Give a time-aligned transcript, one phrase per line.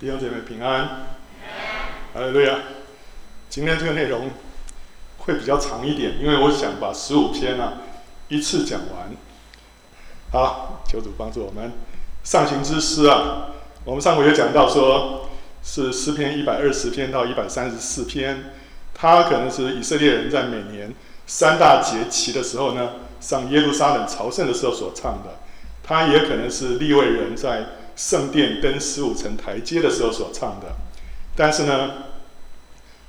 [0.00, 1.08] 弟兄姐妹平安，
[2.14, 2.60] 哈利路亚。
[3.48, 4.30] 今天这个内容
[5.18, 7.78] 会比较长一点，因为我想把十五篇啊
[8.28, 9.10] 一次讲完。
[10.30, 11.72] 好，求主帮助我们。
[12.22, 13.48] 上行之诗啊，
[13.84, 15.30] 我们上回有讲到说，
[15.64, 18.52] 是诗篇一百二十篇到一百三十四篇，
[18.94, 20.94] 它可能是以色列人在每年
[21.26, 25.40] 三大节期的时候呢，上耶路撒冷朝圣的时候所唱的，
[25.82, 27.70] 它也可能是利未人在。
[27.98, 30.76] 圣殿登十五层台阶的时候所唱的，
[31.34, 32.04] 但是呢，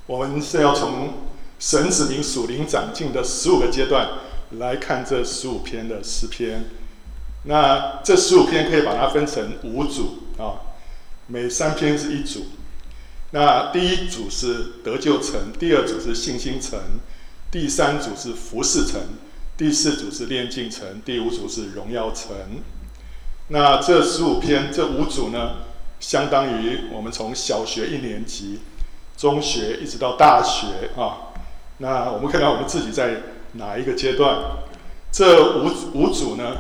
[0.07, 4.09] 我们是要从神子民属灵长进的十五个阶段
[4.57, 6.66] 来看这十五篇的诗篇。
[7.44, 10.73] 那这十五篇可以把它分成五组啊，
[11.27, 12.47] 每三篇是一组。
[13.30, 16.80] 那第一组是得救层，第二组是信心层，
[17.52, 18.99] 第三组是服侍层，
[19.55, 22.35] 第四组是炼净层，第五组是荣耀层。
[23.52, 25.58] 那这十五篇这五组呢，
[25.99, 28.59] 相当于我们从小学一年级、
[29.17, 31.33] 中学一直到大学啊。
[31.80, 33.22] 那我们看看我们自己在
[33.53, 34.38] 哪一个阶段？
[35.11, 36.58] 这五五组呢，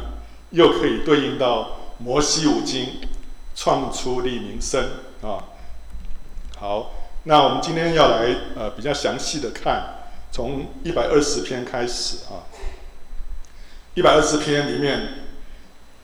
[0.49, 2.97] 又可以对应到摩西五经，
[3.55, 4.83] 创出利民生
[5.21, 5.45] 啊。
[6.57, 6.91] 好，
[7.25, 12.49] 那我们今天要来呃比较详细的看，从一百二十篇开始啊。
[13.93, 15.28] 一百二十篇里面。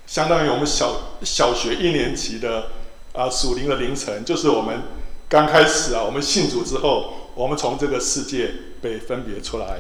[0.08, 2.68] 相当于我们小小学一年级的
[3.14, 4.84] 啊属灵的凌晨，就是我们
[5.28, 9.80] 刚开始啊，我们信主之后，我们从这个世界被分别出来。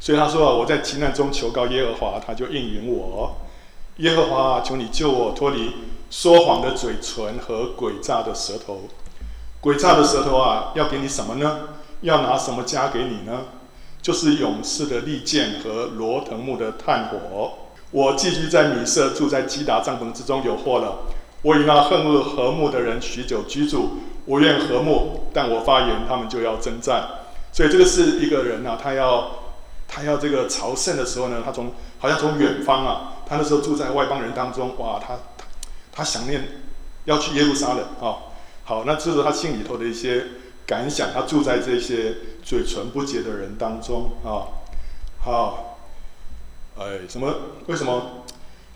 [0.00, 3.36] 所以他说啊，我在急难中求告耶和华，他就应允我。
[3.98, 5.72] 耶和华啊，求你救我脱离
[6.10, 8.88] 说谎的嘴唇和诡诈的舌头。
[9.60, 11.70] 诡诈的舌头啊，要给你什么呢？
[12.02, 13.40] 要拿什么加给你呢？
[14.00, 17.67] 就是勇士的利剑和罗腾木的炭火。
[17.90, 20.98] 我寄居在米色，住在基达帐篷之中，有祸了。
[21.40, 27.08] 我与那恨恶和睦的人许久居住，我愿和睦，但我发言，他们就要征战。
[27.52, 29.30] 所以这个是一个人啊，他要
[29.86, 35.44] 他要这个朝圣的时候呢，他从好像从远方啊，他那时候住在外邦人当中，哇，他他，
[35.92, 36.60] 他想念
[37.06, 38.28] 要去耶路撒冷啊。
[38.64, 40.26] 好，那这是他心里头的一些
[40.66, 41.08] 感想。
[41.14, 44.60] 他住在这些嘴唇不洁的人当中啊。
[45.20, 45.67] 好。
[46.78, 47.34] 哎，什么？
[47.66, 48.24] 为什么？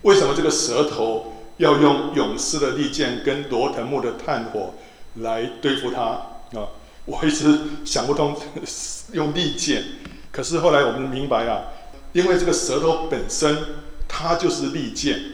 [0.02, 4.74] 为什么这个舌头要用勇士的利剑跟罗腾木的炭火
[5.14, 6.66] 来对付他啊？
[7.04, 8.36] 我一直想不通
[9.12, 9.84] 用利剑，
[10.32, 11.66] 可是后来我们明白啊，
[12.12, 13.56] 因为这个舌头本身
[14.08, 15.32] 它就是利剑。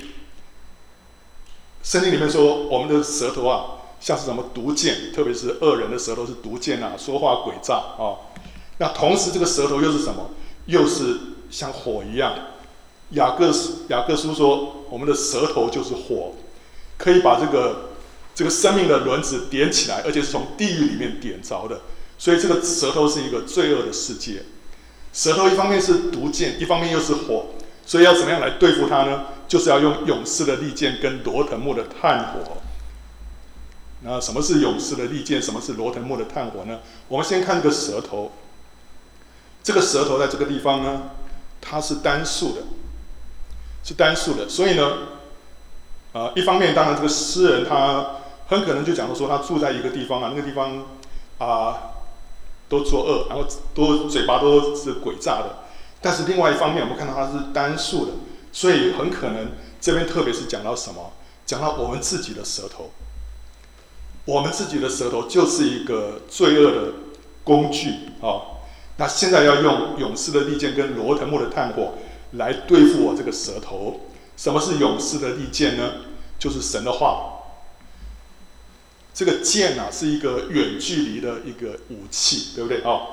[1.83, 8.29] 圣经里面说，我们的舌头啊，像是什么毒箭，特别是恶人的舌头是毒箭啊，说话诡诈啊。
[8.77, 10.31] 那同时这个舌头又是什么？
[10.67, 11.19] 又是
[11.51, 12.35] 像火一样。
[13.11, 16.35] 雅各书雅各书说，我们的舌头就是火，
[16.97, 17.91] 可以把这个
[18.35, 21.81] 这个生命的轮子点起来，而且是从地狱里面点着的。
[22.19, 24.43] 所以这个舌头是一个罪恶的世界。
[25.13, 27.47] 舌头一方面是毒箭，一方面又是火，
[27.87, 29.27] 所以要怎么样来对付它呢？
[29.49, 32.59] 就是要用勇士的利剑跟罗腾木的炭火。
[34.03, 35.41] 那什么是勇士的利剑？
[35.41, 36.81] 什么是罗腾木的炭火呢？
[37.09, 38.33] 我们先看这个舌头。
[39.63, 41.11] 这个舌头在这个地方呢，
[41.61, 42.63] 它是单数的。
[43.85, 44.87] 是单数的，所以呢，
[46.13, 48.17] 啊、呃，一方面当然这个诗人他
[48.49, 50.85] 很可能就讲到说他住在一个地方啊，那个地方
[51.39, 51.95] 啊、
[52.69, 55.65] 都作恶，然后都嘴巴都是诡诈的。
[56.01, 58.13] 但是另外一方面，我们看到他是单数的，
[58.53, 61.13] 所以很可能这边特别是讲到什么？
[61.47, 62.91] 讲到我们自己的舌头，
[64.27, 66.93] 我们自己的舌头就是一个罪恶的
[67.43, 67.91] 工具
[68.21, 68.61] 啊、
[68.99, 71.95] 那现在要用勇士的利剑跟罗腾木的炭火。
[72.33, 74.09] 来对付我这个舌头。
[74.37, 75.93] 什么是勇士的利剑呢？
[76.39, 77.35] 就是神的话。
[79.13, 83.07] 这个剑啊，是一个远距离的一个武器，对不对啊、哦？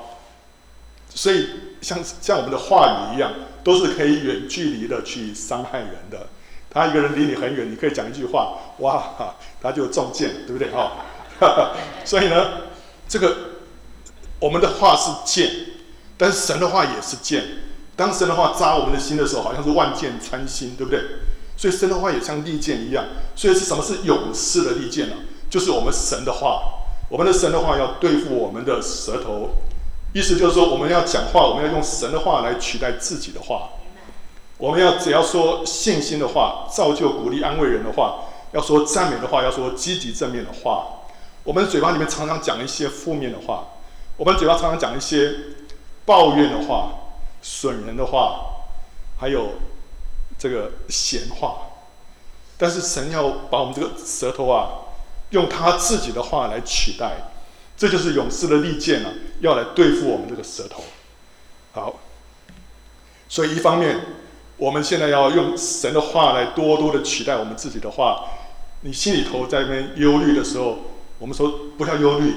[1.12, 1.48] 所以
[1.80, 3.32] 像像我们的话语一样，
[3.64, 6.28] 都是可以远距离的去伤害人的。
[6.70, 10.92] 他一个人离你很远，你可以讲一句话，哇，他就中箭，对不对啊、
[11.40, 11.74] 哦？
[12.04, 12.68] 所以呢，
[13.08, 13.36] 这个
[14.38, 15.50] 我们的话是剑，
[16.16, 17.42] 但是神的话也是剑。
[17.96, 21.00] 当神的话扎我们的心的时候，好像是万箭穿心，对不对？
[21.56, 23.06] 所以神的话也像利剑一样。
[23.34, 25.16] 所以是什么是勇士的利剑呢？
[25.48, 26.60] 就是我们神的话，
[27.08, 29.50] 我们的神的话要对付我们的舌头。
[30.12, 33.70] 意思就是说，我们要讲话，我们要用神的话来取代自己的话。
[34.58, 40.86] 我们要只要说信心的话，造就、鼓励、安慰人的话，要说赞美的话，要说积极正面的话。
[41.44, 43.68] 我们嘴巴里面常常讲一些负面的话，
[44.18, 45.32] 我们嘴巴常常讲一些
[46.04, 46.90] 抱怨的话。
[47.48, 48.64] 损人的话，
[49.20, 49.52] 还有
[50.36, 51.58] 这个闲话，
[52.58, 54.68] 但是神要把我们这个舌头啊，
[55.30, 57.30] 用他自己的话来取代。
[57.76, 60.82] 这就是勇士的利剑啊，要来对付我们这个舌头。
[61.72, 62.00] 好，
[63.28, 64.00] 所以一方面，
[64.56, 68.24] 我们现在要用神的话来多多的取代我们自己的话。
[68.80, 70.78] 你心里头在那边忧虑的时候，
[71.20, 72.34] 我们说不要忧虑，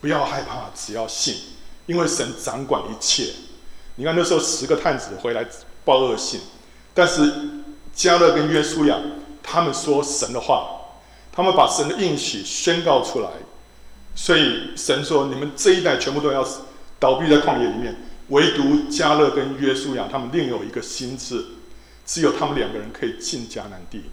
[0.00, 1.34] 不要害怕，只要信，
[1.84, 3.32] 因为神掌管一切。
[3.96, 5.46] 你看那时候十个探子回来
[5.84, 6.40] 报恶信，
[6.94, 7.32] 但是
[7.94, 8.98] 迦勒跟约书亚
[9.42, 10.68] 他们说神的话，
[11.32, 13.28] 他们把神的应许宣告出来。
[14.14, 16.42] 所以神说：“你们这一代全部都要
[16.98, 17.96] 倒闭在旷野里面，
[18.28, 21.44] 唯独迦勒跟约书亚他们另有一个心智，
[22.06, 24.04] 只有他们两个人可以进迦南地。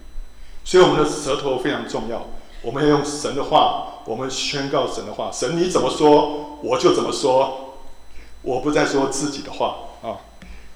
[0.62, 2.26] 所以我们的舌头非常重要，
[2.60, 5.30] 我们要用神的话，我们宣告神的话。
[5.32, 7.63] 神你怎么说，我就怎么说，
[8.44, 10.22] 我不再说自己的话啊。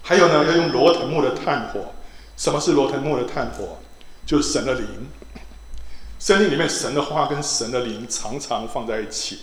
[0.03, 1.95] 还有呢，要用罗腾木的炭火。
[2.37, 3.79] 什么是罗腾木的炭火？
[4.27, 4.87] 就是神的灵。”
[6.19, 9.39] 圣经里面神的话跟神的灵常常放在一起，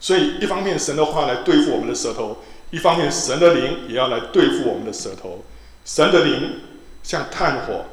[0.00, 2.38] 所以一方面神的话来对付我们的舌头，
[2.72, 5.44] 一方面神的灵也要来对付我们的舌头。
[5.84, 6.62] 神的灵
[7.04, 7.84] 像炭火，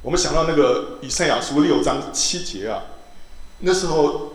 [0.00, 2.84] 我们想到那个以赛亚书六章七节啊，
[3.58, 4.32] 那时候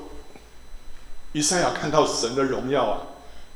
[1.31, 3.01] 以赛亚看到神的荣耀啊，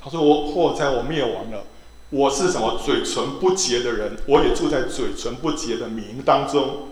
[0.02, 1.66] 他说：“我祸灾我灭亡了，
[2.10, 6.88] 我是什么嘴唇不洁的人，我也住在嘴唇不洁的民当中。”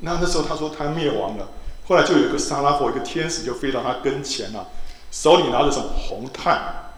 [0.00, 1.48] 那那时候他说他灭亡了。
[1.86, 4.66] 后来就有一个撒拉弗，一个天使就飞到他跟前了，
[5.10, 6.92] 手里拿着什么红炭，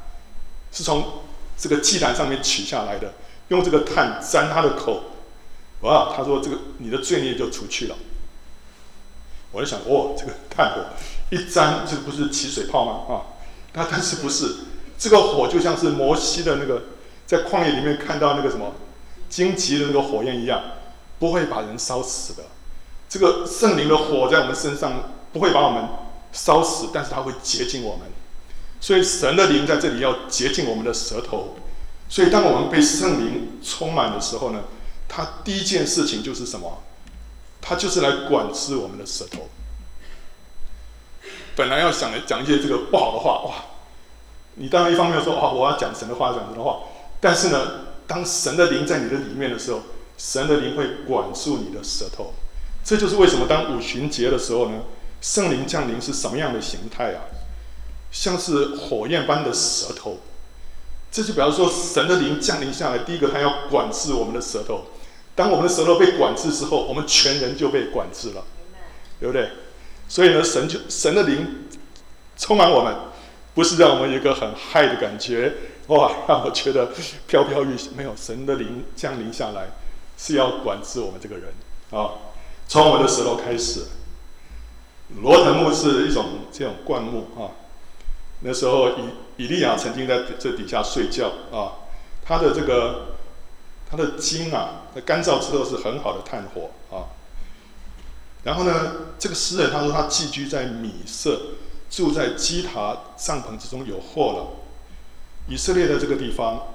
[0.73, 1.21] 是从
[1.57, 3.13] 这个祭坛上面取下来的，
[3.49, 5.03] 用这个炭沾他的口，
[5.83, 7.97] 哇，他说这个你的罪孽就除去了。
[9.53, 10.85] 我就想，哦，这个炭火
[11.31, 13.15] 一沾，这不是起水泡吗？
[13.15, 13.39] 啊，
[13.75, 14.57] 那但是不是，
[15.01, 16.83] 这个火就像是摩西的那个
[17.27, 18.75] 在旷野里面看到那个什么
[19.31, 20.61] 荆棘的那个火焰一样，
[21.19, 22.45] 不会把人烧死的。
[23.09, 25.89] 这个圣灵的火在我们身上不会把我们
[26.33, 28.07] 烧死，但是它会洁净我们。
[28.79, 31.57] 所以神的灵在这里要洁净我们的舌头。
[32.09, 34.65] 所以当我们被圣灵充满的时候呢，
[35.09, 36.83] 他第一件事情就是什么？
[37.63, 39.49] 他就是来管制我们的舌头。
[41.57, 43.70] 本来要想讲一些这个不好的话，哇！
[44.61, 46.81] 你当然一方面说啊，我要讲神的话，讲神的话。
[47.19, 49.81] 但是呢，当神的灵在你的里面的时候，
[50.19, 52.35] 神的灵会管束你的舌头。
[52.85, 54.83] 这就是为什么当五旬节的时候呢，
[55.23, 57.25] 圣灵降临是什么样的形态啊？
[58.13, 60.19] 像是火焰般的舌头。
[61.11, 64.85] 这就比方说，神的灵降临下来，第一个他要管制我们的舌头。
[65.35, 68.45] 当我们的舌头被管制之后，我们全人就被管制了，
[69.19, 69.49] 对不对？
[70.07, 71.67] 所以呢，神就神的灵
[72.37, 72.95] 充满我们，
[73.61, 75.53] 不是让我们有一个很嗨的感觉，
[75.89, 76.93] 哇，让我觉得
[77.27, 77.77] 飘飘欲。
[77.95, 79.73] 没有，神的灵降临下来
[80.17, 81.53] 是要管制我们这个人
[81.91, 82.33] 啊。
[82.67, 83.83] 从我们的舌头开始，
[85.21, 87.53] 罗腾木是一种这种灌木啊。
[88.41, 91.85] 那时候以以利亚曾经在这底下睡觉啊，
[92.25, 93.09] 他的这个
[93.91, 97.13] 他的筋啊，在干燥之后是很好的炭火啊。
[98.43, 101.39] 然后呢，这个诗人他说他寄居在米色，
[101.91, 104.57] 住在基塔帐篷之中有祸了。
[105.49, 106.75] 以色列的这个地方，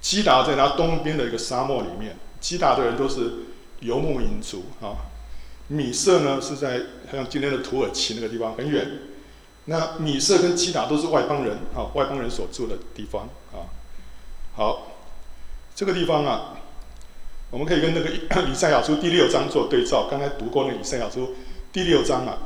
[0.00, 3.34] 基达在它东边的一个沙漠里面，基达的人都是。
[3.82, 5.10] 游牧民族啊，
[5.66, 8.86] 米色呢是在像今天的土耳其那个地方很远。
[9.64, 13.66] 那米色跟基达都是外邦人啊，外邦人所住的地方啊。
[14.54, 14.92] 好，
[15.74, 16.54] 这个地方啊，
[17.50, 18.08] 我们可以跟那个
[18.48, 20.06] 以赛亚书第六章做对照。
[20.08, 21.34] 刚才读过那个以赛亚书
[21.72, 22.38] 第六章啊，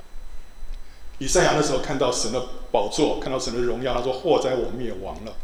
[1.18, 5.34] 以赛亚那时候看到神的宝座，看到神的荣耀，他说：“祸哉我灭亡了。”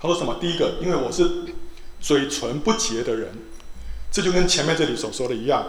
[0.00, 0.38] 他说什么？
[0.40, 1.44] 第一个，因为我是
[2.00, 3.32] 嘴唇不洁的人。
[4.10, 5.64] 这就跟前面这里所说的一样，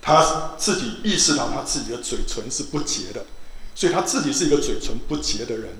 [0.00, 3.26] 他自己意识到他自己的嘴唇是不洁的，
[3.74, 5.70] 所以他自己是一个嘴唇不洁的人。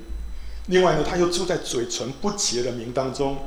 [0.66, 3.38] 另外呢，他又住在嘴唇不洁的名当中，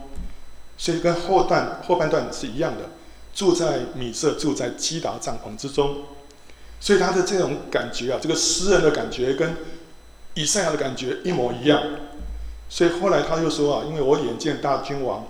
[0.78, 2.90] 所以跟后段后半段是一样的，
[3.34, 6.04] 住在米色，住在基达帐篷之中。
[6.84, 9.56] 所以他的这种感觉啊，这个诗人的感觉跟
[10.34, 11.82] 以赛亚的感觉一模一样。
[12.68, 15.26] 所以后来他又说啊，因为我眼见大君王，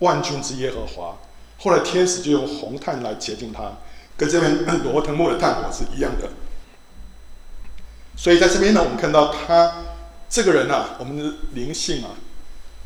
[0.00, 1.16] 万军之耶和华。
[1.60, 3.72] 后来天使就用红炭来洁净他，
[4.18, 6.28] 跟这边罗腾木的炭火是一样的。
[8.14, 9.84] 所以在这边呢，我们看到他
[10.28, 12.10] 这个人啊，我们的灵性啊，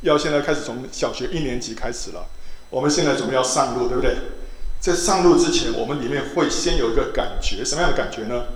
[0.02, 2.28] 要现在开始从小学一年级开始了。
[2.70, 4.16] 我们现在准备要上路，对不对？
[4.80, 8.46] 在上路之前，我们里面会先有一个感觉，什么样的感觉呢？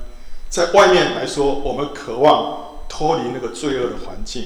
[0.49, 4.45] 在外面来说，我们渴望脱离那个罪恶的环境；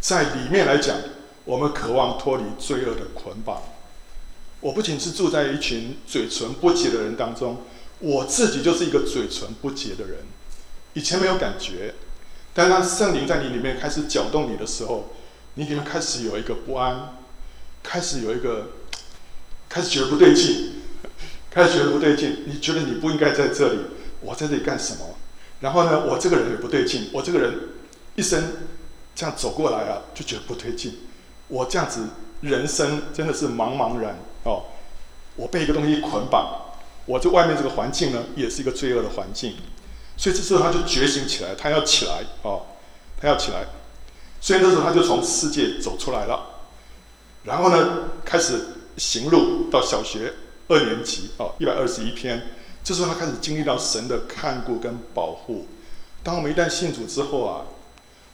[0.00, 0.96] 在里面来讲，
[1.44, 3.62] 我们渴望脱离罪恶的捆绑。
[4.60, 7.58] 我不仅是住在一群嘴唇不洁的人当中，
[7.98, 10.20] 我自己就是一个嘴唇不洁的人，
[10.94, 11.94] 以前没有感觉，
[12.54, 15.10] 但当圣灵在你里面开始搅动你的时候，
[15.54, 17.16] 你里面开始有一个不安，
[17.82, 18.68] 开始有一个，
[19.70, 20.82] 开始觉得不对劲，
[21.50, 23.78] 开始觉得不对劲，你觉得你不应该在这里，
[24.20, 25.16] 我在这里干什么？
[25.60, 27.54] 然后呢，我这个人也不对劲，我这个人
[28.16, 28.52] 一生
[29.14, 30.98] 这样走过来啊，就觉得不对劲，
[31.48, 32.08] 我这样子
[32.40, 34.64] 人生真的是茫茫然哦，
[35.36, 36.66] 我被一个东西捆绑。
[37.06, 39.54] 我这外面这个环境呢，也是一个罪恶的环境，
[40.16, 42.66] 所以这时候他就觉醒起来，他要起来哦，
[43.20, 43.66] 他要起来，
[44.40, 46.62] 所以那时候他就从世界走出来了，
[47.44, 48.66] 然后呢，开始
[49.00, 50.34] 行路到小学
[50.68, 52.48] 二年级哦，一百二十一篇，
[52.84, 55.66] 这时候他开始经历到神的看顾跟保护。
[56.22, 57.64] 当我们一旦信主之后啊，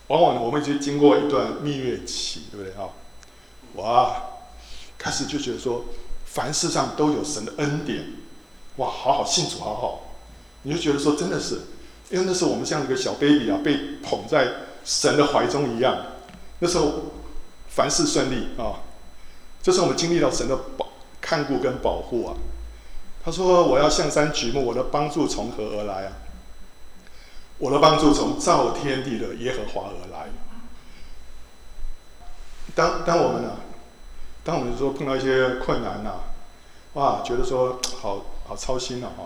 [0.09, 2.91] 往往我们就经过一段蜜月期，对不对啊？
[3.77, 4.23] 哇，
[4.99, 5.85] 开始就觉得说，
[6.25, 8.05] 凡事上都有神的恩典。
[8.79, 10.17] 哇，好好信主，好好，
[10.63, 11.61] 你就觉得说真的是，
[12.11, 14.49] 因为那时候我们像一个小 baby 啊，被捧在
[14.85, 15.97] 神的怀中一样。
[16.59, 17.13] 那时候
[17.69, 18.83] 凡事顺利啊，
[19.67, 20.87] 这是我们经历到神的保
[21.21, 22.37] 看顾跟保护啊。
[23.25, 26.13] 他说：“我要向山举目，我的帮助从何而来啊？
[27.59, 30.29] 我的帮助从造天地的耶和华而来。”
[32.77, 33.57] 当当我们呢、啊，
[34.45, 36.21] 当我们说碰到一些困难呐、啊，
[36.95, 38.25] 哇，觉得说好。
[38.49, 39.25] 好操心了、啊、哈！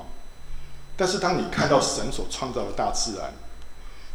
[0.97, 3.35] 但是当你看到神所创造的大自然，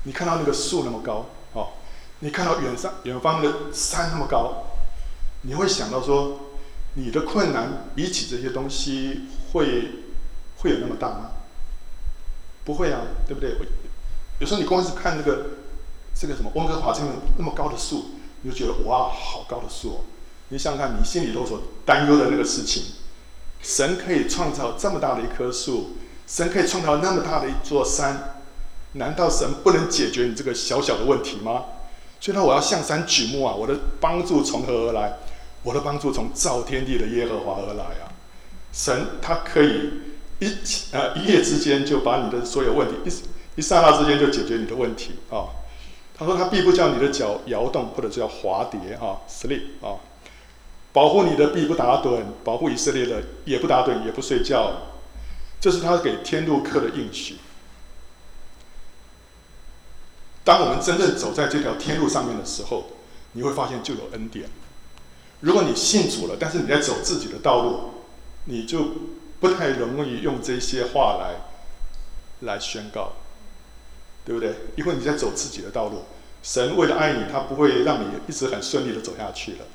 [0.01, 1.74] 你看到那个树那么高哦，
[2.22, 4.63] 你看到远上远方的山那么高，
[5.48, 6.40] 你会想到说，
[6.96, 9.22] 你的困难比起这些东西
[9.52, 9.92] 会
[10.58, 11.32] 会有那么大吗？
[12.64, 13.56] 不会啊，对不对？
[14.40, 15.52] 有时候你光是看那个
[16.16, 18.06] 这个什么温哥华这么那么高的树，
[18.42, 20.02] 你就觉得哇，好高的树哦！
[20.50, 22.84] 你想想看，你心里头所担忧的那个事情。
[23.62, 25.98] 神可以创造这么大的一棵树，
[26.28, 28.42] 神可以创造那么大的一座山，
[28.94, 31.66] 难道神不能解决你这个小小的问题吗？
[32.20, 33.54] 所以呢，我要向山举目啊！
[33.54, 35.18] 我的帮助从何而来？
[35.65, 38.13] 我的帮助从造天地的耶和华而来啊！
[38.72, 39.93] 神他可以
[40.38, 40.48] 一
[40.91, 45.50] 呃一夜之间就把你的所有问题一一刹那之间就解决你的问题啊！
[46.15, 49.98] 他说他必不叫你的脚摇动，或者叫滑跌啊，sleep 啊。
[50.93, 54.72] 保护你的必不打盹，保护以色列的也不打盹，也不睡觉，
[55.60, 57.38] 这是他给天路客的应许。
[60.43, 62.86] 当我们真正走在这条天路上面的时候，
[63.31, 64.48] 你会发现就有恩典。
[65.42, 67.92] 如果你信主了，但是你在走自己的道路，
[68.46, 68.86] 你就
[69.39, 71.36] 不太容易用这些话来
[72.42, 73.13] 来宣告，
[74.25, 74.56] 对不对？
[74.75, 76.04] 因为你在走自己的道路，
[76.42, 79.65] 神为了爱你，他不会让你一直很顺利的走下去了。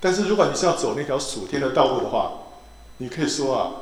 [0.00, 2.32] 但是如果你是要走那条属天的道路的话，
[2.98, 3.72] 你可以说啊，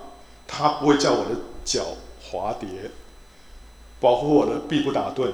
[0.47, 1.31] 他不会叫我的
[1.65, 1.85] 脚
[2.23, 2.91] 滑跌，
[4.01, 5.33] 保护我的必不打盹。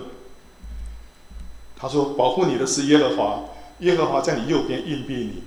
[1.77, 3.45] 他说保护你的是耶和华，
[3.81, 5.43] 耶和华在你右边荫庇你，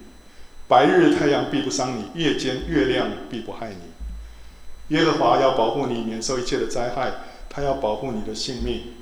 [0.68, 4.96] 白日太阳必不伤你，夜间月亮必不害你。
[4.96, 7.12] 耶和华要保护你免受一切的灾害，
[7.50, 8.94] 他要保护你的性命，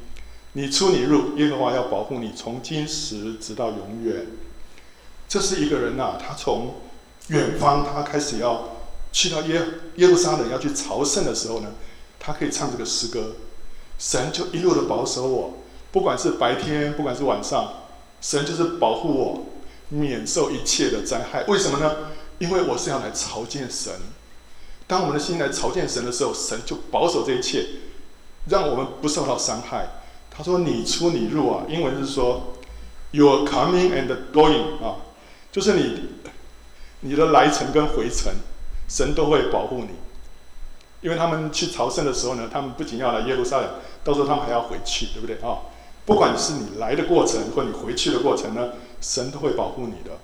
[0.53, 4.27] 你出你入，耶和华要保护你从今时直到永远。
[5.27, 6.75] 这是一个人呐、他从
[7.27, 8.77] 远方，他开始要
[9.11, 9.61] 去到耶
[9.95, 11.71] 耶路撒冷要去朝圣的时候呢，
[12.19, 13.35] 他可以唱这个诗歌，
[13.97, 15.53] 神就一路的保守我，
[15.91, 17.73] 不管是白天，不管是晚上，
[18.21, 19.45] 神就是保护我，
[19.93, 21.43] 免受一切的灾害。
[21.45, 21.95] 为什么呢？
[22.39, 23.93] 因为我是要来朝见神。
[24.87, 27.65] 当我们的心来朝见神的时候，神就保守这一切，
[28.49, 29.87] 让我们不受到伤害。
[30.35, 32.55] 他说：“你出你入啊。”英文是说
[33.11, 34.97] ：“You are coming and going 啊。”
[35.53, 36.09] 就是你，
[37.01, 38.33] 你的来程跟回程，
[38.89, 39.89] 神都会保护你，
[41.01, 43.69] 因为他们去朝圣的时候呢，他们不仅要来耶路撒冷，
[44.03, 45.69] 到时候他们还要回去，对不对啊？
[46.05, 48.69] 不管是你来的过程或你回去的过程呢，
[49.03, 50.17] 神都会保护你的。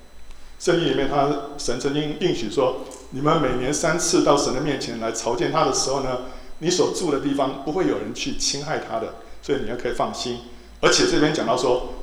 [0.58, 6.22] 圣经里面他，神曾经应许说，你们每年三次到神的面前来朝见他的时候呢，
[6.58, 10.40] 你所住的地方不会有人去侵害他的，所以你要可以放心。
[10.82, 11.94] 而且这边讲到说，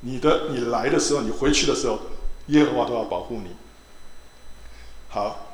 [0.00, 1.98] 你的你来的时候，你回去的时候。
[2.46, 3.50] 耶和华都要保护你。
[5.08, 5.46] 好，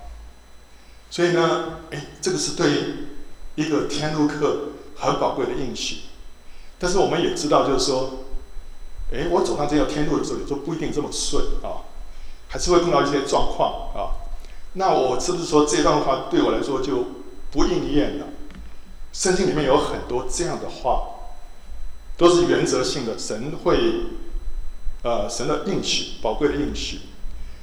[1.10, 2.68] 所以呢，哎，这个是对
[3.54, 6.04] 一个天路客很宝贵的应许。
[6.78, 8.25] 但是我们也知道，就是说，
[9.12, 11.86] 哎，我走上这条天路的时候，有时候不一定这么顺啊，
[12.48, 14.30] 还是会碰到一些状况啊。
[14.74, 17.06] 那我是不是说这段话对我来说就
[17.50, 18.26] 不应验了？
[19.12, 21.08] 圣经里面有很多这样的话，
[22.16, 23.78] 都是原则性的，神会。
[25.02, 26.98] 呃，神的应许，宝贵的应许，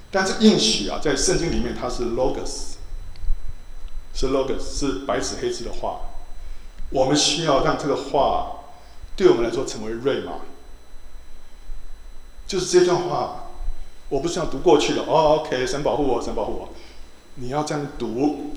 [0.09, 2.75] 但是应许啊，在圣经里面它是 logos，
[4.13, 5.99] 是 logos，是白纸黑字的话。
[6.89, 8.63] 我们需要让这个话
[9.17, 10.33] 对我们来说成为瑞玛，
[12.53, 13.45] 就是这段话，
[14.09, 16.69] 我不是要读过去的哦，OK，神保护我，神保护我。
[17.33, 18.51] 你要这样读，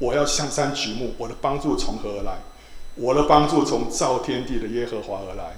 [0.00, 2.38] 我要向山举目，我的帮助从何而来？
[2.96, 5.54] 我的帮助从造天地的耶和华而来。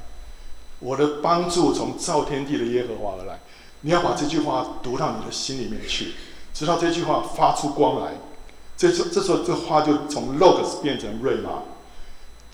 [0.80, 3.40] 我的帮助从造天地的耶和华而来。
[3.80, 6.12] 你要把这句话读到你的心里面去，
[6.52, 8.12] 直到这句话发出光来。
[8.76, 11.62] 这时这时候，这话就从 LOGS 变成 rhema，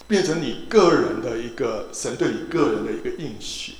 [0.06, 3.74] 变成你个人的一个神对你个人的一个应许。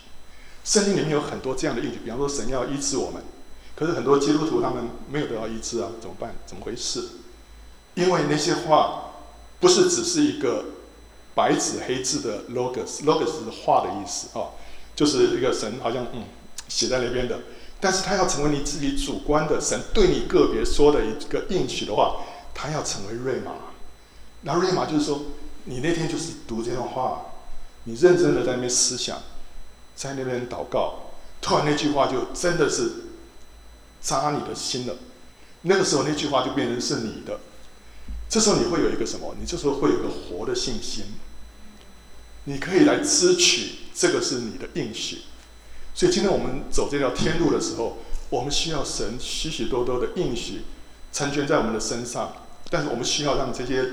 [0.64, 3.22] 圣经里面有很多这样的应许，比方说神要医治我们，
[3.76, 6.34] 可是很多基督徒他们没有得到医治啊，怎么办？
[6.46, 7.04] 怎么回事？
[7.94, 9.12] 因为那些话
[9.60, 10.64] 不是只是一个
[11.34, 14.56] 白纸黑字的 logos，logos 是话的意思啊，
[14.96, 16.24] 就是一个神好像嗯
[16.66, 17.40] 写在那边的，
[17.78, 22.22] 但是他要成为你自己主观的神对你个别说的一个应许的话，
[22.54, 23.52] 他要成为瑞玛。
[24.42, 25.22] 那瑞玛就是说，
[25.64, 27.26] 你那天就是读这段话，
[27.84, 29.18] 你认真的在那边思想，
[29.94, 32.90] 在那边祷告，突然那句话就真的是
[34.00, 34.96] 扎你的心了，
[35.62, 37.40] 那个时候那句话就变成是你的。
[38.28, 39.34] 这时候你会有一个什么？
[39.38, 41.04] 你这时候会有一个活的信心，
[42.44, 45.18] 你可以来支取这个是你的应许。
[45.94, 47.98] 所以今天我们走这条天路的时候，
[48.30, 50.62] 我们需要神许许多多的应许
[51.12, 52.32] 成全在我们的身上。
[52.70, 53.84] 但是我们需要让这些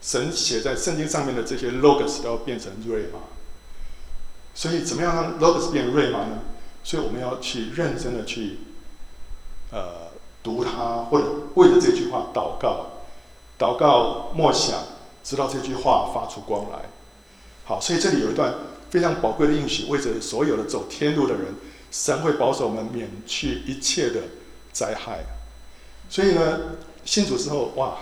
[0.00, 3.18] 神写在圣经上面的这些 logos 都要变成瑞玛。
[4.54, 6.40] 所以怎么样让 logos 变锐码呢？
[6.84, 8.58] 所以我们要去认真的去
[9.70, 10.10] 呃
[10.42, 12.86] 读它，或者为了这句话祷告。
[13.58, 14.76] 祷告默想，
[15.22, 16.80] 直到这句话发出光来。
[17.64, 18.54] 好，所以这里有一段
[18.90, 21.54] 非常宝贵的应许，为着所有的走天路的人，
[21.92, 24.22] 神会保守我们免去一切的
[24.72, 25.24] 灾害。
[26.10, 26.58] 所以呢，
[27.04, 27.98] 信主之后，哇，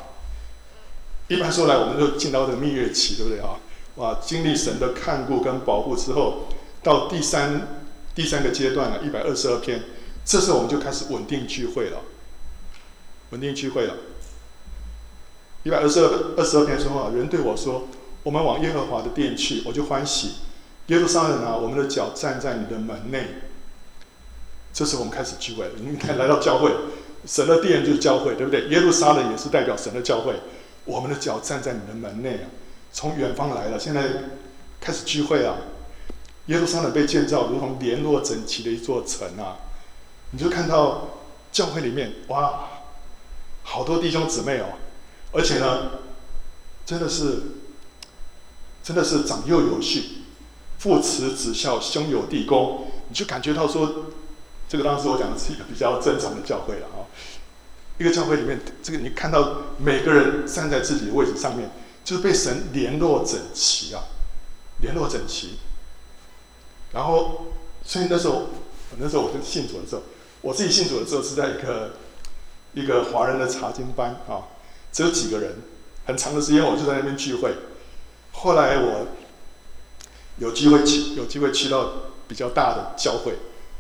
[1.28, 3.60] 一般说来，我们就进到这个蜜月期，对不对啊？
[4.00, 6.48] 啊，经历神的看顾跟保护之后，
[6.82, 9.82] 到第三第三个阶段了，一百二十二篇，
[10.24, 11.98] 这时候我们就开始稳定聚会了，
[13.30, 13.94] 稳定聚会了。
[15.62, 17.88] 一百二十二二十二篇说话，人对我说
[18.24, 20.36] ：“我们往耶和华的殿去，我就欢喜。
[20.86, 23.42] 耶路撒冷啊，我们的脚站在你的门内。”
[24.72, 26.72] 这时候我们开始聚会了，你看来到教会，
[27.26, 28.68] 神的殿就是教会，对不对？
[28.68, 30.36] 耶路撒冷也是代表神的教会。
[30.86, 32.48] 我们的脚站在你的门内啊，
[32.92, 34.02] 从远方来了，现在
[34.80, 35.56] 开始聚会啊。
[36.46, 39.56] 耶路撒冷被建造如同联络整齐的一座城啊，
[40.32, 41.08] 你就看到
[41.52, 42.68] 教会里面哇，
[43.62, 44.66] 好多弟兄姊妹哦。
[45.32, 45.92] 而且呢，
[46.84, 47.42] 真的是，
[48.82, 50.02] 真的是长幼有序，
[50.78, 54.06] 父慈子孝，兄友弟恭，你就感觉到说，
[54.68, 57.06] 这个当时我讲的是一个比较正常的教会了啊。
[57.98, 61.70] 一个教会里面，这个你看到每个人站在自己的位置上面，
[62.04, 64.04] 就是被神联络整齐啊，
[64.80, 65.58] 联络整齐。
[66.92, 67.46] 然后，
[67.84, 68.46] 所以那时候，
[68.98, 70.02] 那时候我就信主的时候，
[70.40, 71.92] 我自己信主的时候是在一个
[72.74, 74.48] 一个华人的查经班啊。
[74.92, 75.54] 只有几个人，
[76.06, 77.54] 很长的时间我就在那边聚会。
[78.32, 79.06] 后来我
[80.38, 81.92] 有机会去，有机会去到
[82.26, 83.34] 比较大的教会，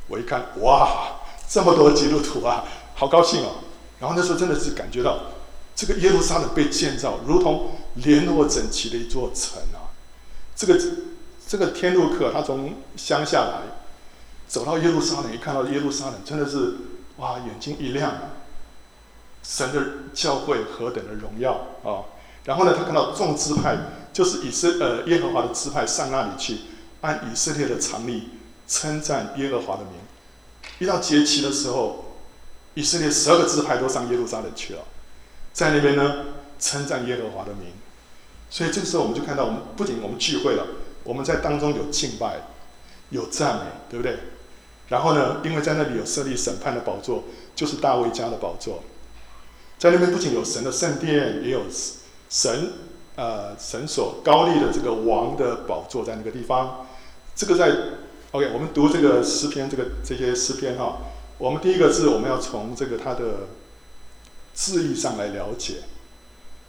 [0.06, 3.54] 我一看，哇，这么多基督徒啊，好高兴哦！
[3.98, 5.18] 然后那时候真的是感觉到，
[5.74, 9.90] 这个耶路撒冷被建造，如同联络整齐的一座城啊。
[10.56, 10.80] 这个
[11.46, 13.62] 这个天路客他从乡下来，
[14.46, 16.74] 走到耶路撒冷，一看到耶路撒冷，真的是
[17.16, 18.22] 哇，眼睛一亮啊。
[19.42, 22.04] 神的教会何等的荣耀啊！
[22.44, 23.74] 然后呢，他看到众支派，
[24.12, 26.58] 就是以色呃耶和华的支派上那里去，
[27.00, 28.28] 按以色列的常例
[28.68, 29.92] 称赞耶和华的名。
[30.78, 32.16] 一到节期的时候，
[32.74, 34.80] 以色列十二个支派都上耶路撒冷去了，
[35.54, 36.26] 在那边呢
[36.60, 37.72] 称赞耶和华的名。
[38.48, 40.66] 所以这个时候我们就看到，我们不仅我们聚会了，
[41.02, 42.42] 我们在当中有敬拜，
[43.08, 44.18] 有赞美，对不对？
[44.88, 48.82] 然后呢，因为在那里有设立审判的宝座，就是大卫家的宝座。
[49.78, 51.62] 在那边不仅有神的圣殿，也有
[52.28, 52.72] 神，
[53.14, 56.86] 呃，神所高立的这个王的宝座在那个地方。
[57.36, 57.72] 这个在
[58.32, 60.98] ，OK，我们读这个诗篇，这个这些诗篇哈、
[61.38, 63.46] 我们第一个字我们要从这个它的
[64.52, 65.76] 字义上来了解，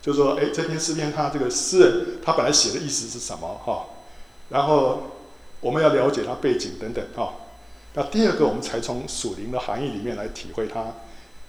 [0.02, 3.86] 就说，哎，这篇诗篇它这个诗人他本来写的意思是什么哈、
[4.50, 5.04] 然后
[5.60, 7.36] 我们要了解它背景等等哈、
[7.94, 10.86] 那第二个我们才从属灵的含义里面来体会它。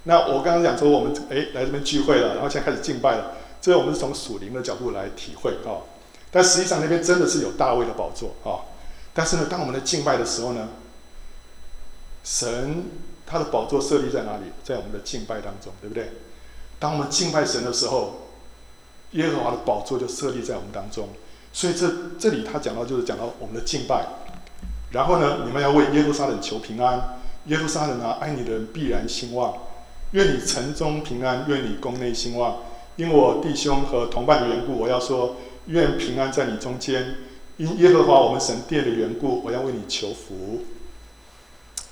[0.04, 5.82] 那我刚刚讲说，我们哎来这边聚会了，然后现在开始敬拜了，这我们是从属灵的角度来体会哈、
[6.30, 8.66] 但实际上那边真的是有大卫的宝座哈、
[9.14, 10.68] 但是呢，当我们的敬拜的时候呢，
[12.22, 12.84] 神
[13.24, 14.52] 他的宝座设立在哪里？
[14.62, 16.12] 在我们的敬拜当中，对不对？
[16.78, 18.21] 当我们敬拜神的时候，
[19.12, 21.08] 耶和华的宝座就设立在我们当中。
[21.52, 24.06] 所以这这里他讲到就是讲到我们的敬拜。
[24.90, 27.18] 然后呢，你们要为耶路撒冷求平安。
[27.46, 29.54] 耶路撒冷啊，爱你的人必然兴旺。
[30.12, 32.58] 愿你城中平安，愿你宫内兴旺。
[32.96, 37.16] 因我弟兄和同伴的缘故，我要说，愿平安在你中间。
[37.56, 40.64] 因耶和华我们神殿的缘故，我要为你求福。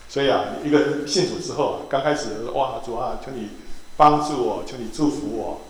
[0.09, 3.49] 所以啊，一个信主之后啊，刚开始哇，主啊，求你
[3.97, 5.61] 帮助我，求你祝福我。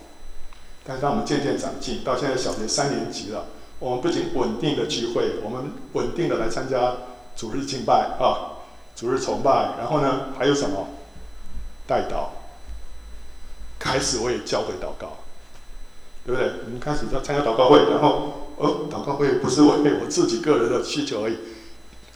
[0.91, 3.45] 但是当我们渐渐长进，到现在小学三年级了，
[3.79, 6.97] 我们不仅稳定的聚会，我们稳定的来参加
[7.37, 8.59] 主日敬拜啊，
[8.97, 10.89] 主日崇拜，然后呢，还有什么？
[11.87, 12.31] 代祷。
[13.79, 15.19] 开始我也教会祷告，
[16.27, 16.55] 对不对？
[16.65, 21.39] 我们开始要参加祷告会，然后哦，祷告会不是为我自己个人的需求而已，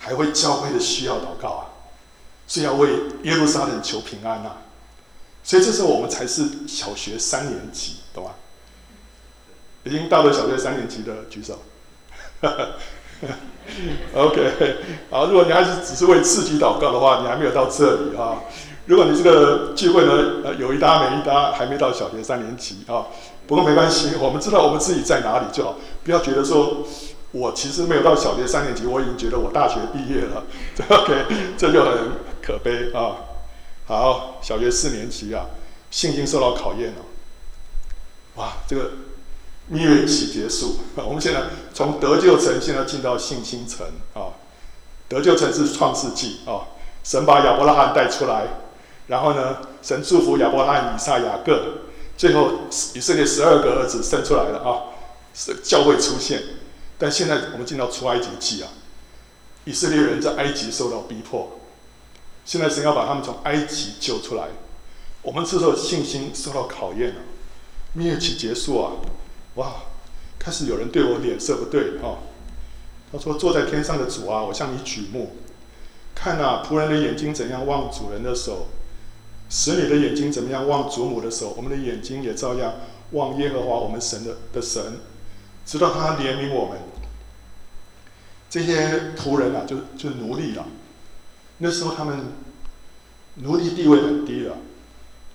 [0.01, 1.63] 还会教会的需要祷告啊，
[2.49, 2.91] 是要为
[3.23, 4.57] 耶路撒冷求平安呐、啊。
[5.45, 8.33] 所以这时候我们才是小学三年级，懂吗？
[9.85, 11.63] 已经到了小学三年级的举手。
[14.15, 14.77] OK，
[15.11, 18.43] 好，如果你还是只是为自己祷告的话，你还没有到这里啊。
[18.87, 23.07] 如果你这个聚会呢，呃，有一搭没一搭，还没到小学三年级啊，
[23.47, 26.85] 不过没关系，我们知道我们自己在哪里就好，不要觉得说，
[27.33, 30.45] 我其实没有到小学三年级，我已经觉得我大学毕业了，
[30.89, 31.25] OK，
[31.57, 31.93] 这就很
[32.43, 33.17] 可悲啊。
[33.87, 35.47] 好，小学四年级啊，
[35.91, 36.99] 信心受到考验了，
[38.35, 38.91] 哇，这个
[39.69, 44.37] 蜜月期结束， 我们现在从得救城现在进到信心城啊，
[45.09, 46.69] 得救城是创世纪啊，
[47.03, 48.47] 神把亚伯拉罕带出来。
[49.07, 51.63] 然后呢，神祝福亚伯拉罕、以撒、雅各，
[52.17, 52.53] 最后
[52.95, 54.97] 以色列十二个儿子生出来了啊，
[55.35, 56.43] 是教会出现。
[56.97, 58.71] 但现在我们进到出埃及记啊，
[59.65, 61.61] 以色列人在埃及受到逼迫，
[62.47, 64.45] 现在神要把他们从埃及救出来。
[65.21, 67.21] 我们这时候信心受到考验了，
[67.93, 68.93] 蜜月期结束啊，
[69.57, 69.75] 哇，
[70.39, 72.19] 开始有人对我脸色不对啊。
[73.13, 75.37] 他说：“坐在天上的主啊，我向你举目，
[76.15, 78.69] 看啊，仆人的眼睛怎样望主人的手。”
[79.51, 82.75] 使你的眼睛怎么样望祖母的手，我们的眼睛也照样
[83.13, 84.83] 望耶和华我们神的的神，
[85.67, 86.79] 直到他怜悯我们。
[88.49, 90.67] 这些仆人啊，就就奴隶了。
[91.59, 92.33] 那时候他们
[93.37, 94.57] 奴隶地位很低了，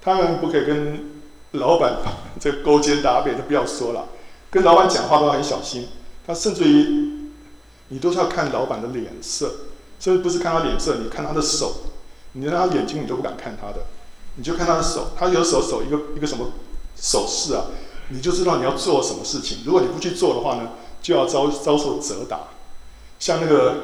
[0.02, 1.09] 他们不可以跟
[1.52, 1.98] 老板
[2.40, 4.10] 这勾肩搭背，都不要说了，
[4.50, 5.88] 跟老板讲话都很小心。
[6.28, 7.32] 他甚至于
[7.88, 9.52] 你都是要看老板的脸色，
[10.00, 11.74] 甚至不是看他脸色，你看他的手，
[12.34, 13.86] 你连他眼睛你都不敢看他的。
[14.36, 16.52] 你就看他的手，他有手手一个一个什么
[16.96, 17.66] 手势啊，
[18.10, 19.60] 你就知道你要做什么事情。
[19.66, 20.70] 如果你不去做的话呢，
[21.02, 22.42] 就要遭遭受责打。
[23.18, 23.76] 像那个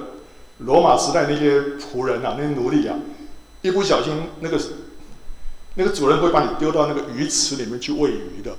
[0.60, 2.96] 罗马时代那些仆人啊，那些奴隶啊，
[3.64, 4.58] 一不小心那个
[5.76, 8.58] 那个主人会把你丢到那个鱼池里面去喂鱼的，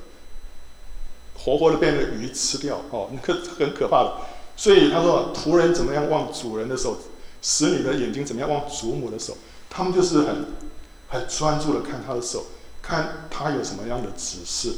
[1.37, 4.13] 活活的被那个鱼吃掉哦，那个很可怕的。
[4.57, 6.99] 所以他说，仆人怎么样望主人的手，
[7.43, 9.37] 使你的眼睛怎么样望祖母的手，
[9.69, 10.67] 他们就是很。
[11.09, 12.47] 很专注的看他的手，
[12.83, 14.75] 看他有什么样的指示。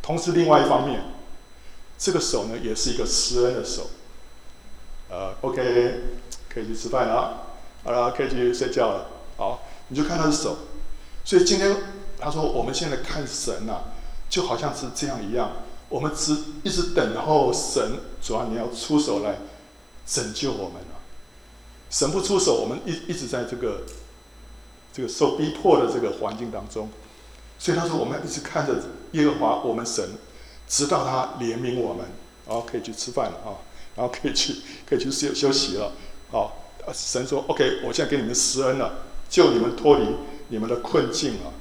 [0.00, 1.02] 同时，另外一方面，
[1.98, 3.90] 这个手呢，也是一个施恩的手。
[5.10, 6.04] 呃，OK，
[6.48, 7.48] 可以去吃饭了，
[7.82, 9.08] 好了，可以去睡觉了。
[9.36, 10.56] 好，你就看他的手。
[11.24, 11.76] 所以今天
[12.18, 13.84] 他说，我们现在看神呐、啊，
[14.28, 15.52] 就好像是这样一样，
[15.88, 19.38] 我们只一直等候神，主要你要出手来
[20.06, 21.00] 拯救我们啊。
[21.90, 23.82] 神不出手，我们一一直在这个。
[24.94, 26.90] 这个受逼迫的这个环境当中，
[27.58, 28.74] 所以他说我们要一直看着
[29.12, 30.06] 耶和华我们神，
[30.68, 32.04] 直到他怜悯我们，
[32.46, 33.56] 然后可以去吃饭了啊，
[33.96, 34.56] 然后可以去
[34.86, 35.92] 可以去休休息了，
[36.30, 36.58] 好，
[36.92, 40.04] 神说 OK，我现在给你们施恩了，救你们脱离
[40.52, 41.52] 你们的困境了。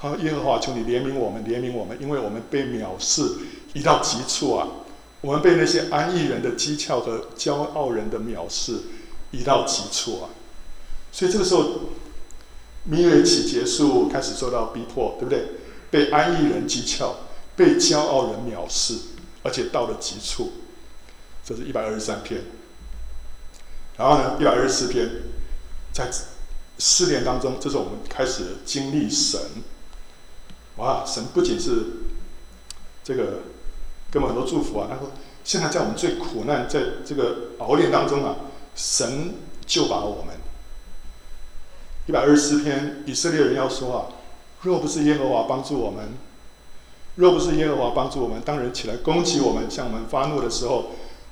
[0.00, 3.22] 他说耶和华求你怜悯我们，怜悯我们，因为我们被藐视
[3.74, 4.66] 已到极处啊，
[5.20, 8.78] 我们被那些安逸人的讥诮和骄傲人的藐视
[9.32, 10.30] 已到极处啊，
[11.12, 11.90] 所以这个时候。
[12.84, 15.52] 蜜月期结束，开始受到逼迫，对不对？
[15.88, 17.12] 被安逸人讥诮，
[17.54, 18.96] 被骄傲人藐视，
[19.44, 20.54] 而且到了极处。
[21.44, 22.40] 这是一百二十三篇。
[23.96, 25.08] 然后呢，一百二十四篇，
[25.92, 26.10] 在
[26.84, 29.40] 试炼当中，这是我们开始经历神。
[30.78, 31.70] 哇，神不仅是
[33.04, 33.42] 这个
[34.10, 35.12] 给我们很多祝福啊，他说，
[35.44, 38.34] 现在在我们最苦难，在这个熬炼当中啊，
[38.74, 40.34] 神救拔我们。
[42.08, 44.06] 一百二十四篇，以色列人要说啊，
[44.62, 46.14] 若不是耶和华帮助我们，
[47.14, 50.86] 若不是耶和华帮助我们，当人起来攻击我们，向我们发怒的时候，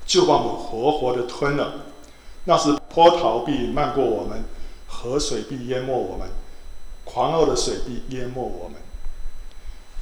[0.07, 1.87] 就把我们活活的吞了。
[2.45, 4.45] 那是波涛必漫过我们，
[4.93, 6.29] 河水必淹没我们，
[7.05, 8.79] 狂傲的水必淹没我们。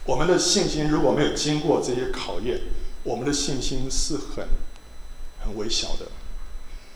[0.06, 2.58] 我们的信心如果没有经过这些考验，
[3.04, 4.48] 我们的信心是很
[5.44, 6.06] 很微小的。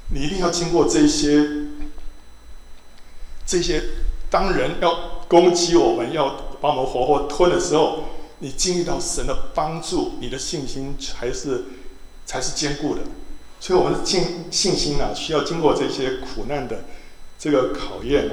[0.08, 1.46] 你一定要经过这些
[3.46, 3.82] 这些，
[4.30, 8.04] 当人要攻击我们，要把我们活活吞的时候，
[8.38, 11.64] 你经历到神的帮助，你的信心才是
[12.24, 13.02] 才是坚固的。
[13.60, 16.84] 所以，我们的信信心啊，需要经过这些苦难的
[17.42, 18.30] 这个考验。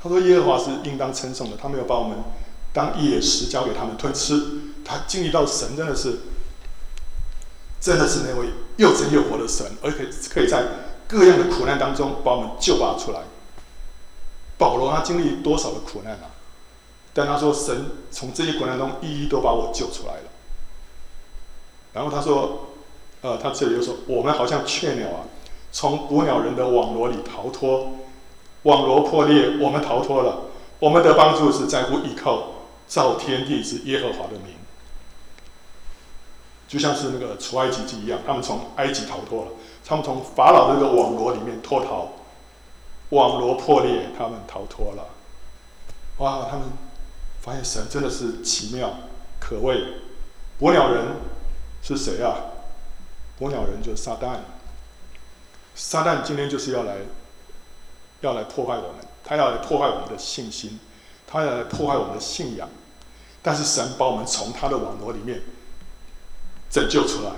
[0.00, 2.18] 他说：“耶和华是应当称颂的，他没有把我们
[2.72, 4.40] 当野食交给他们吞吃。
[4.84, 6.20] 他经历到神真的是，
[7.80, 10.64] 真的是那位又真又活的神，而且可以在
[11.08, 13.22] 各样的苦难当中把我们救拔出来。
[14.56, 16.30] 保罗他经历多少的苦难啊？
[17.12, 20.30] 但他说神从这些苦难中一一都把我救出来了。
[21.94, 22.66] 然后他说。”
[23.22, 25.28] 呃，他这里又说，我们好像雀鸟啊，
[25.70, 27.98] 从捕鸟人的网罗里逃脱，
[28.62, 30.44] 网罗破裂，我们逃脱了。
[30.78, 32.48] 我们的帮助是在乎依靠
[32.86, 34.56] 造天地之耶和华的名，
[36.66, 39.50] 就像是那个出埃及记一样，他们从埃及逃脱了，
[39.84, 42.12] 他们从法老的那个网罗里面脱逃，
[43.10, 45.08] 网罗破裂，他们逃脱了。
[46.18, 46.66] 哇，他们
[47.40, 48.90] 发现神真的是奇妙
[49.38, 49.82] 可畏。
[50.58, 51.04] 捕鸟人
[51.82, 52.36] 是谁啊？
[53.38, 54.40] 捕鸟人就是撒旦，
[55.74, 56.96] 撒旦今天就是要来，
[58.20, 60.78] 要来破坏我们，他要来破坏我们的信心，
[61.26, 62.68] 他要来破坏我们的信仰。
[63.42, 65.42] 但是神把我们从他的网罗里面
[66.70, 67.32] 拯救出来。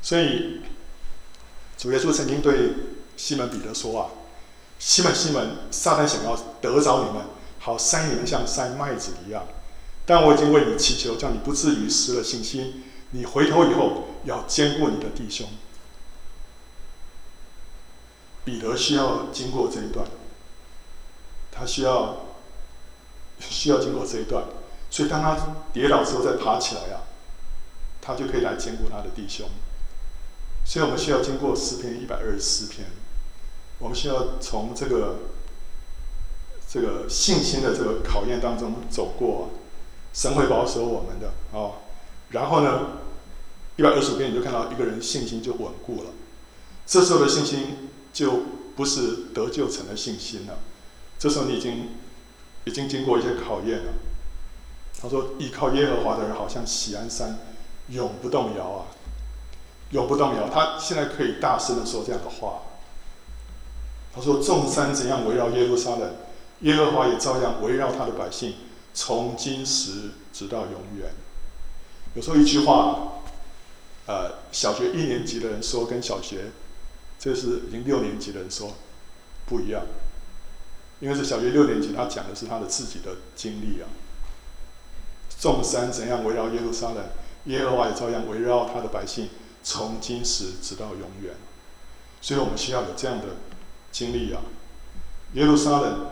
[0.00, 0.60] 所以
[1.76, 2.72] 主耶稣曾经对
[3.16, 4.08] 西门彼得说啊
[4.78, 7.26] ：“西门，西门，撒旦想要得着你们，
[7.58, 9.44] 好筛你们像筛麦子一样。
[10.06, 12.84] 但我已经为你祈求，叫你不至于失了信心。
[13.10, 15.48] 你回头以后。”要坚固你的弟兄，
[18.44, 20.06] 彼得需要经过这一段，
[21.50, 22.26] 他需要
[23.40, 24.44] 需要经过这一段，
[24.90, 27.02] 所以当他跌倒之后再爬起来啊，
[28.00, 29.48] 他就可以来坚固他的弟兄。
[30.64, 32.86] 所以我们需要经过诗篇一百二十四篇，
[33.78, 35.16] 我们需要从这个
[36.68, 39.50] 这个信心的这个考验当中走过，
[40.12, 41.72] 神会保守我们的啊。
[42.30, 42.98] 然后呢，
[43.76, 46.10] 一百二十五篇，你就看到一个人信心就稳固了。
[46.86, 47.87] 这时候的信心
[48.18, 48.42] 就
[48.74, 50.58] 不是得救成的信心了。
[51.20, 51.90] 这时候你已经
[52.64, 53.92] 已经经过一些考验了。
[55.00, 57.38] 他说：“依靠耶和华的人，好像喜安山，
[57.90, 58.86] 永不动摇啊，
[59.92, 62.62] 永不动摇。”他现在可以大声的说这样的话。
[64.12, 66.16] 他说：“众山怎样围绕耶路撒冷，
[66.62, 68.54] 耶和华也照样围绕他的百姓，
[68.92, 71.12] 从今时直到永远。”
[72.16, 73.12] 有时候一句话。
[74.08, 76.50] 呃，小学一年级的人说跟小学，
[77.18, 78.74] 这是已经六年级的人说
[79.46, 79.82] 不一样，
[81.00, 83.88] 因为是小学六年级，他讲的是他的自己的经历啊。
[85.40, 87.04] 众山怎样围绕耶路撒冷，
[87.44, 89.28] 耶和华也照样围绕他的百姓，
[89.62, 91.34] 从今时直到永远。
[92.20, 93.36] 所以我们需要有这样的
[93.92, 94.42] 经历啊。
[95.34, 96.10] 耶路撒冷，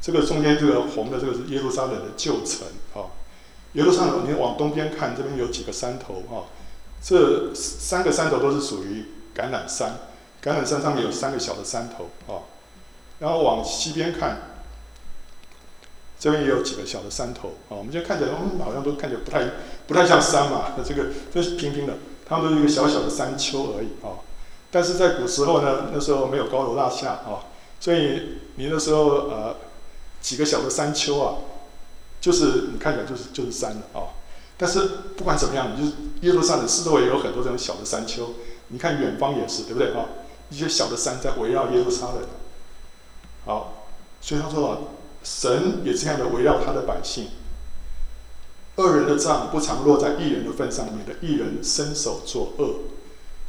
[0.00, 3.14] 这个中间这个红的这个是耶路撒冷的旧城啊。
[3.74, 6.50] 耶路撒冷，你往东边看，这边有几个山头啊。
[7.00, 9.98] 这三个山头都是属于橄榄山，
[10.42, 12.42] 橄榄山上面有三个小的山头啊。
[13.18, 14.40] 然后往西边看，
[16.18, 17.76] 这边也有几个小的山头啊。
[17.76, 19.44] 我们现在看起来，嗯，好像都看起来不太
[19.86, 20.72] 不太像山嘛。
[20.78, 24.24] 那这个这是平平的，它们都是一个小小的山丘而已啊。
[24.70, 27.44] 但是在古时候呢，那时候没有高楼大厦啊，
[27.78, 29.56] 所以你那时候呃
[30.22, 31.36] 几个小的山丘啊，
[32.22, 34.16] 就是你看起来就是就是山了啊。
[34.56, 34.80] 但是
[35.16, 38.34] 不管怎么样，你就是耶路撒冷四周也有很多这种小的山丘。
[38.70, 40.06] 你看远方也是，对不对啊？
[40.48, 42.22] 一些小的山在围绕耶路撒冷。
[43.44, 43.86] 好，
[44.20, 44.78] 所以他说啊，
[45.22, 47.28] 神也这样的围绕他的百姓。
[48.76, 52.76] 恶人的账不常落在义人的份上，免得义人伸手作恶。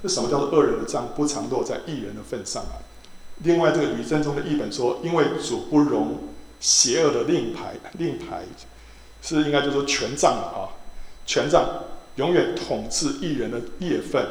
[0.03, 2.81] 这什么叫做恶人的账不常落在义人的份上啊？
[3.43, 6.17] 另外，这个吕振中的译本说，因为主不容
[6.59, 8.43] 邪恶的令牌，令牌
[9.21, 10.73] 是应该就是说权杖啊。
[11.25, 11.83] 权杖
[12.15, 14.27] 永远统治义人的业份，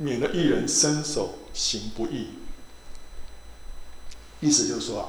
[0.00, 2.28] 免得一人伸手行不义。
[4.40, 5.08] 意思就是说啊，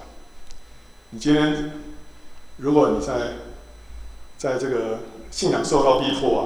[1.12, 1.71] 你今天
[2.58, 3.36] 如果你在
[4.38, 4.99] 在这个
[5.32, 6.43] 信仰受到逼迫啊，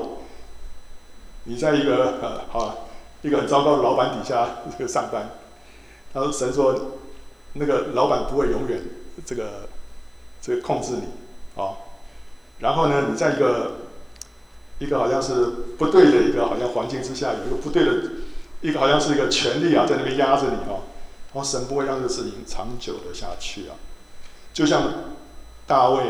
[1.45, 2.89] 你在一个呃好
[3.23, 5.31] 一个很糟糕的老板底下这个上班，
[6.13, 6.91] 他说神说
[7.53, 8.79] 那个老板不会永远
[9.25, 9.69] 这个
[10.39, 11.73] 这个控制你啊，
[12.59, 13.77] 然后呢，你在一个
[14.77, 15.45] 一个好像是
[15.79, 17.91] 不对的一个好像环境之下，有一个不对的，
[18.65, 20.81] 一个好像是一个权力啊，在那边压着你哦，
[21.33, 23.75] 然后神不会让这个事情长久的下去啊。
[24.53, 24.91] 就像
[25.67, 26.03] 大卫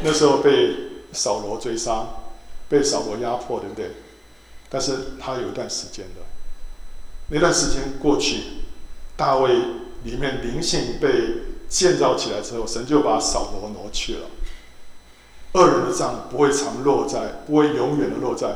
[0.00, 2.06] 那时候被扫罗追杀，
[2.70, 3.90] 被扫罗压迫，对不对？
[4.70, 6.22] 但是他有一段时间的，
[7.28, 8.40] 那段时间过去，
[9.14, 9.52] 大卫
[10.04, 11.10] 里面灵性被
[11.68, 14.20] 建造起来之后，神就把扫罗挪去了。
[15.52, 18.54] 恶人的账不会常落在，不会永远的落在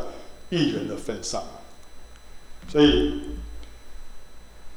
[0.49, 1.43] 一人的份上。
[2.69, 3.23] 所以，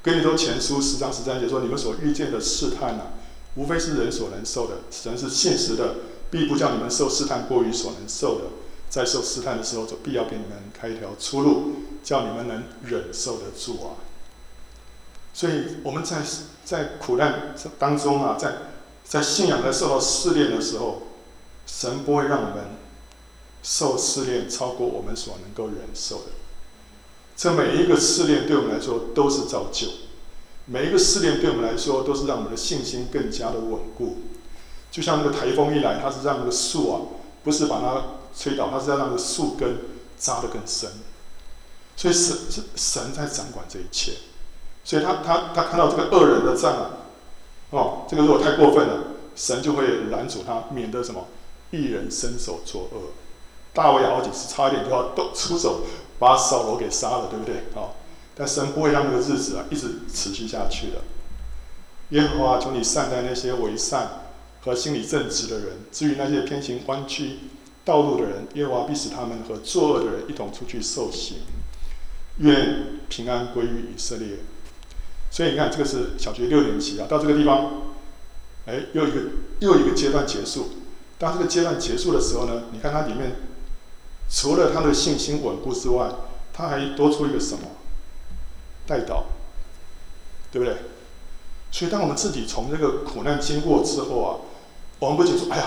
[0.02, 3.14] 跟你说前书十章十三节说：“你们所遇见的试探啊，
[3.56, 4.76] 无非是人所能受的。
[4.92, 5.96] 神是现实的，
[6.30, 8.46] 必不叫你们受试探过于所能受的。”
[8.90, 11.74] 在受试探的时候，就必要给你们开一条出路，
[12.04, 14.02] 叫你们能忍受得住啊。
[15.32, 16.24] 所以我们在
[16.66, 18.56] 在苦难当中啊，在
[19.04, 21.04] 在信仰在受到试炼的时候，
[21.68, 22.66] 神不会让我们
[23.62, 26.32] 受试炼超过我们所能够忍受的。
[27.40, 29.88] 这每一个试炼对我们来说都是造就，
[30.66, 34.18] 每一个试炼对我们来说都是让我们的信心更加的稳固。
[34.92, 37.02] 就像那个台风一来，它是让那个树啊，
[37.46, 38.04] 不是把它。
[38.32, 39.80] 吹倒，它是要让那个树根
[40.16, 40.88] 扎得更深，
[41.96, 44.14] 所以神是神在掌管这一切，
[44.84, 46.92] 所以他他他看到这个恶人的杖啊，
[47.72, 49.04] 哦，这个如果太过分了，
[49.36, 51.26] 神就会拦阻他，免得什么
[51.72, 53.14] 一人伸手作恶。
[53.74, 55.82] 大卫好几次差一点就要都出手
[56.20, 57.64] 把扫罗给杀了，对不对？
[57.74, 57.92] 哦，
[58.36, 61.02] 但神不会让这个日子啊一直持续下去的。
[62.10, 64.26] 耶和华，求你善待那些为善
[64.62, 67.40] 和心里正直的人，至于那些偏行弯曲。
[67.86, 71.38] 道路的人，耶和华必使他们和作恶的人一同出去受刑。
[72.38, 74.40] 愿平安归于以色列。
[75.32, 77.82] 所以你看，这个是小学六年级啊，到这个地方，
[78.68, 79.22] 哎，又一个
[79.60, 80.70] 又一个阶段结束。
[81.18, 83.38] 当这个阶段结束的时候呢，你看它里面
[84.30, 86.12] 除了他的信心稳固之外，
[86.54, 87.62] 他还多出一个什么？
[88.86, 89.24] 代祷，
[90.52, 90.78] 对不对？
[91.72, 94.38] 所以当我们自己从这个苦难经过之后啊，
[95.00, 95.66] 我们不仅说，哎呀。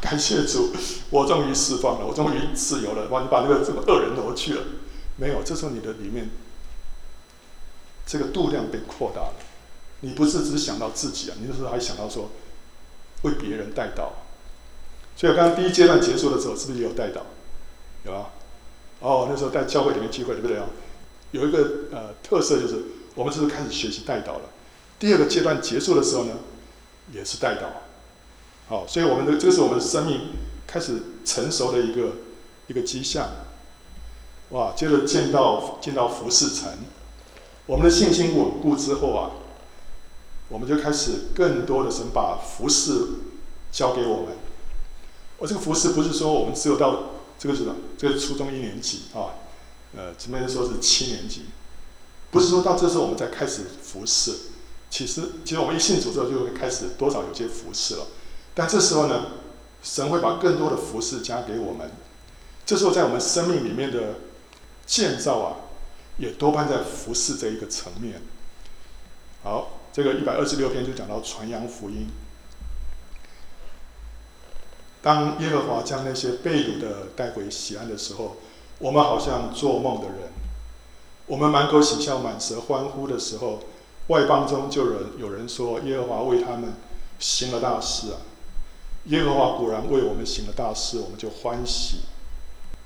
[0.00, 0.72] 感谢主，
[1.10, 3.08] 我终于释放了，我终于自由了。
[3.08, 4.62] 哇，你把那个这个恶人挪去了，
[5.16, 5.42] 没有？
[5.42, 6.30] 这时候你的里面
[8.06, 9.34] 这个度量被扩大了。
[10.02, 12.30] 你不是只想到自己啊，你那时候还想到说
[13.22, 14.10] 为别人代祷。
[15.16, 17.22] 所以刚刚第一阶段结束的时候，是不是也有代祷？
[18.06, 18.30] 有啊。
[19.00, 20.66] 哦，那时候在教会里面聚会，对不对啊？
[21.32, 22.82] 有一个呃特色就是，
[23.14, 24.42] 我们是不是开始学习带导了？
[24.98, 26.34] 第二个阶段结束的时候呢，
[27.12, 27.68] 也是带导。
[28.68, 30.30] 好，所以我们的这个是我们的生命
[30.66, 32.12] 开始成熟的一个
[32.68, 33.28] 一个迹象。
[34.50, 36.70] 哇，接着见到见到服侍城，
[37.66, 39.30] 我们的信心稳固之后啊，
[40.48, 42.92] 我们就开始更多的神把服侍
[43.70, 44.36] 交给我们。
[45.38, 47.02] 我这个服侍不是说我们只有到
[47.38, 47.76] 这个是什么？
[47.98, 49.36] 这个是初中一年级啊，
[49.94, 51.46] 呃，这边说是七年级，
[52.30, 54.32] 不是说到这时候我们才开始服侍。
[54.88, 58.06] 其实，其实我们一信主之后就会开始多少有些服侍了。
[58.54, 59.26] 但这时候呢，
[59.82, 61.90] 神会把更多的服侍加给我们。
[62.64, 64.20] 这时候在我们生命里面的
[64.86, 65.56] 建造啊，
[66.18, 68.22] 也多半在服侍这一个层面。
[69.42, 72.08] 好，这个一百二十六篇就讲到传扬福音。
[75.06, 78.38] 当耶和华将那些被掳的带回锡安的时候，
[78.78, 80.32] 我们好像做梦的人。
[81.26, 83.60] 我们满口喜笑、满舌欢呼的时候，
[84.08, 86.74] 外邦中就有人有人说：耶和华为他们
[87.20, 88.18] 行了大事啊！
[89.04, 91.98] 耶和华果然为我们行了大事，我们就欢喜。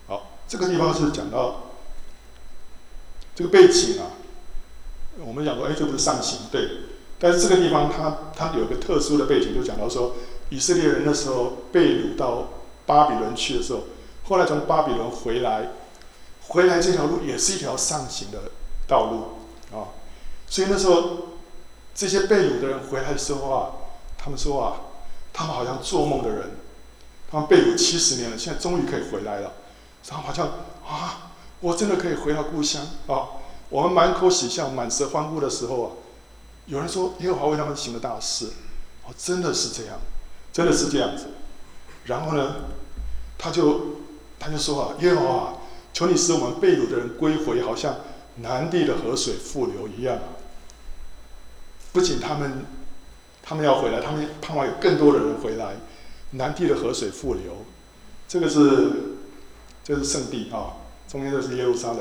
[0.06, 1.70] 好，这个地方是讲到
[3.34, 4.12] 这个背景啊。
[5.24, 6.68] 我们讲说，哎，这不是上行对？
[7.18, 10.16] 但是这个地方它它有个特殊的背景，就讲到说，
[10.50, 12.48] 以色列人那时候被掳到
[12.86, 13.80] 巴比伦去的时候，
[14.28, 15.70] 后来从巴比伦回来，
[16.48, 18.52] 回来这条路也是一条上行的
[18.86, 19.96] 道路啊。
[20.46, 21.28] 所以那时候
[21.94, 23.70] 这些被掳的人回来的时候啊，
[24.18, 24.80] 他们说啊。
[25.32, 26.50] 他们好像做梦的人，
[27.30, 29.52] 他们被掳七十年了，现在终于可以回来了。
[30.08, 30.48] 然后好像
[30.84, 33.38] 啊，我真的可以回到故乡啊！
[33.68, 35.90] 我们满口喜笑、满舌欢呼的时候啊，
[36.66, 38.46] 有人说耶和华为他们行了大事，
[39.06, 40.00] 哦，真的是这样，
[40.52, 41.26] 真的是这样子。
[42.04, 42.56] 然后呢，
[43.38, 43.96] 他就
[44.38, 45.54] 他就说啊，耶和华，
[45.92, 47.96] 求你使我们被掳的人归回，好像
[48.36, 50.18] 南地的河水复流一样。
[51.92, 52.64] 不仅他们。
[53.42, 55.74] 他们要回来，他们盼望有更多的人回来。
[56.32, 57.64] 南地的河水复流，
[58.28, 59.16] 这个是
[59.82, 60.76] 这是圣地啊，
[61.08, 61.98] 中间就是耶路撒冷。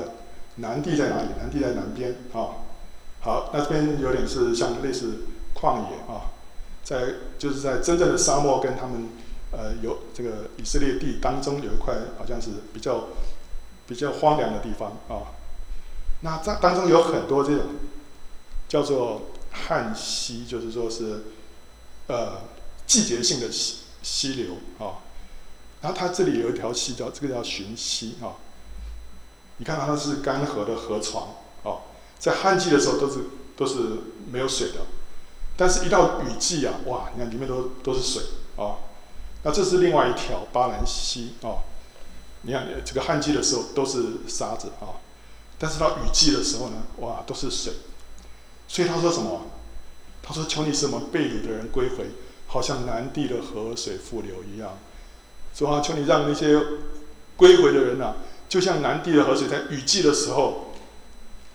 [0.56, 1.28] 南地在哪里？
[1.38, 2.62] 南地在南边啊。
[3.20, 5.24] 好，那这边有点是像类似
[5.54, 6.30] 旷野啊，
[6.82, 9.08] 在就是在真正的沙漠跟他们
[9.52, 13.08] 呃有这个以色列地当中有一块好像是比较
[13.86, 15.36] 比较荒凉的地方啊。
[16.22, 17.66] 那这当中有很多这种
[18.68, 21.24] 叫做旱溪，就是说是。
[22.06, 22.40] 呃，
[22.88, 24.98] 季节性的溪溪流啊，
[25.80, 28.34] 然后它这里有一条溪叫这个叫寻溪啊。
[29.58, 31.28] 你看它是干涸的河床
[31.62, 31.82] 哦，
[32.18, 33.20] 在旱季的时候都是
[33.56, 33.76] 都是
[34.28, 34.80] 没有水的，
[35.60, 38.22] 但是一到雨季啊，哇，你看里面都都是水
[38.56, 38.80] 啊。
[39.42, 41.60] 那这是另外一条巴兰溪啊，
[42.40, 44.96] 你看这个旱季的时候都是沙子啊，
[45.58, 47.74] 但是到雨季的时候呢，哇，都是水。
[48.68, 49.42] 所以他说什么？
[50.22, 52.06] 他说：“求你什么被掳的人归回，
[52.46, 54.78] 好像南地的河水复流一样。”
[55.54, 56.58] 说啊，求你让那些
[57.36, 58.16] 归回的人啊，
[58.48, 60.72] 就像南地的河水，在雨季的时候，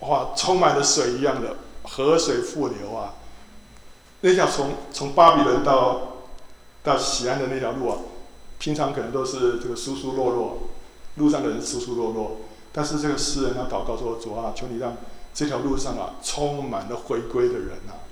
[0.01, 3.15] 哇，充满了水一样的河水复流啊。
[4.21, 6.17] 那条从从巴比伦到
[6.83, 7.97] 到西安的那条路啊，
[8.57, 10.69] 平常可能都是这个疏疏落落，
[11.15, 12.37] 路上的人疏疏落落，
[12.71, 14.95] 但是这个诗人他祷告说：“主啊，求你让。”
[15.35, 18.07] 这条路上啊，充满了回归的人啊，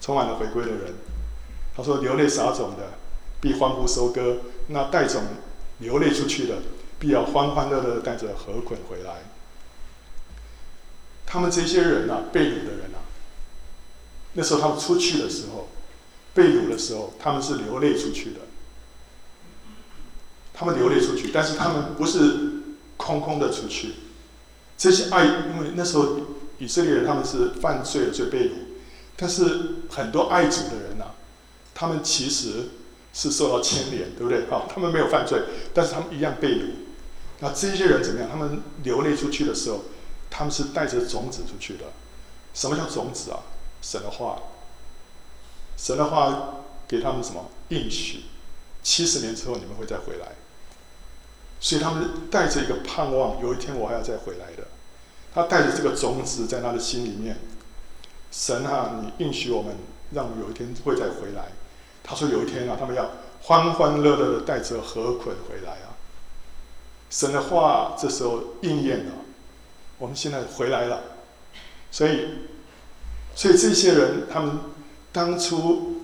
[0.00, 0.94] 充满了回归的人。
[1.76, 2.92] 他说：“流泪撒种的，
[3.40, 4.36] 必欢呼收割；
[4.68, 5.20] 那带种
[5.78, 6.58] 流泪出去的，
[7.00, 9.24] 必要欢欢乐乐带着禾捆回来。”
[11.26, 13.02] 他们这些人啊，被掳的人啊，
[14.34, 15.68] 那时候他们出去的时候，
[16.34, 18.40] 被掳的时候，他们是流泪出去的。
[20.54, 22.62] 他们流泪出去，但是他们不是
[22.96, 23.94] 空空的出去。
[24.76, 26.18] 这些爱，因为那时候。
[26.62, 28.52] 以色列人他们是犯罪了，所以被掳。
[29.16, 31.06] 但是很多爱主的人呐、
[31.72, 32.68] 他们其实
[33.14, 34.44] 是受到牵连，对不对？
[34.50, 35.40] 好，他们没有犯罪，
[35.72, 36.64] 但是他们一样被掳。
[37.38, 38.28] 那这些人怎么样？
[38.30, 39.84] 他们流泪出去的时候，
[40.28, 41.84] 他们是带着种子出去的。
[42.52, 43.40] 什么叫种子啊？
[43.82, 44.42] 神的话，
[45.76, 48.24] 神的话给他们什么应许？
[48.82, 50.32] 七十年之后你们会再回来。
[51.60, 54.68] 所以他们带着一个盼望，有一天我还要再回来的。
[55.34, 57.36] 他带着这个种子在他的心里面，
[58.32, 59.76] 神啊，你应许我们，
[60.12, 61.52] 让我们有一天会再回来。
[62.02, 63.10] 他说有一天啊，他们要
[63.42, 65.96] 欢欢乐乐的带着禾捆回来啊。
[67.10, 69.12] 神的话这时候应验了，
[69.98, 71.02] 我们现在回来了。
[71.90, 72.28] 所以，
[73.34, 74.58] 所以这些人他们
[75.12, 76.00] 当初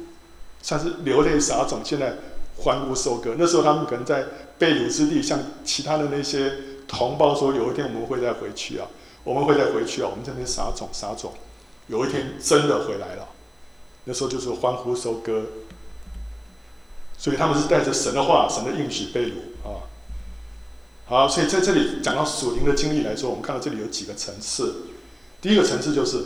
[0.62, 2.14] 算是流泪撒种，现在
[2.58, 3.36] 欢呼收割。
[3.38, 4.26] 那时候他们可能在
[4.58, 6.52] 被掳之地，向其他的那些
[6.88, 8.86] 同胞说，有一天我们会再回去啊。
[9.24, 10.08] 我们会再回去啊！
[10.08, 11.32] 我们在那边撒种撒种，
[11.88, 13.26] 有一天真的回来了，
[14.04, 15.46] 那时候就是欢呼收割。
[17.18, 19.32] 所以他们是带着神的话、神的应许被掳
[19.64, 19.82] 啊。
[21.06, 24.82] 好，所以在这里讲到属灵的经历来说，我们看到这里有几个层次。
[25.40, 26.18] 第一个层次就是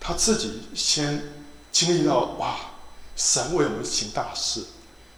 [0.00, 1.22] 他自己先
[1.72, 2.56] 经历到哇，
[3.16, 4.64] 神为我们行大事，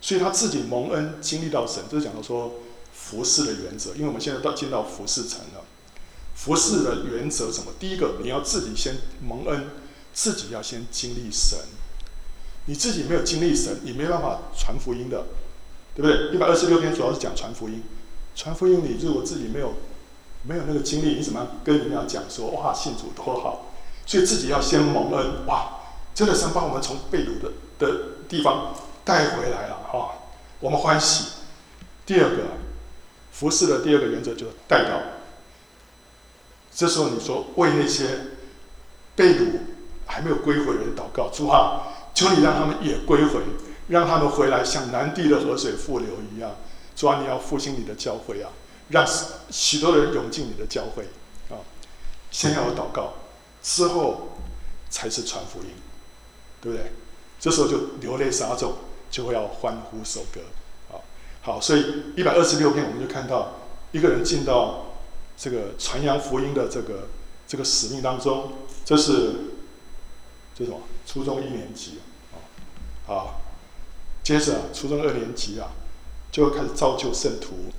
[0.00, 2.54] 所以他自己蒙恩经历到神，就是讲到说
[2.92, 3.94] 服侍的原则。
[3.94, 5.64] 因为我们现在到进到服侍层了。
[6.34, 7.66] 服侍的原则什么？
[7.78, 9.68] 第一个，你要自己先蒙恩，
[10.14, 11.58] 自己要先经历神。
[12.64, 15.26] 你自己没有经历神，你没办法传福音的，
[15.94, 16.34] 对不对？
[16.34, 17.82] 一百二十六篇主要是讲传福音。
[18.34, 19.74] 传福音，你如果自己没有
[20.44, 23.69] 没有那个经历，你怎么跟人家讲说哇，信主多好？
[24.10, 25.70] 所以自己要先蒙恩，哇，
[26.12, 27.96] 真的神把我们从被掳的的
[28.28, 30.14] 地方带回来了哈、
[30.58, 31.26] 我们欢喜。
[32.04, 32.38] 第二个，
[33.30, 35.00] 服侍的第二个原则就是带到。
[36.74, 38.08] 这时候你说为那些
[39.14, 39.60] 被掳
[40.06, 41.82] 还没有归回的人祷告，主啊，
[42.12, 43.40] 求你让他们也归回，
[43.86, 46.56] 让他们回来像南地的河水复流一样。
[46.96, 48.50] 主啊，你要复兴你的教会啊，
[48.88, 49.06] 让
[49.50, 51.04] 许多人涌进你的教会
[51.48, 51.62] 啊。
[52.32, 53.14] 先要有祷告，
[53.62, 54.38] 之后
[54.88, 55.70] 才是传福音，
[56.60, 56.92] 对不对？
[57.38, 58.74] 这时候就流泪撒种，
[59.10, 60.40] 就会要欢呼收割
[60.90, 61.00] 啊。
[61.42, 63.54] 好，所以一百二十六篇我们就看到
[63.92, 64.86] 一个人进到。
[65.42, 67.08] 这个传扬福音的这个
[67.48, 68.52] 这个使命当中，
[68.84, 69.54] 这是
[70.54, 70.82] 这什么？
[71.06, 72.00] 初中一年级
[72.30, 72.36] 啊，
[73.06, 73.40] 好，
[74.22, 75.72] 接着初中二年级啊，
[76.30, 77.72] 就开始造就圣徒。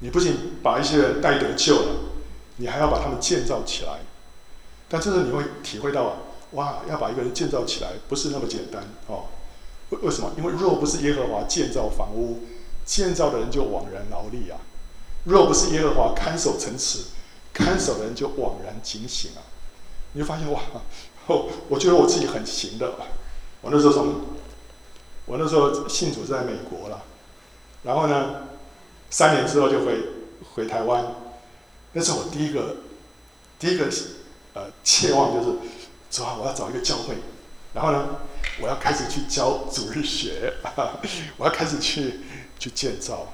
[0.00, 1.94] 你不仅把一些人带得救了，
[2.60, 4.00] 你还要把他们建造起来。
[4.88, 6.16] 但这时你会体会到啊，
[6.52, 9.24] 哇，要把一个人建造起来不是那么简单哦。
[9.88, 10.32] 为为什么？
[10.36, 12.44] 因为若不是耶和华建造房屋，
[12.84, 14.58] 建造的人就枉然劳力啊。
[15.24, 17.04] 若不是耶和华看守城池，
[17.52, 19.42] 看守的人就枉然警醒啊！
[20.12, 20.60] 你就发现哇，
[21.26, 22.94] 我我觉得我自己很行的。
[23.60, 24.14] 我那时候从，
[25.26, 27.02] 我那时候信主在美国了，
[27.84, 28.48] 然后呢，
[29.10, 30.00] 三年之后就回
[30.54, 31.04] 回台湾。
[31.92, 32.76] 那是我第一个
[33.58, 33.86] 第一个
[34.54, 35.58] 呃切望就是，
[36.10, 37.16] 说我要找一个教会，
[37.74, 38.20] 然后呢，
[38.60, 40.54] 我要开始去教主日学，
[41.36, 42.20] 我要开始去
[42.58, 43.32] 去建造。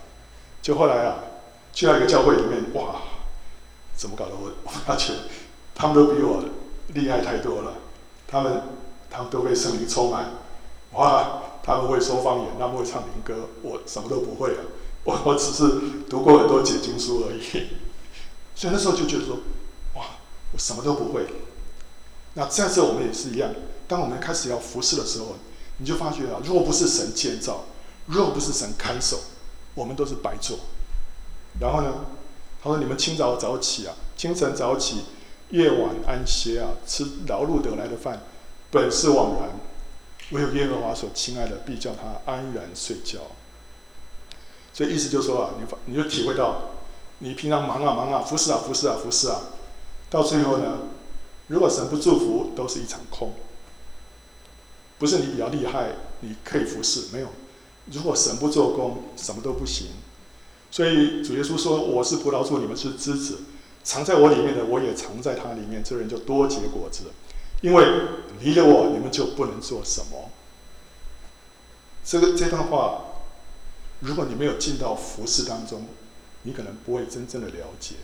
[0.63, 1.17] 就后来啊。
[1.77, 3.03] 去到一个教会里面，哇，
[3.95, 4.31] 怎么搞的？
[4.35, 5.13] 我我发觉
[5.75, 6.43] 他们都比我
[6.95, 7.75] 厉害太多了。
[8.27, 8.63] 他们
[9.11, 10.31] 他们都被圣灵充满，
[10.93, 14.65] 哇，他们会说方言，他们会唱民歌，我什么都不会啊，
[15.05, 15.69] 我我只是
[16.09, 17.67] 读过很多解经书而已。
[18.57, 19.37] 所以那时候就觉得说，
[19.95, 20.07] 哇，
[20.53, 21.27] 我什么都不会。
[22.35, 23.55] 那在这我们也是一样，
[23.87, 25.37] 当我们开始要服侍的时候，
[25.79, 27.67] 你就发觉啊，若不是神建造，
[28.07, 29.21] 若不是神看守，
[29.75, 30.59] 我们都是白做。
[31.61, 31.93] 然后呢，
[32.63, 35.05] 他说：“你们清早早起啊，清晨早起，
[35.51, 38.23] 夜晚安歇啊，吃劳碌得来的饭，
[38.71, 39.51] 本是枉然。”
[40.33, 43.21] 唯有耶和华所亲爱的，必叫他安然睡觉。
[44.73, 46.73] 所以意思就是说啊，你你就体会到，
[47.19, 49.41] 你平常忙啊忙啊，服侍啊服侍啊服侍啊，
[50.11, 50.79] 到最后呢，
[51.49, 53.35] 如果神不祝福，都是一场空。
[54.99, 57.29] 不是你比较厉害，你可以服侍，没有。
[57.93, 59.89] 如果神不做工，什么都不行。
[60.71, 63.41] 所以主耶稣说：“我是葡萄树，你们是枝子，
[63.85, 65.83] 藏在我里面的，我也藏在他里面。
[65.85, 67.05] 这人就多结果子。”
[67.63, 67.87] 因为
[68.41, 70.31] 离了我，你们就不能做什么。
[72.05, 73.03] 这个这段话，
[74.01, 75.87] 如果你没有进到服侍当中，
[76.47, 77.97] 你可能不会真正的了解。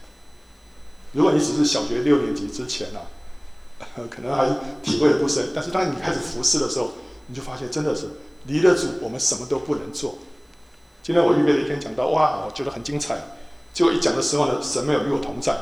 [1.12, 3.06] 如果你只是小学六年级之前啊，
[4.10, 4.48] 可能还
[4.82, 5.50] 体会的不深。
[5.54, 6.92] 但是当你开始服侍的时候，
[7.28, 8.08] 你就发现真的是
[8.46, 10.18] 离了主，我们什么都不能做。
[11.02, 13.18] 今天我预备了一篇讲到，哇，我觉得很精彩。
[13.72, 15.56] 结果一讲的时候呢，神没有与我同在，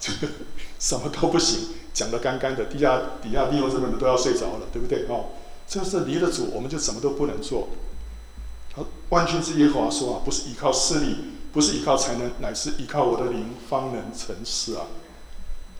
[0.00, 0.32] 这个
[0.78, 1.70] 什么都不行。
[1.94, 5.06] 讲得干干的，底下底下弟兄姊妹们都要睡着了，对不对？
[5.08, 5.30] 哦，
[5.66, 7.68] 这是离了主，我们就什么都不能做。
[8.74, 11.16] 好，万军之耶和华说啊，不是依靠势力，
[11.58, 14.86] 不是依靠才能，乃是依靠我的灵，方能成事啊。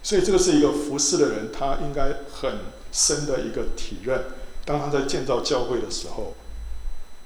[0.03, 2.59] 所以这个是一个服侍的人，他应该很
[2.91, 4.25] 深的一个体认。
[4.65, 6.35] 当他在建造教会的时候，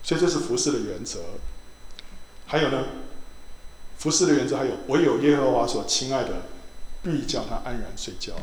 [0.02, 1.20] 所以这是服侍的原则。
[2.44, 2.84] 还有呢，
[3.96, 6.42] 服侍的原则还有，唯有耶和华所亲爱的，
[7.02, 8.34] 必叫他安然睡觉。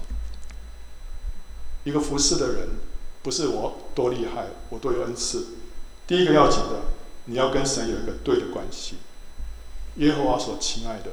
[1.83, 2.69] 一个服侍的人，
[3.21, 5.49] 不是我多厉害，我多有恩赐。
[6.07, 6.81] 第一个要紧的，
[7.25, 8.95] 你要跟神有一个对的关系。
[9.95, 11.11] 耶和华所亲爱的，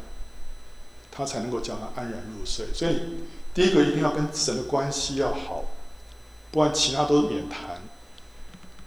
[1.10, 2.66] 他才能够叫他安然入睡。
[2.74, 2.98] 所以，
[3.52, 5.64] 第一个一定要跟神的关系要好，
[6.50, 7.82] 不然其他都免谈。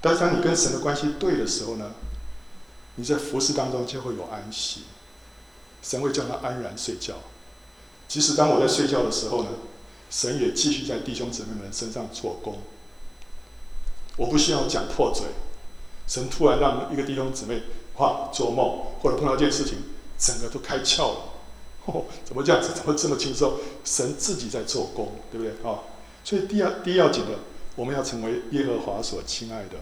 [0.01, 1.91] 但是当你跟神的关系对的时候呢，
[2.95, 4.83] 你在服侍当中就会有安息，
[5.81, 7.15] 神会叫他安然睡觉。
[8.07, 9.49] 即使当我在睡觉的时候呢，
[10.09, 12.59] 神也继续在弟兄姊妹们身上做工。
[14.17, 15.27] 我不需要讲破嘴，
[16.07, 17.63] 神突然让一个弟兄姊妹
[17.99, 19.77] 话做梦，或者碰到一件事情，
[20.17, 21.19] 整个都开窍了。
[21.85, 22.71] 哦，怎么这样子？
[22.73, 23.53] 怎么这么轻松？
[23.85, 25.51] 神自己在做工，对不对？
[25.61, 25.79] 啊、哦，
[26.23, 27.31] 所以第二第一要紧的，
[27.75, 29.77] 我们要成为耶和华所亲爱的。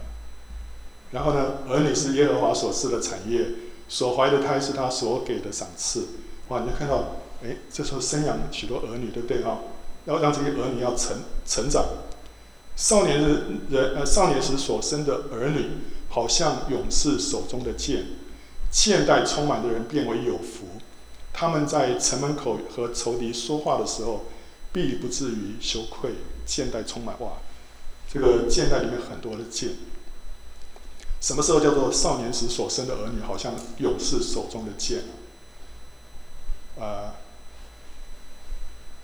[1.12, 3.46] 然后呢，儿女是耶和华所赐的产业，
[3.88, 6.08] 所怀的胎是他所给的赏赐。
[6.48, 9.42] 哇，你就看到，哎，这时候生养许多儿女，对不对？
[9.42, 9.58] 哈、哦。
[10.04, 11.84] 要让这些儿女要成成长，
[12.76, 13.28] 少年的
[13.68, 15.68] 人呃少年时所生的儿女，
[16.08, 18.06] 好像勇士手中的剑，
[18.70, 20.66] 剑带充满的人变为有福。
[21.32, 24.24] 他们在城门口和仇敌说话的时候，
[24.72, 26.12] 必不至于羞愧。
[26.44, 27.32] 剑带充满哇，
[28.10, 29.72] 这个剑带里面很多的剑。
[31.20, 35.00] 什么时候叫做少年时所生的儿女，好像勇士手中的剑？
[36.80, 37.12] 啊、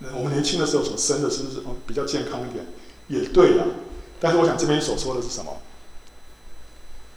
[0.00, 0.08] 呃。
[0.14, 2.66] 我们年轻的时候所生的是不是比较健康一点？
[3.08, 3.66] 也对了，
[4.18, 5.58] 但是我想这边所说的是什么？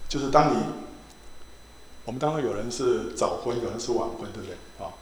[0.07, 0.63] 就是当你，
[2.05, 4.55] 我们当中有人是早婚，有人是晚婚，对不对？
[4.85, 4.93] 啊，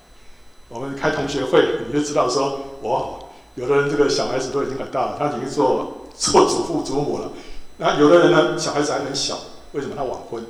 [0.70, 3.20] 我们开同学会，你就知道说，哇，
[3.56, 7.32] 有的人这个小孩子都已经很大了，他已经做做祖父祖母了。
[7.78, 9.38] 那有的人呢，小孩子还很小，
[9.74, 10.46] 为什么他晚婚？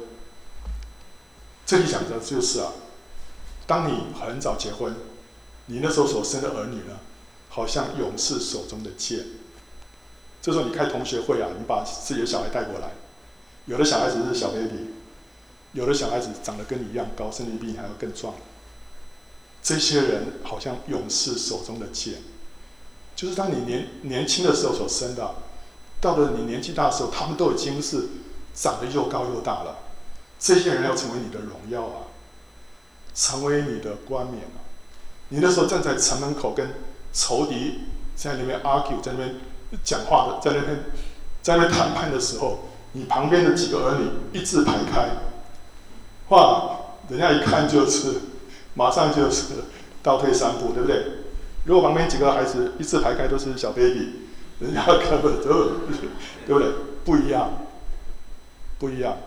[1.65, 2.71] 这里讲的就是啊，
[3.65, 4.95] 当你很早结婚，
[5.65, 6.99] 你那时候所生的儿女呢？
[7.47, 9.25] 好像勇士手中的剑。
[10.41, 12.91] 这时候你开同学会啊，你把自己的小孩带过来，
[13.65, 14.91] 有的小孩子是小 baby，
[15.73, 18.33] 有的小孩子长得跟你一样高，甚至比你还要更壮。
[19.61, 22.15] 这些人好像勇士手中的剑，
[23.15, 25.35] 就是当你年年轻的时候所生的，
[25.99, 28.09] 到了你年纪大的时候，他们都已经是
[28.53, 29.77] 长得又高又大了。
[30.39, 32.07] 这些人要成为你的荣耀啊，
[33.13, 34.61] 成为你的冠冕啊。
[35.29, 36.69] 你那时候站在城门口跟。
[37.17, 37.79] 仇敌
[38.13, 39.35] 在那边 argue，在那边
[39.85, 40.83] 讲话的，在那边
[41.41, 42.59] 在那边谈判的时候，
[42.95, 45.09] 你旁边的几个儿女一字排开，
[46.29, 46.77] 哇，
[47.09, 48.21] 人家一看就是，
[48.73, 49.43] 马上就是
[50.01, 51.05] 倒退三步，对不对？
[51.65, 54.29] 如果旁边几个孩子一字排开都是小 baby，
[54.59, 55.47] 人家根本就，
[56.47, 56.71] 对不对？
[57.03, 57.67] 不一样，
[58.79, 59.17] 不一样。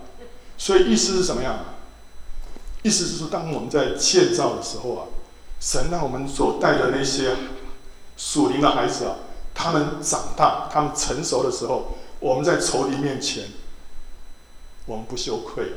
[0.56, 1.58] 所以意思是什么样？
[2.82, 5.04] 意思是说，当我们在建造的时候啊，
[5.60, 7.36] 神让我们所带的那些。
[8.20, 9.14] 属灵的孩子啊，
[9.54, 13.44] 他们长大，他们成熟的时候，我们在仇敌面前，
[14.86, 15.72] 我们不羞愧，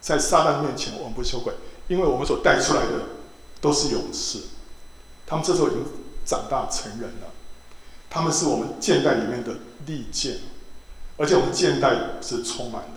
[0.00, 1.52] 在撒旦面前我们不羞愧，
[1.88, 2.92] 因为我们所带出来的
[3.60, 4.40] 都是勇士，
[5.26, 5.84] 他们这时候已经
[6.24, 7.32] 长大成人了，
[8.08, 9.56] 他们是我们箭袋里面的
[9.86, 10.38] 利剑，
[11.16, 12.88] 而且我们箭袋是充满的。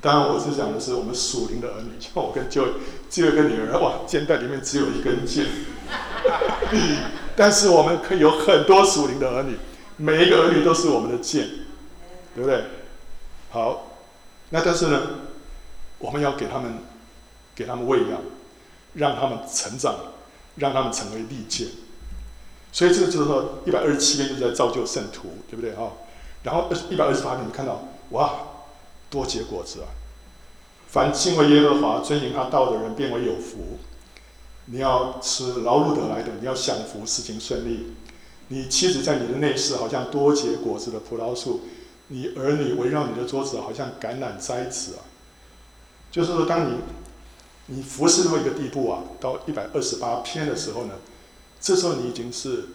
[0.00, 2.64] 当然，我是讲的是我们属灵的儿女，像我跟就
[3.10, 5.46] 只有一个女儿，哇，箭袋里面只有一根剑。
[7.34, 9.58] 但是我们可以有很多属灵的儿女，
[9.96, 11.48] 每一个儿女都是我们的剑，
[12.34, 12.64] 对不对？
[13.50, 13.98] 好，
[14.50, 15.02] 那但是呢，
[15.98, 16.78] 我们要给他们，
[17.54, 18.20] 给他们喂养，
[18.94, 19.94] 让他们成长，
[20.56, 21.68] 让他们成为利剑。
[22.72, 25.92] 所以这个就是说，一百二十七篇就在造就圣徒，对不对啊？
[26.42, 28.34] 然后一百二十八篇，你看到哇，
[29.08, 29.88] 多结果子啊！
[30.88, 33.78] 凡敬畏耶和华、遵行他道的人，变为有福。
[34.66, 37.94] 你要吃劳碌得来的，你要享福，事情顺利。
[38.48, 41.60] 你妻子在你的内室，好像多结果子的葡萄树；
[42.08, 45.02] 你儿女围绕你的桌子，好像橄榄栽子啊。
[46.12, 46.78] 就是说，当你
[47.66, 50.94] 你服侍到一个地步啊，到一百二十八篇的时候呢，
[51.60, 52.66] 这时候你已经是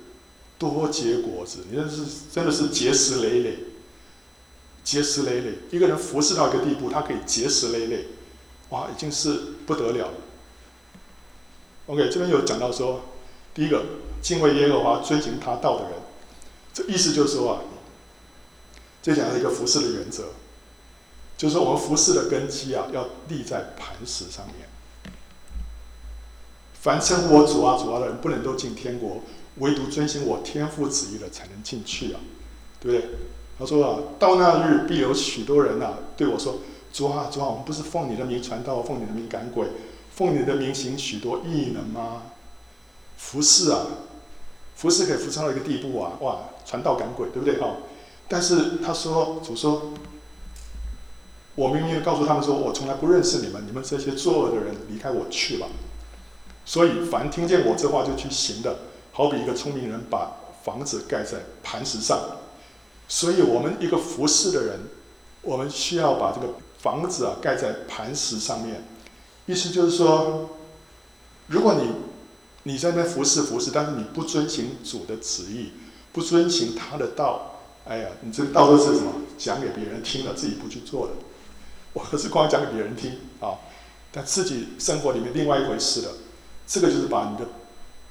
[0.60, 3.58] 多结果子，你这是真的是结实累累，
[4.84, 5.54] 结石累累。
[5.72, 8.08] 一个人服侍到一个地步，他可以结石累累，
[8.70, 10.10] 哇，已经是不得了。
[11.88, 13.02] OK，这边有讲到说，
[13.54, 13.84] 第一个
[14.22, 15.94] 敬畏耶和华、遵循他道的人，
[16.74, 17.62] 这意思就是说啊，
[19.02, 20.26] 这讲了一个服侍的原则，
[21.38, 24.68] 就是说我们服侍的根基啊，要立在磐石上面。
[26.82, 29.22] 凡称我主啊主啊的人，不能都进天国，
[29.58, 32.20] 唯独遵行我天父旨意的才能进去啊，
[32.80, 33.10] 对不对？
[33.60, 36.60] 他说啊，到那日必有许多人啊对我说，
[36.94, 39.68] 主啊主啊，我们不是奉你的名传道，奉你的名赶鬼。
[40.14, 42.24] 奉你的名行许多异能吗？
[43.18, 43.86] 服侍啊，
[44.82, 46.14] 服侍可以服侍到一个地步啊！
[46.22, 47.62] 哇，传道赶鬼，对不对？
[47.62, 47.78] 哈！
[48.28, 49.92] 但是他说，主说，
[51.54, 55.68] 我明明告诉他们说，我从来不认识你们，你们这些作恶的人，离开我去吧。
[56.66, 58.76] 所以，凡听见我这话就去行的，
[59.12, 62.20] 好比一个聪明人把房子盖在磐石上。
[63.08, 64.80] 所以我们一个服侍的人，
[65.44, 68.84] 我们需要把这个房子啊盖在磐石上面。
[69.46, 70.50] 意思就是说，
[71.46, 71.92] 如果你
[72.64, 75.72] 你在那服侍服侍，但是你不遵行主的旨意，
[76.14, 79.14] 不遵行他的道，哎呀，你这个道都是什么？
[79.38, 81.14] 讲给别人听了，自己不去做的。
[81.94, 83.58] 我可是光讲给别人听啊，
[84.12, 86.10] 但自己生活里面另外一回事了。
[86.68, 87.50] 这个就是把你的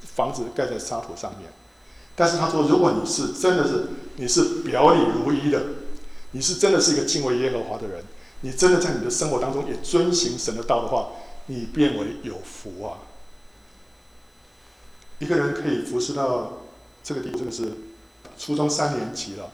[0.02, 1.50] 房子盖在沙土上面。
[2.16, 5.62] 但是他说，如果你是真的是你是表里如一的，
[6.32, 8.04] 你是真的是一个敬畏耶和华的人，
[8.40, 11.10] 你真的在你的生活当中也遵行神的道的话。
[11.46, 12.98] 你变为有福啊！
[15.20, 16.64] 一个人可以服侍到
[17.04, 17.72] 这个地步，这个是
[18.36, 19.52] 初中三年级了，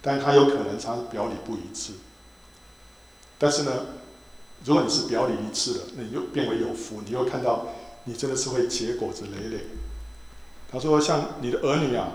[0.00, 1.94] 但是他有可能他表里不一致。
[3.38, 3.72] 但是呢，
[4.64, 7.66] 如果你是表里一致的，那你就变为有福，你又看到
[8.04, 9.64] 你真的是会结果子累累。
[10.70, 12.12] 他说：“像你的儿女啊，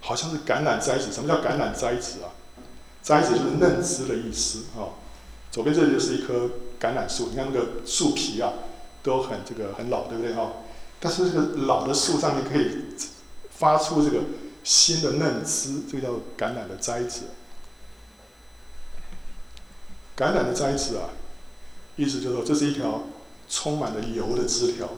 [0.00, 1.12] 好像是橄榄栽子。
[1.12, 2.30] 什么叫橄榄栽子啊？
[3.02, 4.94] 栽子就是嫩枝的意思啊。
[5.50, 8.52] 左边这里就是一棵。”橄榄树，你看那个树皮啊，
[9.02, 10.52] 都很这个很老，对不对哈？
[11.00, 12.86] 但是这个老的树上面可以
[13.50, 14.20] 发出这个
[14.64, 17.24] 新的嫩枝，这个叫橄榄的栽子。
[20.16, 21.10] 橄榄的栽子啊，
[21.96, 23.04] 意思就是说这是一条
[23.48, 24.90] 充满了油的枝条。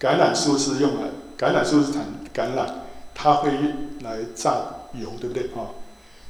[0.00, 2.70] 橄榄树是用来，橄榄树是产橄榄，
[3.14, 3.50] 它会
[4.02, 5.74] 来榨油，对不对啊？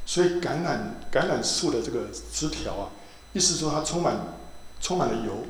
[0.07, 0.79] 所以橄榄
[1.13, 2.91] 橄榄树的这个枝条啊，
[3.33, 4.39] 意思说它充满。
[4.81, 5.45] 充满了油，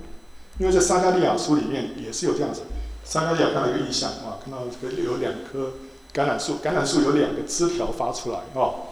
[0.59, 2.62] 因为在撒迦利亚书里面也是有这样子。
[3.09, 5.73] 撒迦利亚看到一个异象啊，看到这个有两棵
[6.13, 8.85] 橄榄树，橄榄树有两个枝条发出来啊，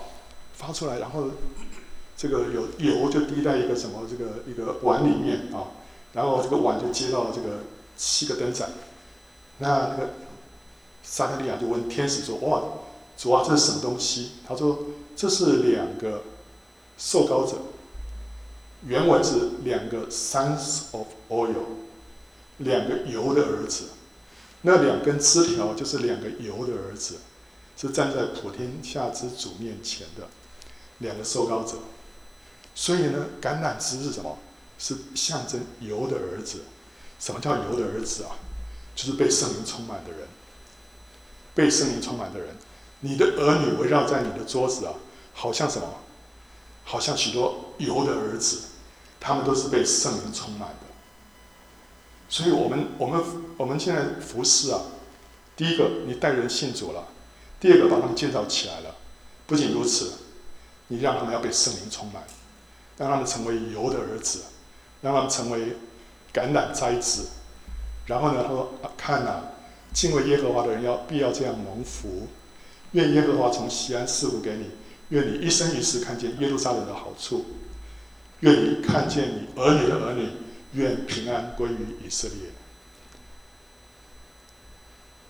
[0.55, 1.25] 发出来，然后
[2.17, 5.69] 这个有油就滴在一个什么这个一个碗里面啊，
[6.15, 7.65] 然后这个碗就接到这个
[7.95, 8.71] 七个灯盏。
[9.59, 10.15] 那那个
[11.03, 12.63] 撒迦利亚就问天使说：“哇，
[13.19, 14.79] 主啊，这是什么东西？”他说
[15.15, 16.23] ：“这是两个
[16.97, 17.57] 受膏者。”
[18.89, 21.53] 原文是两个 sons of oil，
[22.57, 23.89] 两个油的儿子，
[24.67, 27.19] 那两根枝条就是两个油的儿子，
[27.77, 30.27] 是站在普天下之主面前的
[30.99, 31.77] 两个受膏者。
[32.75, 34.37] 所以呢，橄榄枝是什么？
[34.77, 36.63] 是象征油的儿子。
[37.21, 38.35] 什么叫油的儿子啊？
[38.97, 40.27] 就是被圣灵充满的人。
[41.55, 42.57] 被圣灵充满的人，
[43.03, 44.95] 你的儿女围绕在你的桌子啊，
[45.33, 46.01] 好像什么？
[46.83, 48.63] 好像许多油的儿子。
[49.21, 50.86] 他们都是被圣灵充满的，
[52.29, 53.23] 所以我们我们
[53.57, 54.81] 我们现在服侍啊，
[55.57, 57.09] 第一个你带人信主了，
[57.61, 58.97] 第二个把他们建造起来了，
[59.47, 60.13] 不仅如此，
[60.89, 62.25] 你让他们要被圣灵充满，
[62.99, 64.41] 让他们成为油的儿子，
[65.03, 65.77] 让他们成为
[66.33, 67.29] 橄榄栽子。
[68.07, 69.43] 然后呢，他说：“、看呐、
[69.93, 72.29] 敬畏耶和华的人要必要这样蒙福。
[72.93, 74.71] 愿耶和华从西安赐福给你，
[75.09, 77.45] 愿你一生一世看见耶路撒冷的好处，
[78.41, 80.29] 愿你看见你儿女的儿女，
[80.77, 82.51] 愿平安归于以色列。”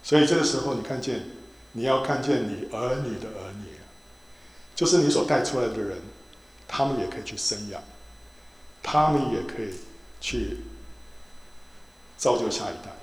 [0.04, 1.24] 所以这个时候，你看见，
[1.72, 3.78] 你要看见你儿女的儿女，
[4.74, 5.98] 就是你所带出来的人，
[6.68, 7.82] 他们也可以去生养，
[8.82, 9.72] 他们也可以
[10.20, 10.58] 去。
[12.18, 12.96] 造就下一代，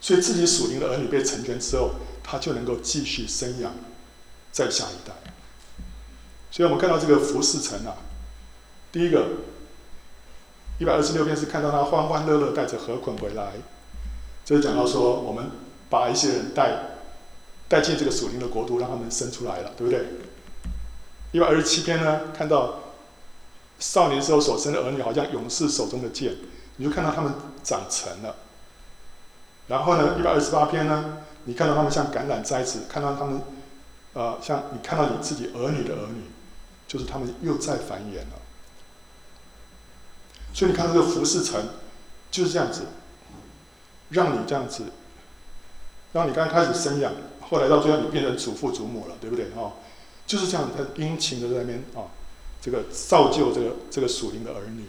[0.00, 3.74] 所以自己属灵的儿女被成全之后，他就能够继续生养
[4.52, 5.12] 再下一代。
[6.48, 7.96] 所以我们看到这个服侍城啊，
[8.92, 9.28] 第一个
[10.78, 13.52] 一百二十六篇是看到他欢欢乐乐带着禾捆回来，
[14.44, 15.50] 这是讲到说我们
[15.90, 16.98] 把一些人带
[17.68, 20.06] 带进这个属灵的国度，让他们生出来了，对不对？
[21.32, 22.80] 一百二十七篇呢，看到
[23.78, 26.34] 少年时候所生的儿女，好像勇士手中的剑。
[26.76, 28.36] 你就看到他们长成了，
[29.66, 33.42] 然后呢，一百二十八篇呢，你看到他们像橄榄栽子，看到他们，
[34.12, 36.22] 呃，像你看到你自己儿女的儿女，
[36.86, 38.38] 就是他们又在繁衍了。
[40.52, 41.68] 所以你看这个服侍层
[42.30, 42.82] 就是这样子，
[44.10, 44.84] 让你这样子，
[46.12, 49.46] 让你刚开始生养，后来到最后你变成祖父祖母了，对不对？
[49.56, 49.72] 哦，
[50.26, 52.10] 就是这样，他殷勤的在那边啊，
[52.60, 54.84] 这个造就这个这个属灵的儿女。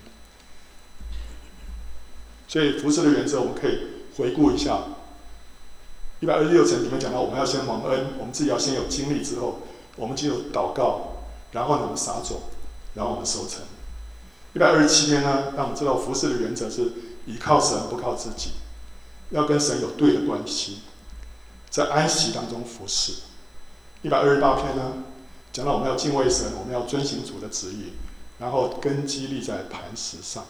[2.47, 3.79] 所以服侍的原则，我们可以
[4.17, 4.79] 回顾一下。
[6.19, 9.59] 一百二十六层里面讲到，我们要先蒙恩，我们自己要先有经历之后，
[9.95, 12.41] 我们就有祷告，然后呢，我们撒种，
[12.95, 13.61] 然后我们收成。
[14.53, 16.91] 一百二十七篇呢，让我们知道服侍的原则是
[17.25, 18.51] 依靠神，不靠自己，
[19.29, 20.79] 要跟神有对的关系，
[21.69, 23.13] 在安息当中服侍。
[24.01, 25.03] 一百二十八篇呢，
[25.51, 27.93] 讲到我们要敬畏神，我们要遵行主的旨意，
[28.39, 30.45] 然后根基立在磐石上。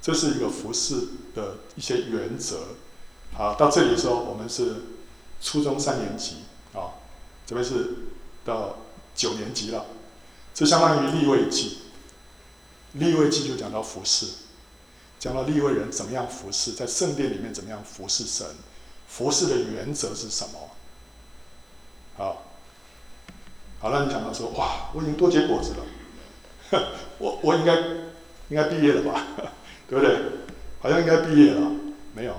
[0.00, 0.96] 这是一个服侍
[1.34, 2.58] 的一些原则。
[3.32, 4.82] 好，到这里的时候，我们是
[5.40, 6.36] 初中三年级
[6.74, 7.00] 啊，
[7.46, 7.96] 这边是
[8.44, 8.76] 到
[9.16, 9.86] 九年级了。
[10.52, 11.78] 这相当于立位记，
[12.94, 14.26] 立位记就讲到服侍，
[15.20, 18.46] 讲到立位人怎么样服侍，在圣殿里面怎么样服侍神，
[19.08, 20.70] 服侍的原则是什么？
[22.16, 22.44] 好，
[23.80, 26.88] 好了，你想到说，哇，我已经多结果子了，
[27.18, 27.74] 我我应该
[28.48, 29.26] 应该毕业了吧？
[29.88, 30.16] 对不对？
[30.80, 31.70] 好像应该毕业了，
[32.14, 32.36] 没有。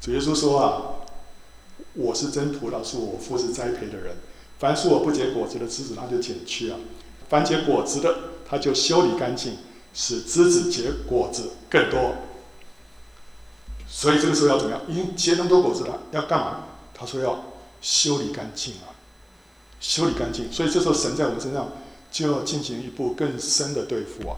[0.00, 1.06] 主耶稣说啊，
[1.94, 4.16] 我是真葡萄树，我父是栽培的人。
[4.58, 6.78] 凡树我不结果子的枝子，他就剪去啊；
[7.28, 8.18] 凡结果子的，
[8.54, 9.58] 他就修理干净，
[9.92, 12.14] 使枝子结果子更多。
[13.88, 14.80] 所以这个时候要怎么样？
[14.88, 16.66] 已经结那么多果子了，要干嘛？
[16.94, 17.46] 他说要
[17.80, 18.94] 修理干净啊，
[19.80, 20.52] 修理干净。
[20.52, 21.72] 所以这时候神在我们身上
[22.12, 24.36] 就要进行一步更深的对付啊。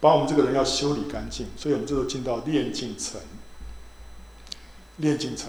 [0.00, 3.18] 把我们这个人要修理干净，所以我们这时候进到炼净层。
[4.98, 5.48] 炼净层，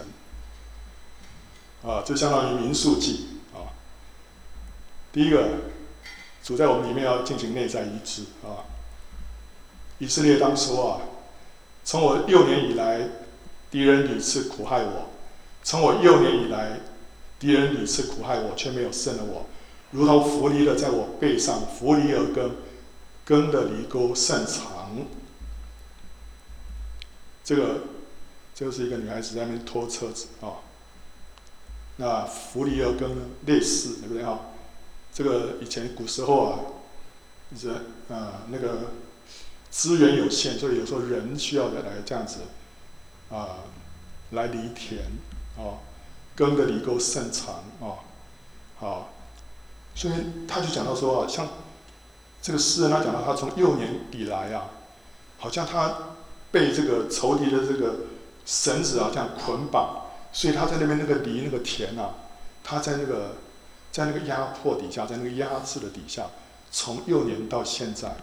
[1.84, 3.76] 啊，就相当于民数记啊。
[5.12, 5.50] 第一个，
[6.48, 8.64] 主在我们里面要进行内在医治啊。
[9.98, 11.02] 以色列当说啊，
[11.84, 13.10] 从我幼年以来，
[13.70, 15.10] 敌人屡次苦害我；
[15.62, 16.80] 从我幼年以来，
[17.38, 19.46] 敌人屡次苦害我，却没有胜了我，
[19.92, 22.56] 如同扶犁的在我背上，扶犁而耕。
[23.26, 25.06] 耕的犁沟甚长，
[27.44, 27.82] 这个
[28.56, 30.64] 就是一个女孩子在那边拖车子啊、
[31.98, 34.40] 那扶犁而耕呢，类似对不对啊？
[35.14, 36.60] 这个以前古时候啊，
[37.60, 37.76] 人
[38.10, 38.92] 啊那个
[39.70, 42.40] 资源有限，所以有时候人需要的来这样子
[43.30, 43.64] 啊
[44.32, 45.02] 来犁田
[45.58, 45.82] 啊、
[46.36, 47.98] 耕的犁沟甚长啊、哦，
[48.78, 49.14] 好，
[49.96, 50.14] 所以
[50.48, 51.48] 他就讲到说啊，像。
[52.40, 54.70] 这个诗人他讲到，他从幼年以来啊，
[55.38, 56.14] 好像他
[56.52, 57.96] 被这个仇敌的这个
[58.46, 62.14] 绳子啊这样捆绑，所以他在那边那个犁那个田啊，
[62.64, 63.34] 他在那个
[63.92, 66.28] 在那个压迫底下，在那个压制的底下，
[66.72, 68.16] 从幼年到现在，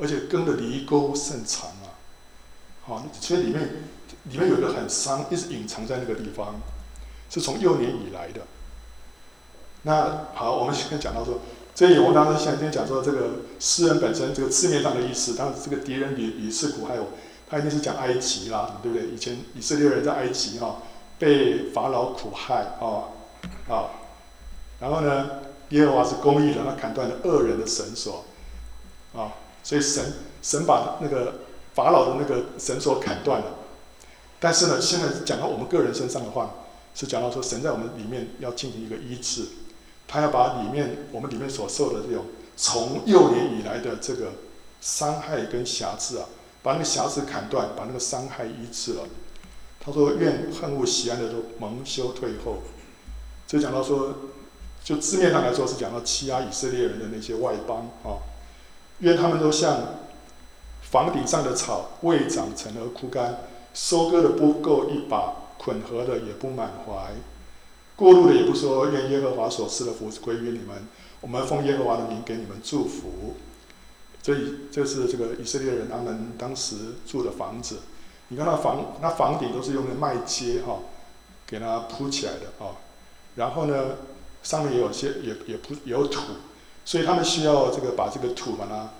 [0.00, 1.94] 而且根的犁沟甚长啊，
[2.82, 3.62] 好，所以里面
[4.24, 6.60] 里面有一个很伤，一直隐藏在那个地方，
[7.30, 8.42] 是从幼年以来的。
[9.82, 11.40] 那好，我们现在讲到说。
[11.76, 17.08] 所以我们当时现在讲说，这个诗人本身这个字面上的意思，当然这个敌人屡屡次苦害我，
[17.50, 19.08] 他一定是讲埃及啦，对不对？
[19.08, 20.82] 以前以色列人在埃及哈，
[21.18, 23.10] 被法老苦害啊
[23.68, 23.90] 啊，
[24.84, 28.26] 然后呢，耶和华是公义的，他砍断了恶人的绳索
[29.14, 29.32] 啊，
[29.62, 30.12] 所以神
[30.42, 31.36] 神把那个
[31.74, 33.46] 法老的那个绳索砍断了。
[34.38, 36.50] 但是呢，现在讲到我们个人身上的话，
[36.94, 39.46] 是讲到说神在我们里面要进行一个医治。
[40.06, 44.32] 他要把里面我们里面所受的这种从幼年以来的这个
[44.82, 46.26] 伤害跟瑕疵啊，
[46.62, 49.04] 把那个瑕疵砍断，把那个伤害医治了。
[49.80, 52.58] 他说：“愿恨恶锡安的都蒙羞退后。”
[53.48, 54.14] 就讲到说，
[54.84, 58.20] 就字面上来说是讲到欺压以色列人的那些外邦啊，
[59.00, 59.80] 因为他们都像
[60.82, 63.40] 房顶上的草，未长成而枯干，
[63.72, 67.14] 收割的不够一把，捆禾的也不满怀，
[67.96, 70.86] 过路的也不说，愿耶和华所赐的福归于你们。
[71.22, 73.36] 我们奉耶和华的名给你们祝福。
[74.22, 76.76] 所以这是这个以色列人他们当时
[77.06, 77.78] 住的房子。
[78.28, 80.80] 你看那房，那房顶都是用的麦秸哈，
[81.46, 82.76] 给它铺起来的啊。
[83.36, 83.96] 然后呢，
[84.44, 86.20] 上面也有些也也铺有土，
[86.84, 88.90] 所以他们需要这个把这个土把它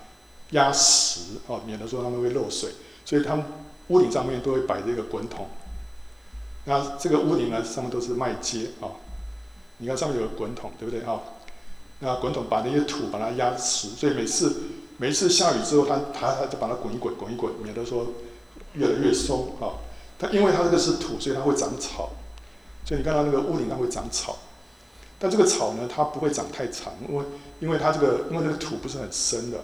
[0.49, 2.71] 压实啊，免得说他们会漏水。
[3.05, 3.45] 所以他们
[3.89, 5.47] 屋顶上面都会摆这个滚筒。
[6.65, 8.97] 那这个屋顶呢，上面都是麦秸啊。
[9.77, 11.21] 你看上面有个滚筒，对不对啊？
[11.99, 14.63] 那滚筒把那些土把它压实，所以每次
[14.97, 18.07] 每次下雨之后，它它它就把它滚一滚，滚一滚，免得说
[18.73, 19.77] 越来越松啊。
[20.17, 22.09] 它因为它这个是土，所以它会长草。
[22.83, 24.37] 所以你看到那个屋顶上会长草，
[25.17, 27.25] 但这个草呢，它不会长太长，因为
[27.59, 29.59] 因为它这个因为这个土不是很深的。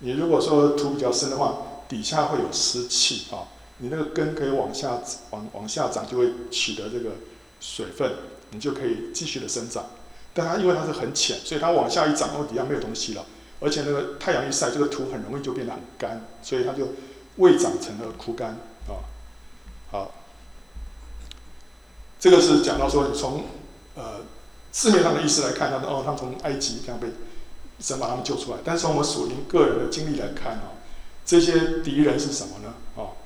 [0.00, 1.58] 你如果说土比较深的话，
[1.88, 5.00] 底下会有湿气啊，你那个根可以往下
[5.30, 7.10] 往往下长，就会取得这个
[7.60, 8.12] 水分，
[8.50, 9.86] 你就可以继续的生长。
[10.32, 13.26] 但它因为它是很浅，所以它往下一长，然后底下没有东西了，
[13.60, 16.88] 而且那个太阳一晒，这个土很容易就变得很干，所以它就
[17.36, 18.50] 未长成了枯干
[18.88, 19.04] 啊。
[19.90, 20.14] 好。
[22.18, 23.44] 这个是讲到说，你从
[23.94, 24.20] 呃
[24.72, 27.08] 字面上的意思来看，他说哦，他们从埃及这样被
[27.80, 28.58] 神把他们救出来。
[28.64, 30.78] 但是从我们属灵个人的经历来看啊，
[31.24, 32.74] 这些敌人是什么呢？
[32.96, 33.16] 啊，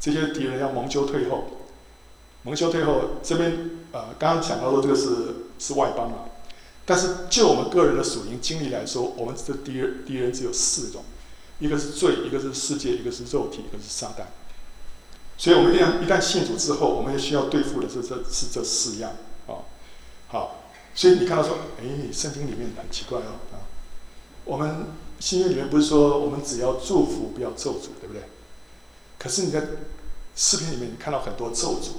[0.00, 1.44] 这些敌人要蒙羞退后，
[2.42, 3.20] 蒙羞退后。
[3.22, 6.28] 这边呃，刚刚讲到说这个是是外邦啊，
[6.84, 11.04] 但是就我们个人的属灵经历来说，我们的敌人敌人只有四种，
[11.58, 14.24] 一个是罪，一个是世界，一个是肉体，一个是撒旦。
[15.38, 19.12] 所以，我们一旦一旦信主之后，我们也需要对付的是这是这四样
[19.46, 19.68] 啊。
[20.28, 20.64] 好，
[20.96, 23.62] 所以你看到说，哎，圣经里面很奇怪哦啊。
[24.44, 24.86] 我们
[25.20, 28.22] 新约里面不是说我们只要祝福不要咒诅，对不对？
[29.18, 29.62] 可是你在
[30.34, 31.90] 视频里面，你看到很多咒诅，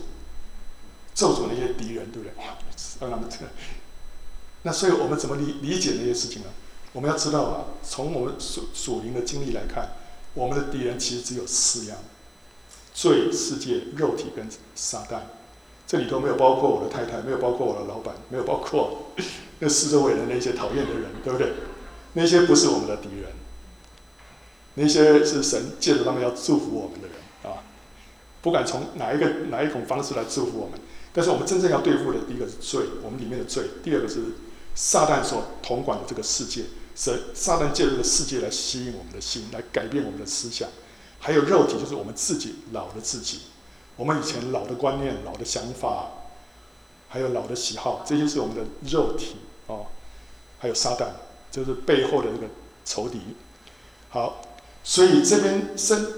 [1.13, 2.33] 咒诅那些敌人，对不对？
[2.37, 2.57] 哇，
[2.99, 3.37] 让他们这。
[4.63, 6.49] 那所以我们怎么理理解那些事情呢？
[6.93, 9.91] 我们要知道啊，从我们属属灵的经历来看，
[10.33, 11.97] 我们的敌人其实只有四样。
[12.93, 15.19] 罪、世界、肉体跟撒旦，
[15.87, 19.13] 这里头没有包括我的太太，没有包括我的老板，没有包括
[19.59, 21.53] 那四周围的那些讨厌的人，对不对？
[22.13, 23.31] 那些不是我们的敌人，
[24.73, 27.63] 那些是神借着他们要祝福我们的人啊。
[28.41, 30.79] 不管从哪一个哪一种方式来祝福我们，
[31.13, 34.19] 但是我们真正要对付的，第一个是罪，我们里面的罪；第二个是
[34.75, 36.63] 撒旦所统管的这个世界，
[36.95, 40.67] 神撒旦借着这个世界来吸引我们的心，来改变我们的思想。
[41.19, 43.39] 还有肉体，就是我们自己老的自己，
[43.97, 46.11] 我们以前老的观念、老的想法，
[47.09, 49.37] 还有老的喜好，这些是我们的肉体
[49.67, 49.87] 哦。
[50.59, 51.07] 还有撒旦，
[51.51, 52.47] 就是背后的这个
[52.85, 53.19] 仇敌。
[54.09, 54.41] 好，
[54.83, 56.13] 所以这边圣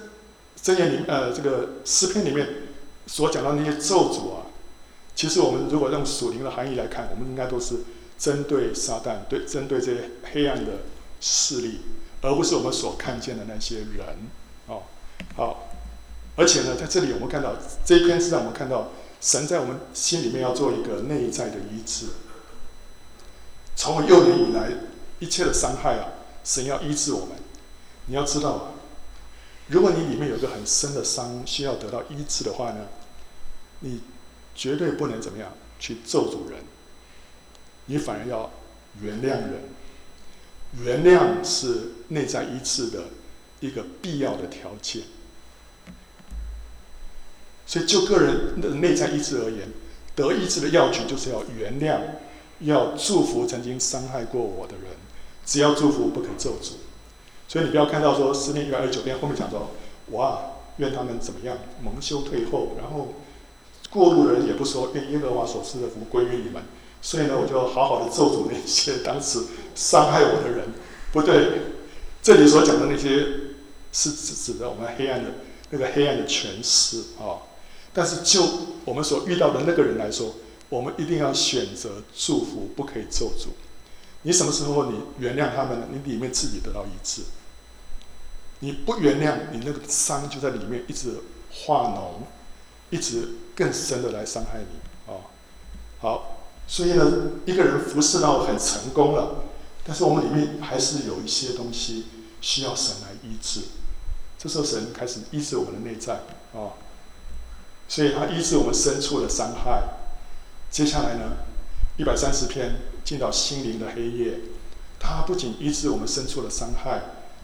[0.61, 2.47] 箴言里呃这个诗篇里面
[3.07, 4.45] 所讲到那些咒诅啊，
[5.15, 7.77] 其实我们如果用属灵的含义来看，我们应该都是
[8.17, 10.83] 针对撒旦，对针对这些黑暗的
[11.19, 11.79] 势力，
[12.21, 14.29] 而不是我们所看见的那些人。
[14.67, 14.83] 哦，
[15.35, 15.68] 好，
[16.39, 22.05] 而且呢，在这里我们看到这一篇是让我们看到神在我们心里面要做一个内在的医治。
[23.75, 24.71] 从我幼年以来
[25.19, 27.35] 一切的伤害啊，神要医治我们。
[28.05, 28.71] 你要知道，
[29.67, 32.87] 如果你里面有一个很深的伤需要得到医治的话呢，
[33.81, 33.99] 你
[34.55, 36.61] 绝对不能怎么样去咒诅人，
[37.87, 38.49] 你反而要
[39.01, 39.63] 原谅人。
[40.81, 43.03] 原谅是内在医治的。
[43.61, 45.03] 一个必要的条件，
[47.69, 49.69] 所以就个人的内在意志而言，
[50.15, 51.99] 得意志的要诀就是要原谅，
[52.61, 54.85] 要祝福曾经伤害过我的人，
[55.45, 56.71] 只要祝福不可咒诅。
[57.47, 59.69] 所以你不要看到说诗篇一百二十九篇后面讲说，
[60.13, 60.39] 哇，
[60.77, 63.13] 愿他们怎么样蒙羞退后，然后
[63.91, 66.63] 过路人也不说，愿耶和华所赐的福归于你们。
[67.03, 69.43] 所以呢，我就好好的咒诅那些当时
[69.75, 70.69] 伤害我的人，
[71.11, 71.61] 不对，
[72.23, 73.47] 这里所讲的那些。
[73.91, 75.31] 是指指的我们黑暗的
[75.71, 77.41] 那个黑暗的权势啊，
[77.99, 78.47] 但是就
[78.85, 80.35] 我们所遇到的那个人来说，
[80.69, 83.49] 我们一定要选择祝福，不可以咒诅。
[84.21, 87.23] 你什么时候你原谅他们，你里面自己得到医治。
[88.59, 91.15] 你不原谅，你那个伤就在里面一直
[91.51, 92.23] 化脓，
[92.89, 95.27] 一直更深的来伤害你啊。
[95.99, 99.43] 好，所以呢，一个人服侍到很成功了，
[99.83, 102.05] 但是我们里面还是有一些东西
[102.39, 103.59] 需要神来医治。
[104.37, 106.23] 这时候神开始医治我们的内在啊、
[106.53, 106.73] 哦，
[107.89, 109.83] 所以他医治我们深处的伤害。
[110.71, 111.37] 接下来呢，
[111.97, 114.39] 一百三十篇进到心灵的黑夜，
[114.99, 117.01] 他不仅医治我们深处的伤害，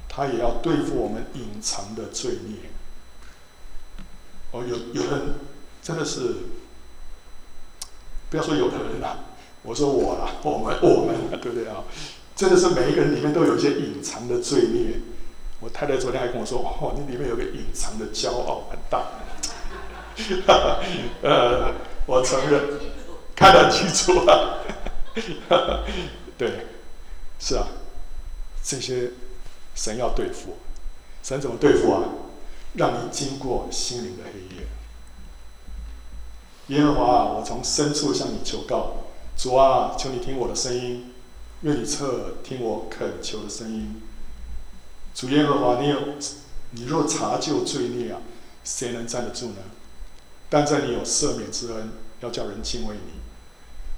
[0.07, 2.69] 他也要对付我们隐藏的罪孽。
[4.51, 5.21] 哦，有有人
[5.81, 6.35] 真的是，
[8.29, 9.17] 不要说有的人啦，
[9.63, 11.83] 我说我啦， 我们我们对不对啊？
[12.35, 14.99] 真的是每一个人里面都有一些隐藏的罪孽。
[15.61, 19.07] 我太太昨天还跟我说：“哦，你里面有个隐藏的骄傲很大。”
[20.47, 20.80] 哈 哈
[21.22, 21.74] 呃，
[22.05, 22.61] 我承认，
[23.36, 24.59] 看得清楚啊。
[26.38, 26.68] 对，
[27.39, 27.68] 是啊，
[28.63, 29.11] 这些
[29.76, 30.57] 神要对付，
[31.24, 32.03] 神怎么对付啊？
[32.74, 34.68] 让你经过心灵的黑夜。
[36.68, 39.05] 耶和华啊，我从深处向你求告，
[39.38, 41.13] 主啊，求你听我的声音，
[41.61, 44.01] 愿你侧耳听我恳求的声音。
[45.13, 45.99] 主耶和华，你有，
[46.72, 48.20] 你若查究罪孽啊，
[48.66, 49.57] 谁能站得住呢？
[50.49, 51.91] 但在你有赦免之恩，
[52.21, 53.19] 要叫人敬畏你。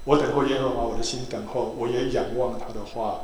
[0.05, 3.21] 我等候耶和华，我的心等候，我也仰望他的话。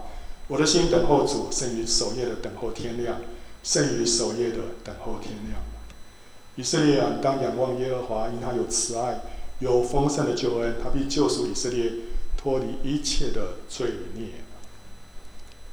[0.48, 3.22] 我的心等候主，胜于守夜的等候天亮，
[3.64, 5.62] 胜于守夜的等候天亮。
[6.56, 9.22] 以色列啊，当仰望耶和华，因他有慈爱，
[9.60, 11.92] 有丰盛的救恩，他必救赎以色列，
[12.38, 14.28] 脱离一切的罪孽。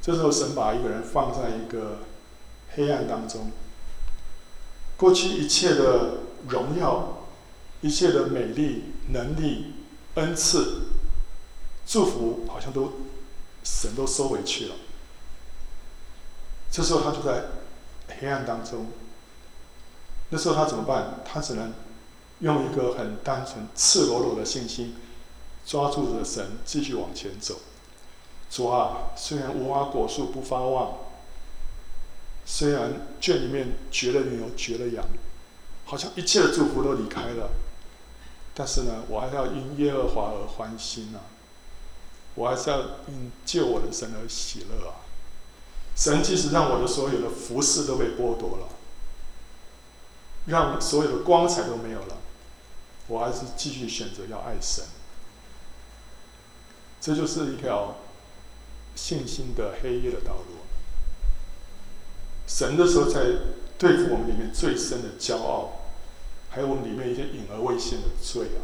[0.00, 1.98] 这时候，神把一个人放在一个。
[2.76, 3.50] 黑暗当中，
[4.96, 7.19] 过去一切的荣耀、
[7.80, 9.72] 一切的美丽、能力、
[10.14, 10.82] 恩赐、
[11.86, 12.92] 祝福，好像都
[13.64, 14.74] 神都收回去了。
[16.70, 17.44] 这时候他就在
[18.20, 18.86] 黑暗当中。
[20.30, 21.20] 那时候他怎么办？
[21.24, 21.72] 他只能
[22.40, 24.94] 用一个很单纯、赤裸裸的信心，
[25.66, 27.60] 抓住着神，继续往前走。
[28.50, 30.98] 主啊，虽然无花果树不发旺。
[32.44, 35.04] 虽然圈里面绝了牛，绝了羊，
[35.84, 37.50] 好像一切的祝福都离开了，
[38.60, 41.24] 但是呢，我还是要因耶和华而欢心啊！
[42.34, 45.00] 我还是要因救我的神而喜乐啊！
[45.96, 48.68] 神即使让我的所有的服饰都被剥夺了，
[50.44, 52.18] 让所有的光彩都没有了，
[53.08, 54.84] 我还是继续选择要爱神。
[57.00, 57.94] 这就是一条
[58.94, 60.58] 信心的黑夜的道路。
[62.46, 63.22] 神的时候在
[63.78, 65.79] 对付我们里面最深的骄傲，
[66.50, 68.60] 还有我们里面一些隐而未现的罪啊。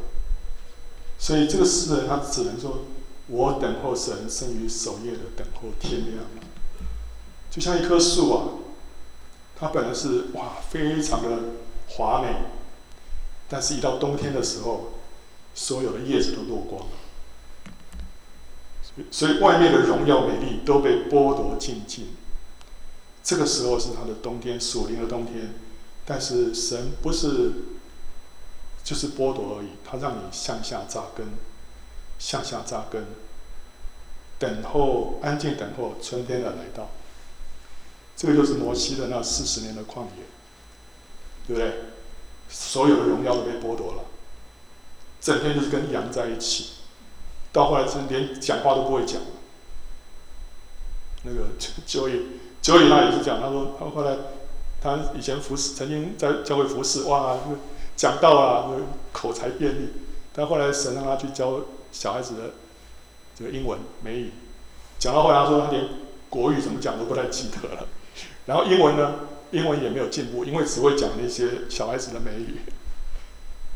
[1.19, 2.85] 所以这个诗人他只能说
[3.29, 6.25] ：“我等候神，生于守夜的等候天亮。”
[7.51, 8.49] 就像一棵树啊，
[9.59, 11.39] 它本来是哇非常的
[11.89, 12.29] 华美，
[13.49, 14.93] 但是一到冬天的时候，
[15.55, 16.89] 所有的叶子都落光了，
[19.11, 22.09] 所以外面的荣耀美丽都被剥夺尽尽。
[23.25, 25.55] 这个时候是他的冬天，属灵的冬天，
[26.05, 27.53] 但是神不是
[28.87, 31.27] 就是剥夺而已，他让你向下扎根，
[32.21, 33.05] 向下扎根，
[34.39, 36.91] 等候安静等候春天的来到。
[38.17, 40.23] 这个就是摩西的那四十年的旷野，
[41.49, 41.87] 对不对？
[42.49, 44.05] 所有的荣耀都被剥夺了，
[45.21, 46.75] 整天就是跟羊在一起，
[47.53, 49.27] 到后来是连讲话都不会讲了。
[51.25, 51.49] 那个
[51.85, 52.21] 就业。
[52.63, 54.17] 所以他也是讲，他说他后来，
[54.81, 57.37] 他以前服侍，曾经在教会服侍，哇，
[57.97, 58.71] 讲到啊，
[59.13, 59.89] 口才便利。
[60.33, 62.51] 但后来神让他去教小孩子的
[63.35, 64.33] 这个英文美语，
[64.99, 65.89] 讲到后来他说他连
[66.29, 67.89] 国语怎么讲都不太记得了。
[68.47, 69.21] 然后英文呢，
[69.51, 72.61] 英文也没有进步，因为只会讲那些小孩子的美语。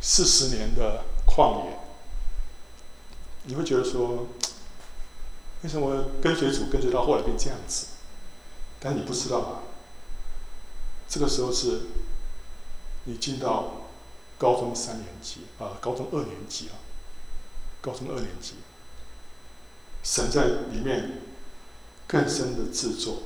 [0.02, 1.78] 四十年的旷野，
[3.44, 4.28] 你会觉得说，
[5.62, 7.86] 为什么跟随主跟随到后来变这样子？
[8.78, 9.60] 但你不知道啊，
[11.06, 11.82] 这个时候是，
[13.04, 13.79] 你进到
[14.40, 16.80] 高中三年级啊，高中二年级啊，
[17.82, 18.54] 高中二年级，
[20.02, 21.20] 神在里面
[22.06, 23.24] 更深的制作。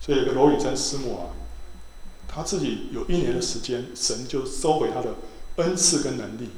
[0.00, 1.34] 所以有个罗宇珍师母啊，
[2.28, 5.16] 他自己有一年的时间，神就收回他的
[5.56, 6.50] 恩赐跟能力。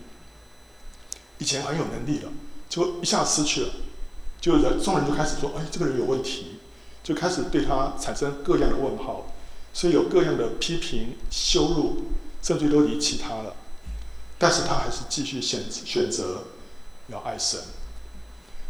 [1.39, 2.29] 以前很有能力的，
[2.69, 3.71] 就一下失去了，
[4.43, 6.59] 就人众人就开始说：“哎，这个人有问题。”
[7.03, 9.33] 就开始对他产生各样的问号，
[9.73, 12.03] 所以有各样的批评、羞辱，
[12.47, 13.57] 甚至都离弃他了。
[14.39, 16.45] 但是他还是继续选选择
[17.09, 17.59] 要爱神。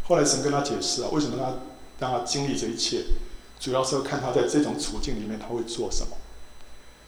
[0.05, 1.53] 后来神跟他解释啊，为什么他
[1.99, 3.03] 让他经历这一切，
[3.59, 6.17] 主要是要看他在这种处境里面他会做什么。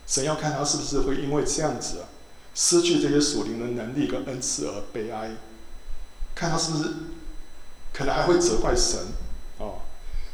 [0.06, 2.10] 神要看他是不是会因为这样子啊，
[2.54, 5.38] 失去这些属灵的能力跟恩赐而悲哀，
[6.36, 6.94] 看他是不是
[7.92, 9.00] 可能还会责怪神，
[9.58, 9.80] 哦，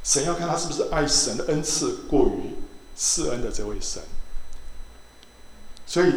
[0.04, 2.56] 神要看他是不是爱神的恩赐过于
[2.96, 4.02] 赐恩的这位神。
[5.88, 6.12] 所以，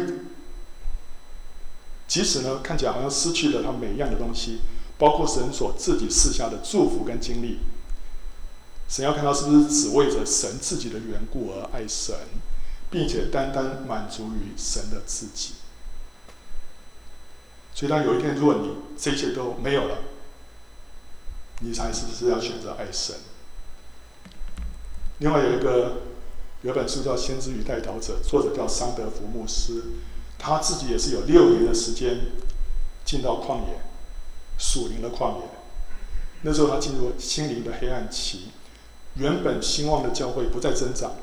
[2.07, 4.61] 即使呢看起来好像失去了他每一样的东西，
[4.97, 7.59] 包括神所自己赐下的祝福跟经历，
[8.89, 12.15] 神要看他是不是只为着神自己的缘故而爱神，
[12.89, 15.53] 并且单单满足于神的自己。
[17.75, 19.99] 所以，当有一天如果你这一切都没有了，
[21.59, 23.15] 你才是不是要选择爱神？
[25.19, 26.08] 另外有一个。
[26.61, 29.81] 有本书叫《先知与代祷者》，作者叫桑德福牧师，
[30.37, 32.19] 他自己也是有六年的时间
[33.05, 33.79] 进到旷野，
[34.57, 35.43] 属灵的旷野。
[36.41, 38.49] 那时候他进入心灵的黑暗期，
[39.15, 41.13] 原本兴旺的教会不再增长，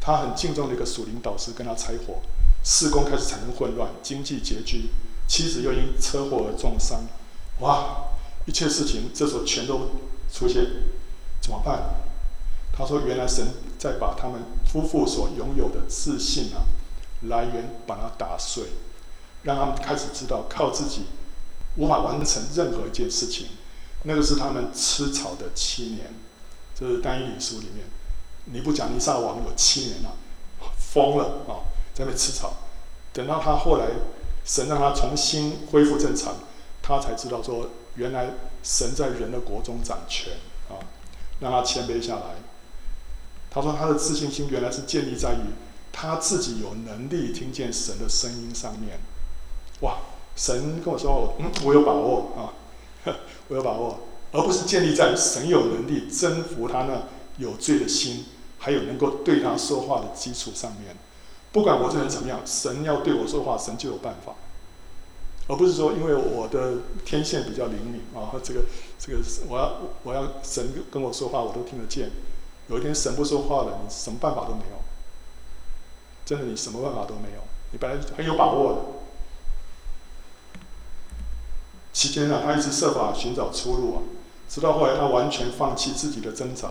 [0.00, 2.20] 他很敬重的一个属灵导师跟他拆伙，
[2.62, 4.90] 事工开始产生混乱，经济拮据，
[5.26, 7.00] 妻子又因车祸而重伤，
[7.58, 8.04] 哇，
[8.46, 9.90] 一切事情这时候全都
[10.32, 10.64] 出现，
[11.40, 12.08] 怎么办？
[12.80, 13.46] 他说：“原来神
[13.78, 16.64] 在把他们夫妇所拥有的自信啊，
[17.28, 18.64] 来源把它打碎，
[19.42, 21.04] 让他们开始知道靠自己
[21.76, 23.48] 无法完成任何一件事情。
[24.04, 26.14] 那个是他们吃草的七年，
[26.74, 27.84] 这是但以理书里面。
[28.46, 30.16] 尼布甲尼撒王有七年了，
[30.78, 32.54] 疯了啊，在那吃草。
[33.12, 33.88] 等到他后来
[34.42, 36.34] 神让他重新恢复正常，
[36.80, 38.30] 他才知道说，原来
[38.62, 40.32] 神在人的国中掌权
[40.70, 40.80] 啊，
[41.40, 42.22] 让他谦卑下来。”
[43.50, 45.38] 他说：“他的自信心原来是建立在于
[45.92, 49.00] 他自己有能力听见神的声音上面。
[49.80, 49.98] 哇，
[50.36, 52.54] 神跟我说，嗯，我有把握啊，
[53.48, 53.98] 我有把握，
[54.30, 58.26] 而不是建立在神有能力征服他那有罪的心，
[58.58, 60.94] 还有能够对他说话的基础上面。
[61.50, 64.34] 不管我这人怎么样，神要对我说话，神就有办法，
[65.48, 66.74] 而不是说因为我的
[67.04, 68.60] 天线比较灵敏啊，这个
[68.96, 72.10] 这个我要我要神跟我说话，我都听得见。”
[72.70, 74.80] 有一天神不说话了，你什么办法都没有。
[76.24, 77.42] 真的，你什么办法都没有。
[77.72, 78.80] 你本来很有把握的。
[81.92, 84.02] 期间啊，他一直设法寻找出路啊，
[84.48, 86.70] 直到后来他完全放弃自己的挣扎，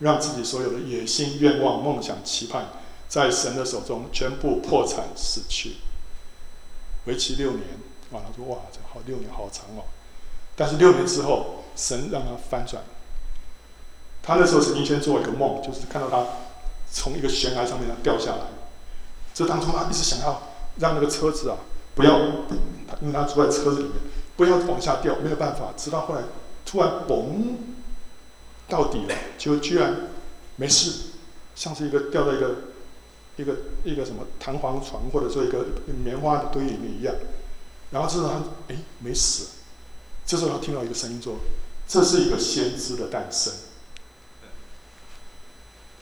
[0.00, 2.66] 让自己所有的野心、愿望、梦想、期盼，
[3.08, 5.76] 在神的手中全部破产死去。
[7.06, 7.62] 为期六年
[8.12, 9.84] 啊，他说：“哇，这好六年好长哦。”
[10.54, 12.84] 但是六年之后，神让他翻转。
[14.28, 16.22] 他那时候曾经先做一个梦，就是看到他
[16.92, 18.42] 从一个悬崖上面掉下来。
[19.32, 20.42] 这当中他一直想要
[20.78, 21.56] 让那个车子啊
[21.94, 22.18] 不要，
[23.00, 23.94] 因为他坐在车子里面，
[24.36, 25.72] 不要往下掉，没有办法。
[25.78, 26.20] 直到后来
[26.66, 27.54] 突然嘣
[28.68, 30.10] 到底了，就居然
[30.56, 30.92] 没事，
[31.54, 32.54] 像是一个掉在一个
[33.36, 35.64] 一个一个什么弹簧床或者说一个
[36.04, 37.14] 棉花的堆里面一样。
[37.92, 39.46] 然后这时候他哎没死，
[40.26, 41.36] 这时候他听到一个声音说
[41.88, 43.50] ：“这是一个先知的诞生。”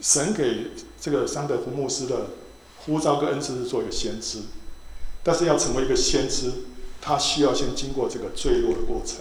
[0.01, 2.27] 神给这个桑德福牧师的
[2.79, 4.41] 呼召跟恩赐是做一个先知，
[5.23, 6.53] 但是要成为一个先知，
[7.01, 9.19] 他需要先经过这个坠落的过程，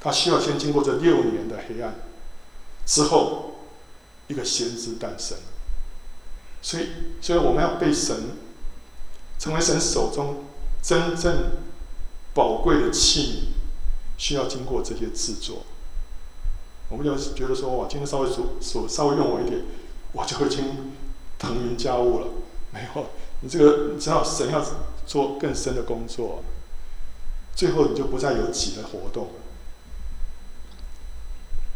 [0.00, 1.94] 他需要先经过这六年的黑暗，
[2.84, 3.54] 之后
[4.26, 5.38] 一个先知诞生。
[6.60, 6.88] 所以，
[7.20, 8.16] 所以我们要被神
[9.38, 10.44] 成为神手中
[10.82, 11.52] 真正
[12.34, 15.64] 宝贵的器皿，需要经过这些制作。
[16.88, 19.62] 我们就觉得说，哇，今天稍微手手稍微用我一点，
[20.12, 20.94] 我就已经
[21.38, 22.26] 腾云驾雾了。
[22.72, 23.06] 没有，
[23.40, 24.64] 你这个你知道，神要
[25.06, 26.42] 做更深的工作，
[27.54, 29.28] 最后你就不再有己的活动，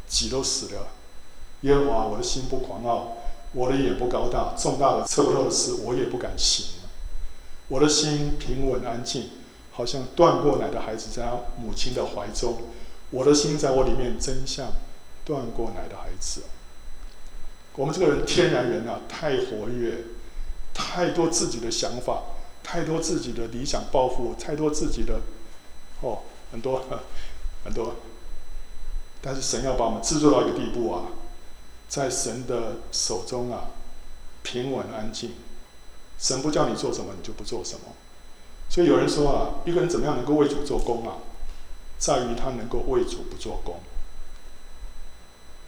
[0.09, 0.89] 己都死了。
[1.63, 3.17] 耶和华，我的心不狂傲，
[3.53, 6.67] 我的眼不高大，重大的测不透的事，我也不敢行。
[7.69, 9.31] 我的心平稳安静，
[9.71, 11.33] 好像断过奶的孩子在他
[11.63, 12.57] 母亲的怀中。
[13.11, 14.73] 我的心在我里面，真相。
[15.24, 16.43] 断过奶的孩子，
[17.74, 20.05] 我们这个人天然人啊，太活跃，
[20.74, 22.23] 太多自己的想法，
[22.62, 25.20] 太多自己的理想抱负，太多自己的
[26.01, 26.20] 哦，
[26.51, 26.85] 很多
[27.65, 27.94] 很多。
[29.20, 31.07] 但是神要把我们制作到一个地步啊，
[31.89, 33.70] 在神的手中啊，
[34.43, 35.32] 平稳安静。
[36.19, 37.86] 神不叫你做什么，你就不做什么。
[38.69, 41.19] 所以有人说啊，一个人怎么样能够为主做工啊，
[41.99, 43.81] 在于他能够为主不做工。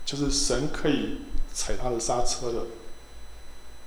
[0.04, 1.18] 就是神可以
[1.52, 2.66] 踩他的刹车的。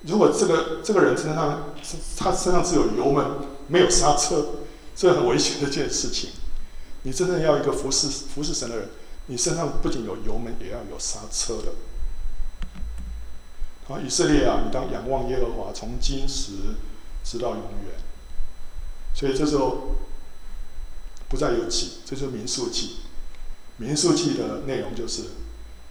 [0.04, 1.74] 如果这个这个人身上
[2.16, 3.26] 他身上只有油门，
[3.68, 4.46] 没有刹车，
[4.96, 6.30] 这很危险的一件事情。
[7.04, 8.90] 你真正要一个服侍服侍神的人，
[9.28, 11.74] 你身上不仅有油门，也要有刹车的。
[13.86, 16.52] 好，以色列啊，你当仰望耶和华，从今时
[17.24, 17.96] 直到永远。
[19.16, 19.96] 所以这时候
[21.30, 22.98] 不再有己，这就是民数记。
[23.78, 25.24] 民数记的内容就是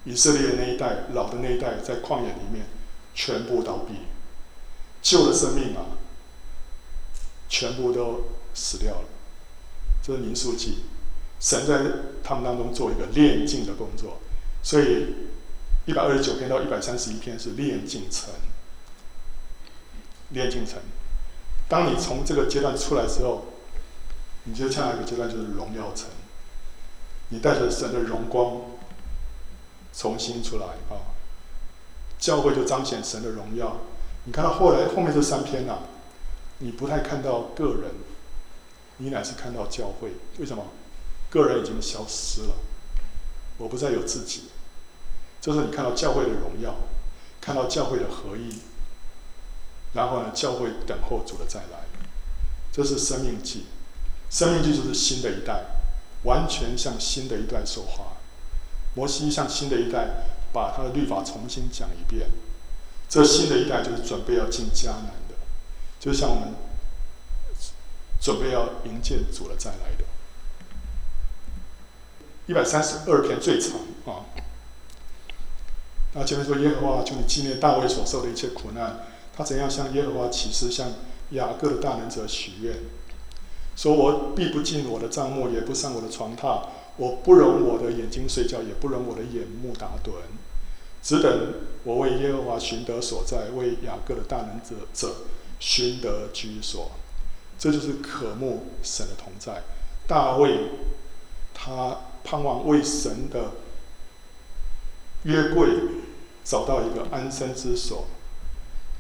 [0.07, 2.65] 以色列那一代老的那一代在旷野里面
[3.13, 3.95] 全部倒闭，
[5.03, 5.99] 旧的生命啊，
[7.49, 8.25] 全部都
[8.55, 9.05] 死掉了。
[10.03, 10.85] 这是民数记，
[11.41, 11.81] 神在
[12.23, 14.21] 他们当中做一个炼净的工作，
[14.63, 15.15] 所以
[15.87, 18.31] 一百二十九篇到一百三十一篇是炼净城。
[20.31, 20.79] 炼净城，
[21.69, 23.47] 当你从这个阶段出来之后，
[24.45, 26.09] 你就下一个阶段就是荣耀城。
[27.31, 28.61] 你带着神的荣光
[29.97, 31.17] 重新出来啊，
[32.19, 33.79] 教会就彰显神的荣耀。
[34.25, 35.79] 你看到后来后面这三篇啊，
[36.59, 37.93] 你不太看到个人，
[38.99, 40.13] 你乃是看到教会。
[40.39, 40.65] 为什么？
[41.31, 42.55] 个人已经消失了，
[43.59, 44.45] 我不再有自己。
[45.41, 46.75] 这是你看到教会的荣耀，
[47.41, 48.59] 看到教会的合一。
[49.95, 51.87] 然后呢，教会等候主的再来，
[52.71, 53.67] 这是生命记。
[54.29, 55.65] 生命记就是新的一代，
[56.25, 58.16] 完全向新的一代说话。
[58.97, 62.29] 摩西向新的一代把他的律法重新讲一遍。
[63.09, 65.37] 这新的一代就是准备要进迦南的，
[66.01, 66.55] 就像我们
[68.21, 70.05] 准备要迎接主的再来的。
[72.47, 74.27] 一百三十二篇最长啊。
[76.15, 79.01] 那前面说耶和华，求你纪念大卫所受的一切苦难。
[79.37, 80.89] 他怎样向耶和华起誓，向
[81.31, 82.75] 雅各的大能者许愿，
[83.77, 90.13] 说：“我必不进我的帐幕，也不上我的床榻，我不容我的眼睛睡觉，也不容我的眼目打盹，
[91.03, 91.55] 只等
[91.85, 95.27] 我为耶和华寻得所在，为雅各的大能者者
[95.59, 96.93] 寻得居所。”
[97.59, 99.63] 这就是渴慕神的同在。
[100.07, 100.71] 大卫
[101.55, 103.53] 他盼望为神的
[105.23, 105.69] 约柜
[106.45, 108.07] 找到一个安身之所。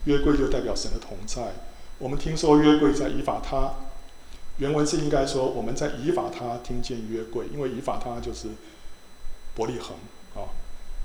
[0.04, 1.54] 约柜就代表神的同在。
[1.98, 3.74] 我们听说约柜在以法他，
[4.58, 8.48] 原文是应该说我们在以法他听见约柜，因为以法他就是
[9.54, 9.96] 伯利恒
[10.34, 10.48] 啊。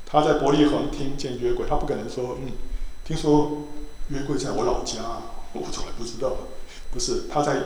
[0.06, 2.52] 他在伯利恒听见约柜，他不可能说嗯，
[3.06, 3.68] 听说
[4.10, 5.00] 约柜在我老家，
[5.54, 6.36] 我从来不知道。
[6.92, 7.64] 不是，他在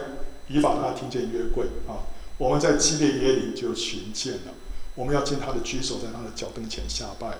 [0.47, 2.05] 以法他听见约柜啊。
[2.37, 4.53] 我们在基列耶琳就寻见了，
[4.93, 7.37] 我们要见他的居所，在他的脚凳前下拜。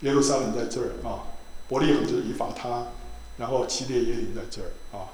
[0.00, 1.32] 耶路撒冷在这儿啊。
[1.66, 2.88] 伯利恒就是以法他，
[3.38, 5.08] 然后基列耶琳在这儿啊。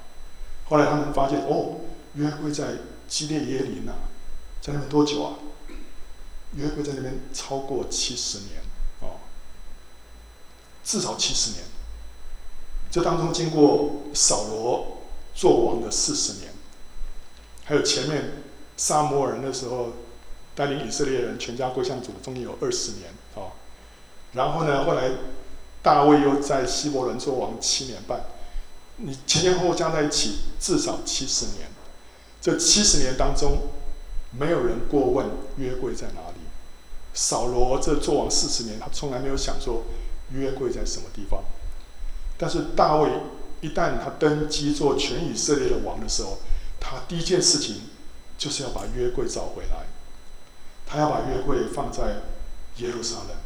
[0.65, 1.79] 后来他们发现，哦，
[2.15, 2.77] 约柜在
[3.07, 3.93] 基列耶林呐，
[4.61, 5.35] 在那边多久啊？
[6.55, 8.61] 约柜在那边超过七十年
[9.01, 9.19] 哦，
[10.83, 11.63] 至少七十年。
[12.89, 16.53] 这当中经过扫罗做王的四十年，
[17.65, 18.43] 还有前面
[18.77, 19.93] 撒母耳那时候
[20.55, 23.51] 带领以色列人全家归向主，中间有二十年哦。
[24.33, 25.11] 然后呢，后来。
[25.83, 28.23] 大卫又在希伯伦做王七年半，
[28.97, 31.67] 你前前后后加在一起至少七十年。
[32.41, 33.69] 这七十年当中，
[34.31, 35.27] 没有人过问
[35.57, 36.41] 约柜在哪里。
[37.13, 39.83] 扫罗这做王四十年，他从来没有想说
[40.31, 41.43] 约柜在什么地方。
[42.37, 43.11] 但是大卫
[43.61, 46.39] 一旦他登基做全以色列的王的时候，
[46.79, 47.81] 他第一件事情
[48.37, 49.85] 就是要把约柜找回来，
[50.85, 52.21] 他要把约柜放在
[52.77, 53.37] 耶路撒冷。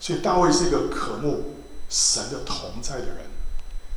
[0.00, 1.54] 所以大卫是一个渴慕
[1.88, 3.26] 神的同在的人，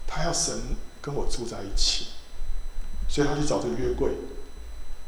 [0.06, 2.08] 他要神跟我住在一起，
[3.10, 4.12] 所以他去找这个约柜。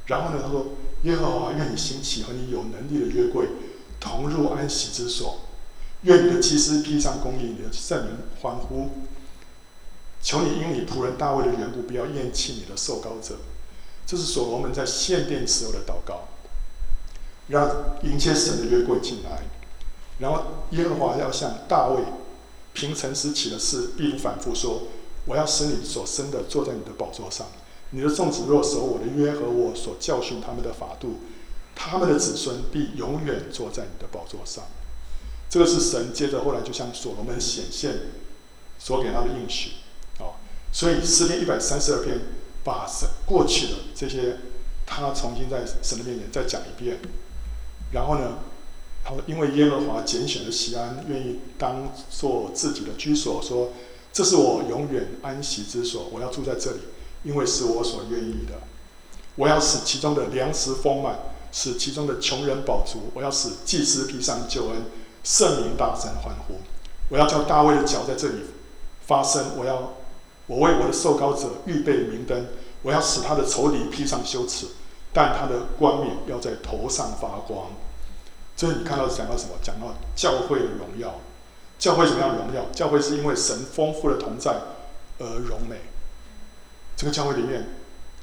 [0.08, 0.74] 然后呢，他说
[1.04, 3.48] ：“耶和华，愿你兴起和你有能力的约柜
[4.00, 5.42] 同入安息之所，
[6.02, 8.90] 愿你的祭司披上公义，你的圣民欢呼。
[10.22, 13.38] 求你因你仆人大卫的缘故，不要厌弃你的受膏者。”
[14.06, 16.28] 这是所罗门在献殿时候的祷告，
[17.48, 19.44] 让迎接神的约柜进来。
[20.20, 22.04] 然后耶和华要向大卫
[22.74, 24.88] 凭诚实起的誓，必不反复说
[25.26, 27.48] ：“我要使你所生的坐在你的宝座上。
[27.92, 31.20] 你的众子若守我的约和我所教训他们的法度，
[31.76, 34.66] 他们的子孙必永远坐在你的宝座上。”
[35.50, 37.94] 这个是神接着后来就向所罗门显现
[38.80, 39.72] 所给他的应许
[40.20, 40.40] 啊。
[40.72, 42.20] 所以诗篇一百三十二篇
[42.64, 44.38] 把神过去的这些
[44.86, 47.00] 他重新在神的面前再讲一遍，
[47.92, 48.40] 然后呢，
[49.04, 53.74] 他说：“因为耶和华拣选了西安，愿意当做自己的居所，说
[54.14, 56.80] 这是我永远安息之所，我要住在这里，
[57.24, 58.60] 因为是我所愿意的。
[59.36, 61.20] 我要使其中的粮食丰满，
[61.52, 63.12] 使其中的穷人饱足。
[63.14, 64.86] 我要使祭司披上救恩，
[65.24, 66.56] 圣民大声欢呼。
[67.10, 68.42] 我要叫大卫的脚在这里
[69.06, 69.58] 发声。
[69.58, 69.94] 我要
[70.48, 72.48] 我为我的受膏者预备明灯。
[72.84, 74.68] 我要使他的仇敌披上羞耻，
[75.14, 77.68] 但他的冠冕要在头上发光。”
[78.58, 79.56] 所以你看到讲到什么？
[79.64, 81.20] 讲到教会的荣耀。
[81.80, 82.66] 教会怎么样荣耀？
[82.72, 84.56] 教会是因为神丰富的同在
[85.20, 85.78] 而荣美。
[87.02, 87.68] 这个教会里面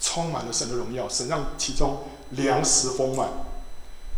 [0.00, 3.28] 充满了神的荣耀，神让其中粮食丰满，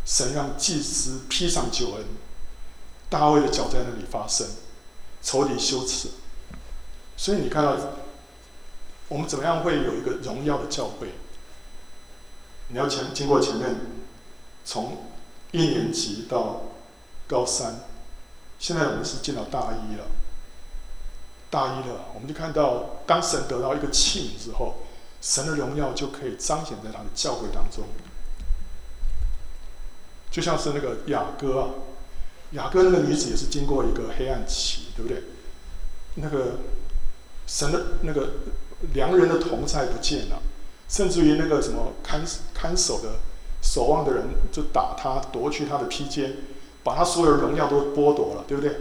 [0.05, 2.05] 神让祭司披上救恩，
[3.09, 4.47] 大卫的脚在那里发声，
[5.23, 6.11] 仇敌羞耻。
[7.17, 7.75] 所以你看到，
[9.09, 11.15] 我们怎么样会有一个荣耀的教会？
[12.69, 13.77] 你要前经过前面，
[14.67, 15.07] 从
[15.53, 16.65] 一年级到
[17.27, 17.77] 高三，
[18.59, 20.05] 现在我们是进到大一了。
[21.51, 24.77] 大一了，我们就看到，当神得到一个器皿之后，
[25.21, 27.85] 神的荣耀就可以彰显在他的教会当中。
[30.31, 31.69] 就像是那个雅歌啊，
[32.53, 35.25] 雅歌那个女子也是经过一个黑暗期，对不对？
[36.15, 36.59] 那个
[37.47, 38.31] 神的那个
[38.95, 40.41] 良人的同在不见了，
[40.89, 43.15] 甚至于那个什么看守看守的
[43.61, 46.37] 守望的人就打他，夺去他的披肩，
[46.85, 48.77] 把他所有的荣耀都剥夺了，对不对？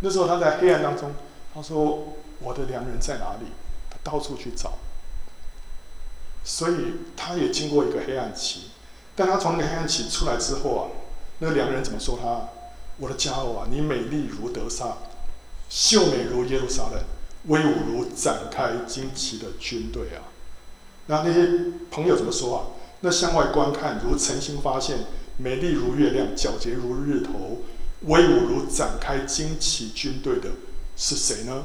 [0.00, 1.14] 那时候他在黑暗当中，
[1.54, 3.46] 他说：“我的良人在哪里？”
[3.88, 4.78] 他到处去找，
[6.42, 6.74] 所以
[7.16, 8.70] 他也经过一个黑暗期。
[9.14, 10.90] 但他从那个黑暗期出来之后啊，
[11.38, 12.48] 那良人怎么说他？
[12.98, 14.98] 我的佳偶啊，你美丽如得撒，
[15.70, 17.02] 秀美如耶路撒冷，
[17.46, 20.34] 威武如展开旌旗的军队啊。
[21.06, 22.60] 那那些朋友怎么说啊？
[23.00, 24.98] 那向外观看如晨星发现，
[25.36, 27.58] 美丽如月亮，皎洁如日头，
[28.02, 30.50] 威武如展开旌旗军队的
[30.96, 31.64] 是谁呢？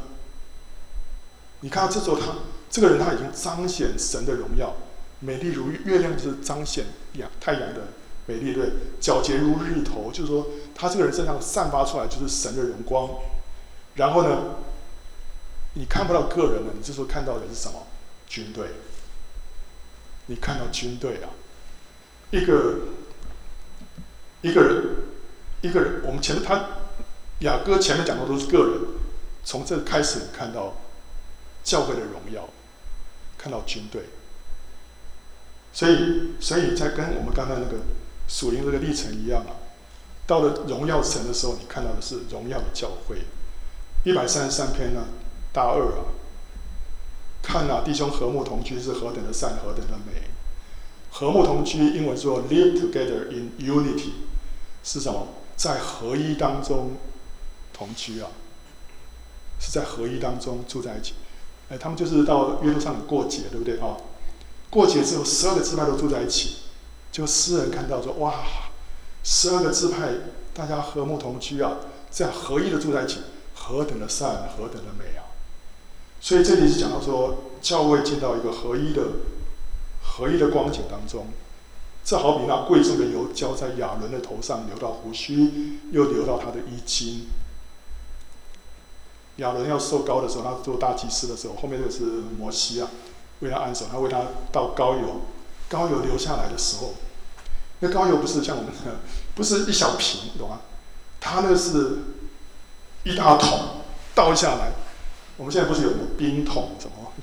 [1.61, 2.35] 你看这时候他
[2.69, 4.75] 这个人他已经彰显神的荣耀。
[5.19, 7.89] 美丽如月亮，就是彰显阳太阳的
[8.25, 8.69] 美丽，对；
[9.01, 13.09] 皎洁如日头，就是说他这个人身上散发出来就是神的荣光。
[13.95, 14.55] 然后呢，
[15.73, 17.87] 你看不到个人了，你这时候看到的是什么？
[18.27, 18.67] 军队。
[20.27, 21.29] 你看到军队啊，
[22.29, 22.75] 一个
[24.41, 24.85] 一个人，
[25.61, 26.01] 一个人。
[26.05, 26.65] 我们前面他
[27.39, 28.81] 雅歌前面讲的都是个人，
[29.49, 30.75] 从这开始你看到
[31.63, 32.47] 教会的荣耀，
[33.35, 34.03] 看到军队。
[35.73, 37.79] 所以，所以在跟我们刚才那个
[38.27, 39.57] 属灵这个历程一样啊，
[40.27, 43.23] 到了荣耀神的时候，你看到的是荣耀的教会。
[44.03, 45.07] 一百三十三篇呢，
[45.51, 46.13] 大二啊，
[47.41, 50.29] 看呐、啊，弟兄和睦同居是何等的善，何等的美。
[51.09, 54.11] 和睦同居，英文说 live together in unity，
[54.83, 55.29] 是什么？
[55.57, 56.97] 在合一当中
[57.73, 58.29] 同居啊，
[59.59, 61.13] 是在合一当中住在一起。
[61.69, 63.97] 哎，他们就是到约路撒冷过节，对不对啊？
[64.71, 66.57] 过节之后，十二个支派都住在一起，
[67.11, 68.33] 就诗人看到说：“哇，
[69.23, 70.13] 十二个支派
[70.53, 71.77] 大家和睦同居啊，
[72.11, 73.19] 这样合一的住在一起，
[73.53, 75.29] 何等的善，何等的美啊！”
[76.21, 79.01] 所以这里是讲到说，教会进到一个合一的、
[80.03, 81.27] 合一的光景当中，
[82.03, 87.27] 这好比那贵重的油浇在亚伦的头上，流到胡须，又流到他的衣襟。
[89.39, 92.03] 亚伦要受膏的时候，他做大祭司的时候，后面就是
[92.37, 92.87] 摩西啊。
[93.39, 94.21] 为他按手，他为他
[94.51, 95.21] 倒膏油，
[95.69, 96.93] 膏油流下来的时候，
[97.79, 98.71] 那膏油不是像我们，
[99.33, 100.59] 不是一小瓶，懂吗？
[101.21, 101.99] 他那是
[103.03, 103.81] 一大桶
[104.13, 104.73] 倒下来。
[105.37, 107.13] 我们现在不是有冰桶，怎么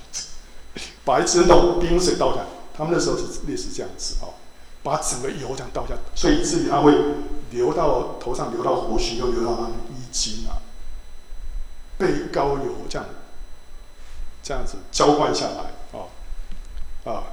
[1.05, 2.47] 把一只那种冰水倒下来？
[2.75, 4.33] 他们那时候是类似这样子哦，
[4.81, 6.95] 把整个油这样倒下，所以至于他会
[7.51, 10.56] 流到头上，流到胡须，又流到他的衣襟啊，
[11.97, 13.07] 被高油这样
[14.43, 15.77] 这样子浇灌下来。
[17.09, 17.23] 啊，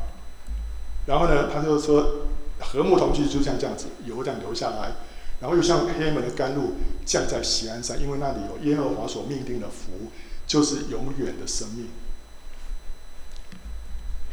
[1.06, 2.26] 然后呢，他就说，
[2.60, 4.92] 和睦同居就像这样子，油这样流下来，
[5.40, 6.74] 然后又像黑门的甘露
[7.04, 10.12] 降在锡安山，因为那里有耶和华所命定的福，
[10.46, 11.88] 就是永远的生命。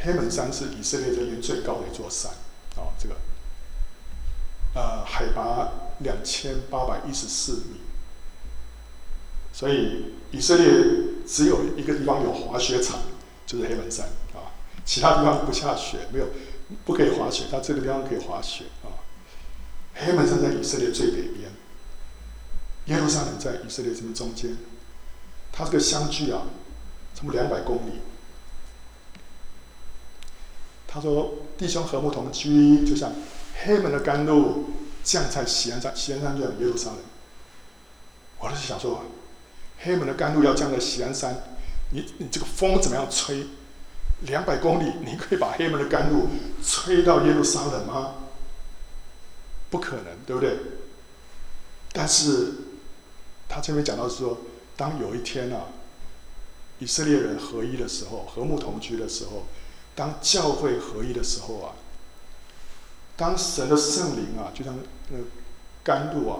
[0.03, 2.32] 黑门山是以色列这边最高的一座山，
[2.76, 3.16] 啊，这个，
[4.76, 7.81] 呃，海拔两千八百一十四米，
[9.53, 10.65] 所以以色列
[11.28, 12.99] 只有一个地方有滑雪场，
[13.45, 14.52] 就是黑门山啊。
[14.86, 16.28] 其他地方不下雪，没有，
[16.86, 17.45] 不可以滑雪。
[17.52, 18.99] 它这个地方可以滑雪啊。
[19.94, 21.52] 黑门山在以色列最北边，
[22.86, 24.57] 耶路撒冷在以色列这边中间，
[25.52, 26.44] 它这个相距啊，
[27.14, 27.99] 差不多两百公里。
[30.88, 33.14] 他说：“弟兄和睦同居，就像
[33.64, 34.72] 黑门的甘露
[35.03, 36.99] 降在西安山，西安山就像耶路撒冷。”
[38.40, 39.03] 我就是想说，
[39.84, 41.36] 黑门的甘露要降在喜安山，
[41.91, 43.48] 你你这个风怎么样吹？
[44.22, 46.28] 两百公里，你可以把黑门的甘露
[46.64, 48.16] 吹到耶路撒冷吗？
[49.72, 50.58] 不可能，对不对？
[51.91, 52.53] 但是，
[53.49, 54.41] 他这边讲到说，
[54.78, 55.66] 当有一天啊，
[56.78, 59.48] 以色列人合一的时候，和睦同居的时候，
[59.95, 61.74] 当教会合一的时候啊，
[63.18, 64.78] 当神的圣灵啊，就像
[65.10, 65.24] 那个
[65.84, 66.38] 甘露啊，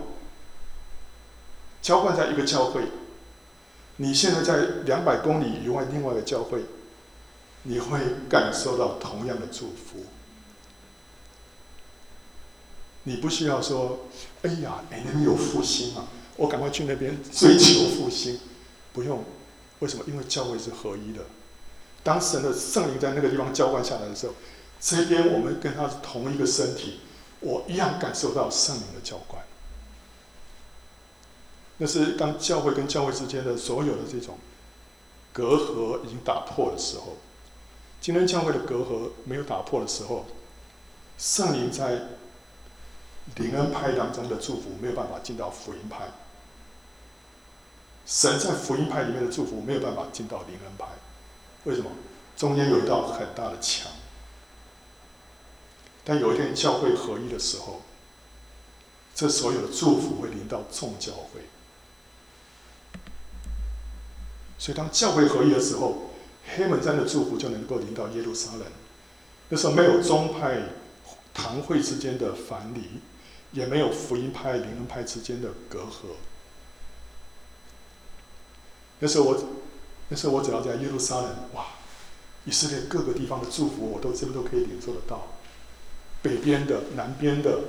[1.82, 2.84] 浇灌在一个教会，
[4.02, 6.66] 你现在在两百公里以外另外一个教会。
[7.64, 10.04] 你会感受到同样的祝福。
[13.04, 14.08] 你不需要说，
[14.42, 16.08] 哎呀，哎那边有复兴啊，
[16.38, 18.40] 我赶快去那边追求复兴，
[18.94, 19.24] 不用。
[19.78, 20.04] 为什么？
[20.08, 21.22] 因为教会是合一的。
[22.02, 24.34] 当神的圣灵在那个地方浇灌下来的时候，
[24.80, 27.02] 这边我们跟他是同一个身体，
[27.42, 29.44] 我一样感受到圣灵的浇灌。
[31.82, 34.38] 那是当教会跟教会之间的所有的这种
[35.34, 37.18] 隔阂已经打破的时候。
[38.00, 40.28] 今天教会的隔阂没有打破的时候，
[41.18, 42.04] 圣灵在
[43.38, 46.12] 灵恩派当中的祝福没有办法进到福音派。
[48.06, 50.86] 神在福音派里面的祝福没有办法进到灵恩派，
[51.64, 51.90] 为什么？
[52.38, 53.92] 中间有一道很大的墙。
[56.04, 57.82] 但有一天教会合一的时候，
[59.16, 61.42] 这所有的祝福会临到众教会。
[64.62, 66.12] 所以当教会合一的时候，
[66.56, 68.68] 黑门山的祝福就能够临到耶路撒冷。
[69.50, 70.62] 那时候没有宗派
[71.34, 73.02] 堂会之间的藩篱，
[73.54, 76.14] 也没有福音派灵恩派之间的隔阂。
[79.00, 79.44] 那时候我，
[80.10, 81.66] 那时候我只要在耶路撒冷，哇，
[82.46, 85.30] 以色列各个地方的祝福，我都这边都可以领受得到。
[86.22, 87.62] 北边的、南边的，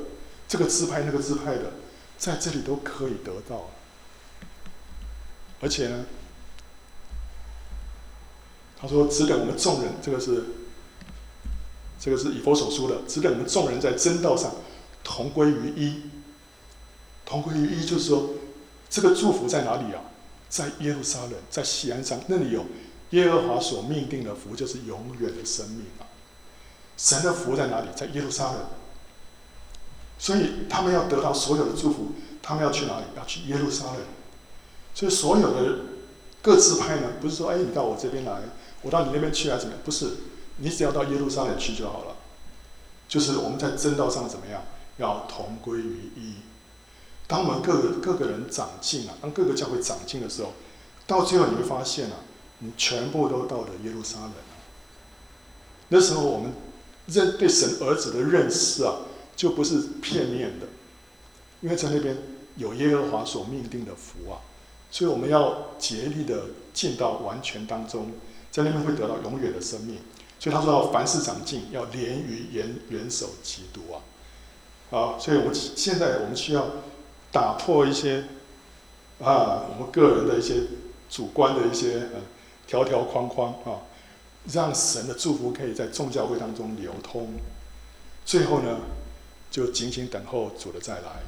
[0.47, 1.73] 这个支派、那个支派的，
[2.19, 3.71] 在这里都可以得到。
[5.63, 6.05] 而且呢，
[8.83, 10.45] 他说：“只等我们众人，这个是，
[11.99, 14.53] 这个是以佛所书的，只等我们众人在真道上
[15.05, 16.11] 同归于一。
[17.25, 18.31] 同归于一，就是说，
[18.91, 20.03] 这个祝福在哪里啊？”
[20.53, 22.67] 在耶路撒冷，在西安山，那里有
[23.13, 26.05] 耶和华所命定的福，就是永远的生命啊！
[26.99, 27.89] 神的福在哪里？
[27.97, 28.57] 在耶路撒冷。
[30.19, 33.07] 所以他们要得到所有的祝福，他们要去哪里？
[33.17, 33.97] 要去耶路撒冷。
[34.95, 35.79] 所以所有的
[36.43, 38.43] 各支派呢，不是说哎，你到我这边来，
[38.83, 39.83] 我到你那边去啊，怎么样？
[39.85, 40.11] 不是，
[40.59, 42.17] 你只要到耶路撒冷去就好了。
[43.09, 44.63] 就是我们在正道上怎么样？
[44.99, 46.35] 要同归于一。
[47.27, 50.53] 当我们各个各个人长进啊，当各个教会长进的时候，
[51.07, 52.17] 到最后你会发现啊，
[52.59, 54.33] 你全部都到了耶路撒冷。
[55.89, 56.53] 那时候我们
[57.07, 58.97] 认对神儿子的认识啊，
[59.35, 60.67] 就不是片面的，
[61.61, 62.17] 因为在那边
[62.57, 64.41] 有耶和华所命定的福啊，
[64.91, 68.11] 所以我们要竭力的进到完全当中，
[68.53, 69.99] 在那边会得到永远的生命。
[70.39, 73.99] 所以他说凡事长进，要连于元元首基督啊。
[74.91, 76.67] 好，所以我们现在我们需要。
[77.35, 78.25] 打破一些
[79.19, 80.65] 啊，我们个人的一些
[81.09, 82.21] 主观的一些呃
[82.67, 83.89] 条条框框啊，
[84.53, 87.33] 让神的祝福可以在众教会当中流通。
[88.27, 88.81] 最后呢，
[89.51, 91.23] 就紧紧等候主的再来。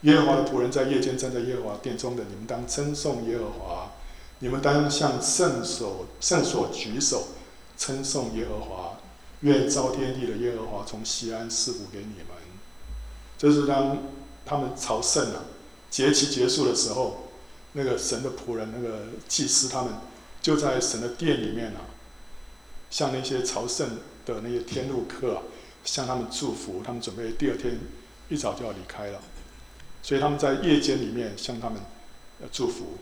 [0.00, 3.90] 耶和华的仆人在夜间站在耶和华殿中的，你们当称颂耶和华；
[4.40, 7.28] 你们当向圣所圣所举手
[7.76, 8.98] 称颂耶和华。
[9.40, 12.26] 愿造天地的耶和华从西安赐福给你们。
[13.38, 13.98] 这是当。
[14.48, 15.42] 他们朝圣啊，
[15.90, 17.32] 节期结束的时候，
[17.72, 19.94] 那个神的仆人，那个祭司，他们
[20.40, 21.82] 就在神的殿里面啊，
[22.88, 25.42] 向那些朝圣的那些天路客啊，
[25.84, 26.80] 向他们祝福。
[26.86, 27.80] 他们准备第二天
[28.28, 29.20] 一早就要离开了，
[30.00, 31.80] 所以他们在夜间里面向他们
[32.52, 32.98] 祝福。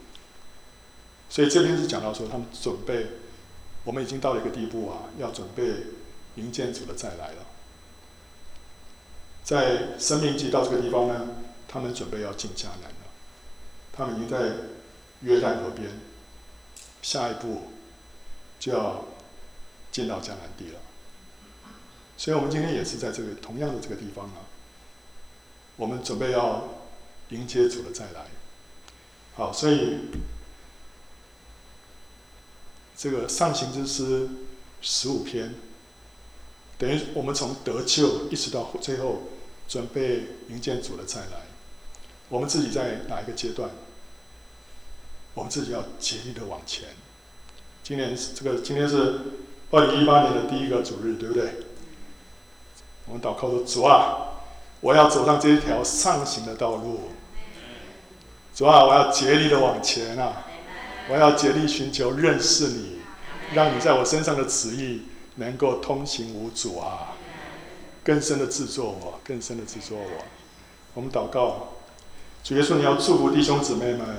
[1.35, 3.09] 所以这边是讲到说，他们准备，
[3.82, 5.65] 我们已经到了一个地步啊，要准备
[6.36, 7.44] 迎接主的再来了。
[9.43, 11.27] 在申命记到这个地方呢，
[11.66, 13.11] 他们准备要进迦南了。
[13.93, 14.52] 他们已经在
[15.23, 15.90] 约旦河边，
[17.02, 17.62] 下一步
[18.61, 19.05] 就要
[19.90, 20.78] 进到迦南地了。
[22.16, 24.47] 所以，我们今天也是在这个同样的这个地方啊，
[25.74, 26.69] 我们准备要
[27.31, 28.27] 迎接主的再来。
[29.35, 29.98] 好，所以
[32.97, 34.29] 这个上行之诗
[34.81, 35.55] 十五篇，
[36.79, 39.23] 等于我们从得救一直到最后。
[39.66, 41.41] 准备迎接主的再来，
[42.29, 43.71] 我们自己在哪一个阶段？
[45.33, 46.89] 我们自己要竭力的往前。
[47.83, 49.21] 今年是这个，今天是
[49.71, 51.55] 二零一八年的第一个主日，对不对？
[53.07, 54.35] 我们祷告说：“主啊，
[54.83, 57.09] 我要走上这一条上行的道路。
[58.55, 60.44] 主啊，我要竭力的往前啊！
[61.09, 63.01] 我要竭力寻求认识你，
[63.53, 65.03] 让你在我身上的旨意
[65.37, 67.13] 能够通行无阻啊！”
[68.05, 70.25] 更深的制作我，更深的制作我。
[70.93, 71.75] 我们祷告，
[72.43, 74.19] 主耶稣，你要祝福弟兄姊妹们。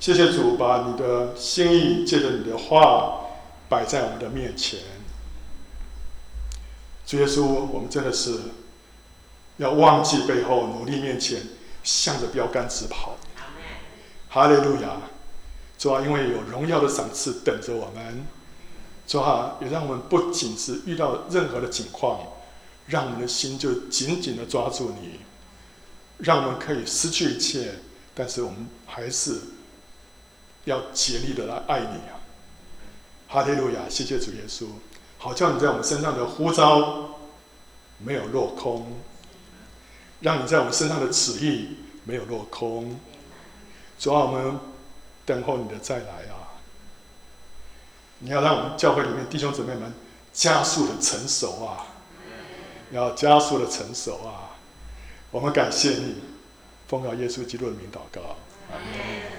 [0.00, 3.20] 谢谢主，把你的心意借着你的话
[3.68, 4.80] 摆在我们的面前。
[7.06, 8.40] 主耶稣，我们真的是
[9.58, 11.40] 要忘记背后，努力面前，
[11.84, 13.16] 向着标杆直跑。
[14.28, 14.96] 哈利路亚！
[15.86, 18.26] 主啊，因为有荣耀的赏赐等着我们。
[19.06, 22.26] 主啊，也让我们不仅是遇到任何的情况，
[22.86, 25.20] 让我们的心就紧紧的抓住你，
[26.18, 27.76] 让我们可以失去一切，
[28.16, 29.38] 但是我们还是
[30.64, 32.18] 要竭力的来爱你啊！
[33.28, 34.66] 哈利路亚，谢谢主耶稣，
[35.18, 37.10] 好叫你在我们身上的呼召
[37.98, 38.92] 没有落空，
[40.18, 42.98] 让你在我们身上的旨意没有落空，
[44.00, 44.58] 主啊，我们
[45.26, 46.56] 等候你的再来啊！
[48.20, 49.92] 你要让我们教会里面弟兄姊妹们
[50.32, 51.88] 加速的成熟啊！
[52.92, 54.56] 要加速的成熟啊！
[55.30, 56.22] 我们感谢你，
[56.88, 58.36] 奉告耶稣基督的名祷告，
[58.70, 59.35] 阿门。